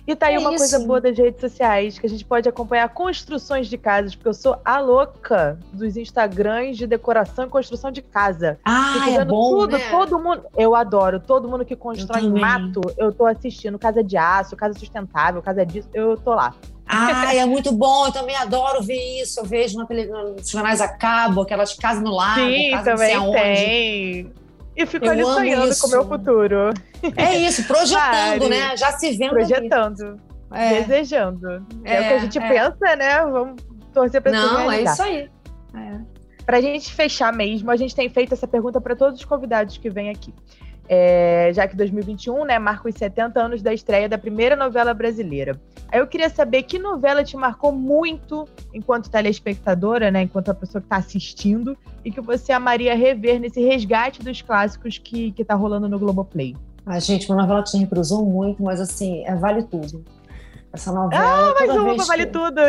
E 0.06 0.16
tá 0.16 0.26
aí 0.26 0.34
é 0.34 0.38
uma 0.38 0.50
isso. 0.50 0.58
coisa 0.58 0.78
boa 0.80 1.00
das 1.00 1.16
redes 1.16 1.40
sociais, 1.40 1.98
que 1.98 2.06
a 2.06 2.08
gente 2.08 2.24
pode 2.24 2.48
acompanhar 2.48 2.88
construções 2.88 3.68
de 3.68 3.78
casas, 3.78 4.14
porque 4.14 4.28
eu 4.28 4.34
sou 4.34 4.58
a 4.64 4.80
louca 4.80 5.58
dos 5.72 5.96
Instagrams 5.96 6.76
de 6.76 6.86
decoração 6.86 7.46
e 7.46 7.48
construção 7.48 7.92
de 7.92 8.02
casa. 8.02 8.58
Ah, 8.64 9.08
é 9.10 9.24
bom, 9.24 9.60
tudo, 9.60 9.78
né? 9.78 9.90
todo 9.90 10.18
mundo. 10.18 10.42
Eu 10.56 10.74
adoro. 10.74 11.20
Todo 11.20 11.48
mundo 11.48 11.64
que 11.64 11.76
constrói 11.76 12.28
mato, 12.28 12.80
eu 12.96 13.12
tô 13.12 13.26
assistindo. 13.26 13.78
Casa 13.78 14.02
de 14.02 14.16
aço, 14.16 14.56
casa 14.56 14.76
sustentável, 14.76 15.40
casa 15.40 15.64
disso, 15.64 15.88
eu 15.94 16.16
tô 16.16 16.34
lá. 16.34 16.54
Ah, 16.84 17.34
é 17.34 17.46
muito 17.46 17.72
bom, 17.72 18.06
eu 18.06 18.12
também 18.12 18.36
adoro 18.36 18.82
ver 18.82 19.22
isso. 19.22 19.40
Eu 19.40 19.44
vejo 19.44 19.78
na 19.78 19.86
nos 19.86 20.50
jornais 20.50 20.80
a 20.80 20.88
cabo, 20.88 21.42
aquelas 21.42 21.74
casas 21.74 22.02
no 22.02 22.10
lago, 22.10 22.40
Sim, 22.40 22.70
também 22.84 23.32
tem. 23.32 24.32
E 24.76 24.86
fico 24.86 25.04
eu 25.04 25.10
ali 25.10 25.24
sonhando 25.24 25.78
com 25.78 25.86
o 25.86 25.90
meu 25.90 26.08
futuro. 26.08 26.56
É 27.16 27.36
isso, 27.36 27.64
projetando, 27.68 28.48
né? 28.48 28.76
Já 28.76 28.92
se 28.92 29.16
vendo. 29.16 29.30
Projetando. 29.30 30.20
É. 30.50 30.82
Desejando. 30.82 31.66
É, 31.84 31.94
é, 31.94 32.00
o 32.00 32.08
que 32.08 32.14
a 32.14 32.18
gente 32.18 32.38
é. 32.38 32.48
pensa, 32.48 32.96
né? 32.96 33.20
Vamos 33.22 33.62
torcer 33.92 34.20
pra 34.20 34.32
Não, 34.32 34.70
é 34.70 34.82
isso 34.82 35.02
aí. 35.02 35.30
É. 35.74 36.00
Pra 36.44 36.60
gente 36.60 36.92
fechar 36.92 37.32
mesmo, 37.32 37.70
a 37.70 37.76
gente 37.76 37.94
tem 37.94 38.08
feito 38.08 38.34
essa 38.34 38.48
pergunta 38.48 38.80
para 38.80 38.96
todos 38.96 39.20
os 39.20 39.24
convidados 39.24 39.78
que 39.78 39.88
vêm 39.88 40.10
aqui. 40.10 40.34
É, 40.94 41.50
já 41.54 41.66
que 41.66 41.74
2021, 41.74 42.44
né, 42.44 42.58
marca 42.58 42.86
os 42.86 42.94
70 42.94 43.40
anos 43.40 43.62
da 43.62 43.72
estreia 43.72 44.06
da 44.10 44.18
primeira 44.18 44.54
novela 44.54 44.92
brasileira. 44.92 45.58
Aí 45.90 45.98
eu 45.98 46.06
queria 46.06 46.28
saber 46.28 46.64
que 46.64 46.78
novela 46.78 47.24
te 47.24 47.34
marcou 47.34 47.72
muito 47.72 48.46
enquanto 48.74 49.08
telespectadora, 49.08 50.10
né, 50.10 50.20
enquanto 50.20 50.50
a 50.50 50.54
pessoa 50.54 50.82
que 50.82 50.86
está 50.86 50.96
assistindo, 50.96 51.78
e 52.04 52.10
que 52.10 52.20
você 52.20 52.52
amaria 52.52 52.94
rever 52.94 53.40
nesse 53.40 53.58
resgate 53.64 54.22
dos 54.22 54.42
clássicos 54.42 54.98
que, 54.98 55.32
que 55.32 55.42
tá 55.42 55.54
rolando 55.54 55.88
no 55.88 55.98
Globoplay. 55.98 56.54
A 56.84 56.98
gente, 56.98 57.26
uma 57.32 57.40
novela 57.40 57.62
que 57.62 57.70
se 57.70 57.78
reprisou 57.78 58.26
muito, 58.26 58.62
mas 58.62 58.78
assim, 58.78 59.24
é 59.24 59.34
Vale 59.34 59.62
Tudo. 59.62 60.04
Essa 60.74 60.92
novela. 60.92 61.24
Ah, 61.24 61.54
mais 61.58 61.70
uma 61.70 61.84
vez 61.84 62.06
Vale 62.06 62.26
que- 62.26 62.32
Tudo! 62.32 62.60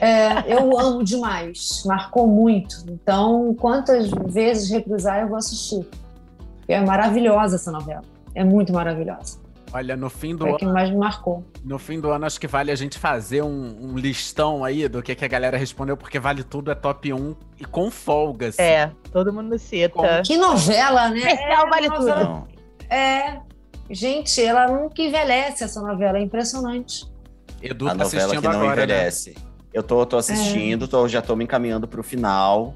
É, 0.00 0.54
eu 0.54 0.78
amo 0.78 1.02
demais, 1.02 1.82
marcou 1.86 2.26
muito. 2.26 2.84
Então, 2.90 3.54
quantas 3.58 4.10
vezes 4.10 4.68
reprisar 4.70 5.20
eu 5.22 5.28
vou 5.28 5.38
assistir. 5.38 5.86
É 6.68 6.80
maravilhosa 6.80 7.56
essa 7.56 7.70
novela. 7.70 8.02
É 8.34 8.42
muito 8.44 8.72
maravilhosa. 8.72 9.38
Olha, 9.72 9.96
no 9.96 10.08
fim 10.08 10.36
do 10.36 10.46
É 10.46 10.50
ano, 10.50 10.58
que 10.58 10.66
mais 10.66 10.88
me 10.88 10.96
marcou. 10.96 11.44
no 11.64 11.78
fim 11.80 11.98
do 12.00 12.08
ano, 12.10 12.24
acho 12.26 12.38
que 12.38 12.46
vale 12.46 12.70
a 12.70 12.76
gente 12.76 12.96
fazer 12.96 13.42
um, 13.42 13.76
um 13.82 13.98
listão 13.98 14.64
aí 14.64 14.86
do 14.88 15.02
que, 15.02 15.14
que 15.16 15.24
a 15.24 15.28
galera 15.28 15.56
respondeu, 15.56 15.96
porque 15.96 16.20
vale 16.20 16.44
tudo 16.44 16.70
é 16.70 16.76
top 16.76 17.12
1 17.12 17.34
e 17.58 17.64
com 17.64 17.90
folga. 17.90 18.48
assim. 18.48 18.62
É, 18.62 18.92
todo 19.12 19.32
mundo 19.32 19.58
cita. 19.58 20.22
Que 20.24 20.36
novela, 20.36 21.08
né? 21.08 21.18
Especial 21.18 21.68
Vale 21.68 21.88
uma 21.88 21.96
Tudo. 21.96 22.06
novela- 22.08 22.24
Não. 22.24 22.48
É. 22.88 23.40
Gente, 23.90 24.42
ela 24.42 24.66
nunca 24.68 25.02
envelhece 25.02 25.64
essa 25.64 25.82
novela, 25.82 26.18
é 26.18 26.22
impressionante. 26.22 27.04
Edu 27.60 27.86
a 27.86 27.90
tá 27.90 28.04
novela 28.04 28.24
assistindo 28.26 28.40
que 28.42 28.48
não 28.48 28.62
agora, 28.62 28.76
né? 28.76 28.82
envelhece. 28.84 29.34
Eu 29.72 29.82
tô, 29.82 30.06
tô 30.06 30.16
assistindo, 30.16 30.86
tô, 30.86 31.08
já 31.08 31.20
tô 31.20 31.34
me 31.34 31.42
encaminhando 31.44 31.88
pro 31.88 32.02
final. 32.02 32.74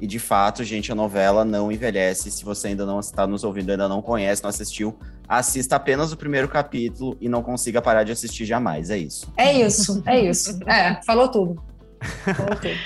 E 0.00 0.06
de 0.06 0.18
fato, 0.18 0.62
gente, 0.64 0.92
a 0.92 0.94
novela 0.94 1.44
não 1.44 1.70
envelhece. 1.72 2.30
Se 2.30 2.44
você 2.44 2.68
ainda 2.68 2.86
não 2.86 3.00
está 3.00 3.26
nos 3.26 3.44
ouvindo, 3.44 3.70
ainda 3.70 3.88
não 3.88 4.00
conhece, 4.00 4.42
não 4.42 4.50
assistiu, 4.50 4.98
assista 5.28 5.76
apenas 5.76 6.12
o 6.12 6.16
primeiro 6.16 6.48
capítulo 6.48 7.16
e 7.20 7.28
não 7.28 7.42
consiga 7.42 7.82
parar 7.82 8.04
de 8.04 8.12
assistir 8.12 8.44
jamais. 8.44 8.90
É 8.90 8.98
isso. 8.98 9.32
É 9.36 9.52
isso, 9.52 10.02
é 10.06 10.20
isso. 10.20 10.58
É, 10.68 11.00
falou 11.04 11.28
tudo. 11.28 11.62
Falou 12.24 12.54
tudo. 12.56 12.78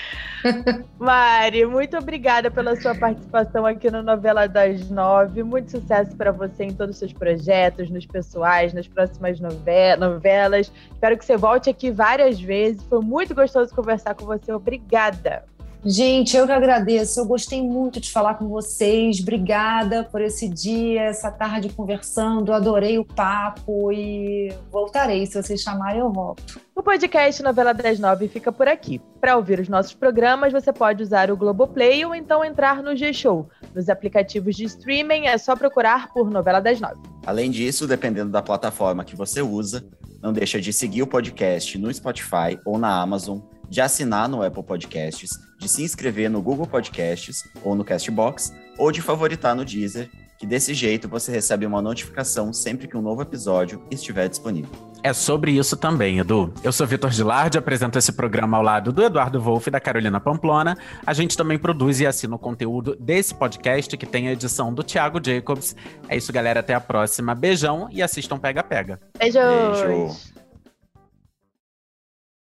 Mari, 0.99 1.65
muito 1.65 1.97
obrigada 1.97 2.51
pela 2.51 2.75
sua 2.75 2.93
participação 2.93 3.65
aqui 3.65 3.89
no 3.89 4.03
Novela 4.03 4.45
das 4.45 4.89
Nove. 4.89 5.41
Muito 5.41 5.71
sucesso 5.71 6.15
para 6.17 6.31
você 6.33 6.65
em 6.65 6.73
todos 6.73 6.95
os 6.95 6.99
seus 6.99 7.13
projetos, 7.13 7.89
nos 7.89 8.05
pessoais, 8.05 8.73
nas 8.73 8.85
próximas 8.87 9.39
nove- 9.39 9.95
novelas. 9.97 10.69
Espero 10.91 11.17
que 11.17 11.23
você 11.23 11.37
volte 11.37 11.69
aqui 11.69 11.91
várias 11.91 12.41
vezes. 12.41 12.83
Foi 12.89 12.99
muito 12.99 13.33
gostoso 13.33 13.73
conversar 13.73 14.15
com 14.15 14.25
você. 14.25 14.51
Obrigada. 14.51 15.45
Gente, 15.85 16.37
eu 16.37 16.45
que 16.45 16.51
agradeço. 16.53 17.19
Eu 17.19 17.25
gostei 17.25 17.61
muito 17.61 17.99
de 17.99 18.09
falar 18.09 18.35
com 18.35 18.47
vocês. 18.47 19.19
Obrigada 19.19 20.05
por 20.05 20.21
esse 20.21 20.47
dia, 20.47 21.01
essa 21.03 21.29
tarde 21.29 21.67
conversando. 21.67 22.53
Adorei 22.53 22.97
o 22.97 23.03
papo 23.03 23.91
e 23.91 24.53
voltarei. 24.71 25.25
Se 25.25 25.41
vocês 25.41 25.59
chamarem, 25.59 25.99
eu 25.99 26.09
volto. 26.09 26.61
O 26.73 26.81
podcast 26.81 27.43
Novela 27.43 27.73
das 27.73 27.99
Nove 27.99 28.29
fica 28.29 28.49
por 28.49 28.65
aqui. 28.65 29.01
Para 29.19 29.35
ouvir 29.35 29.59
os 29.59 29.67
nossos 29.67 29.93
programas, 29.93 30.53
você 30.53 30.71
pode 30.71 31.03
usar 31.03 31.29
o 31.29 31.35
Globoplay 31.35 32.05
ou 32.05 32.15
então 32.15 32.45
entrar 32.45 32.81
no 32.81 32.95
G-Show. 32.95 33.49
Nos 33.75 33.89
aplicativos 33.89 34.55
de 34.55 34.63
streaming 34.63 35.27
é 35.27 35.37
só 35.37 35.53
procurar 35.53 36.13
por 36.13 36.31
Novela 36.31 36.61
das 36.61 36.79
Nove. 36.79 37.01
Além 37.25 37.51
disso, 37.51 37.85
dependendo 37.85 38.31
da 38.31 38.41
plataforma 38.41 39.03
que 39.03 39.17
você 39.17 39.41
usa, 39.41 39.85
não 40.21 40.31
deixa 40.31 40.61
de 40.61 40.71
seguir 40.71 41.01
o 41.01 41.07
podcast 41.07 41.77
no 41.77 41.93
Spotify 41.93 42.57
ou 42.63 42.79
na 42.79 43.01
Amazon, 43.01 43.39
de 43.69 43.81
assinar 43.81 44.27
no 44.29 44.43
Apple 44.43 44.63
Podcasts, 44.63 45.39
de 45.59 45.67
se 45.67 45.83
inscrever 45.83 46.29
no 46.29 46.41
Google 46.41 46.67
Podcasts 46.67 47.43
ou 47.63 47.75
no 47.75 47.83
Castbox, 47.83 48.53
ou 48.77 48.91
de 48.91 49.01
favoritar 49.01 49.55
no 49.55 49.65
Deezer, 49.65 50.09
que 50.37 50.45
desse 50.45 50.73
jeito 50.73 51.07
você 51.07 51.31
recebe 51.31 51.65
uma 51.65 51.81
notificação 51.81 52.51
sempre 52.51 52.87
que 52.87 52.97
um 52.97 53.01
novo 53.01 53.21
episódio 53.21 53.81
estiver 53.89 54.27
disponível. 54.27 54.69
É 55.01 55.11
sobre 55.11 55.51
isso 55.51 55.75
também, 55.75 56.19
Edu. 56.19 56.53
Eu 56.63 56.71
sou 56.71 56.87
Vitor 56.87 57.11
Gilardi, 57.11 57.57
apresento 57.57 57.97
esse 57.97 58.13
programa 58.13 58.55
ao 58.55 58.63
lado 58.63 58.91
do 58.93 59.03
Eduardo 59.03 59.39
Wolff 59.39 59.67
e 59.67 59.71
da 59.71 59.79
Carolina 59.79 60.19
Pamplona. 60.19 60.77
A 61.05 61.13
gente 61.13 61.35
também 61.35 61.57
produz 61.57 61.99
e 61.99 62.07
assina 62.07 62.35
o 62.35 62.39
conteúdo 62.39 62.95
desse 62.97 63.35
podcast, 63.35 63.97
que 63.97 64.05
tem 64.05 64.29
a 64.29 64.31
edição 64.31 64.73
do 64.73 64.81
Thiago 64.81 65.19
Jacobs. 65.21 65.75
É 66.07 66.15
isso, 66.15 66.31
galera. 66.31 66.61
Até 66.61 66.73
a 66.73 66.79
próxima. 66.79 67.35
Beijão 67.35 67.89
e 67.91 68.01
assistam 68.01 68.37
Pega 68.37 68.63
Pega. 68.63 68.99
Beijos! 69.17 69.41
Beijo. 69.81 70.32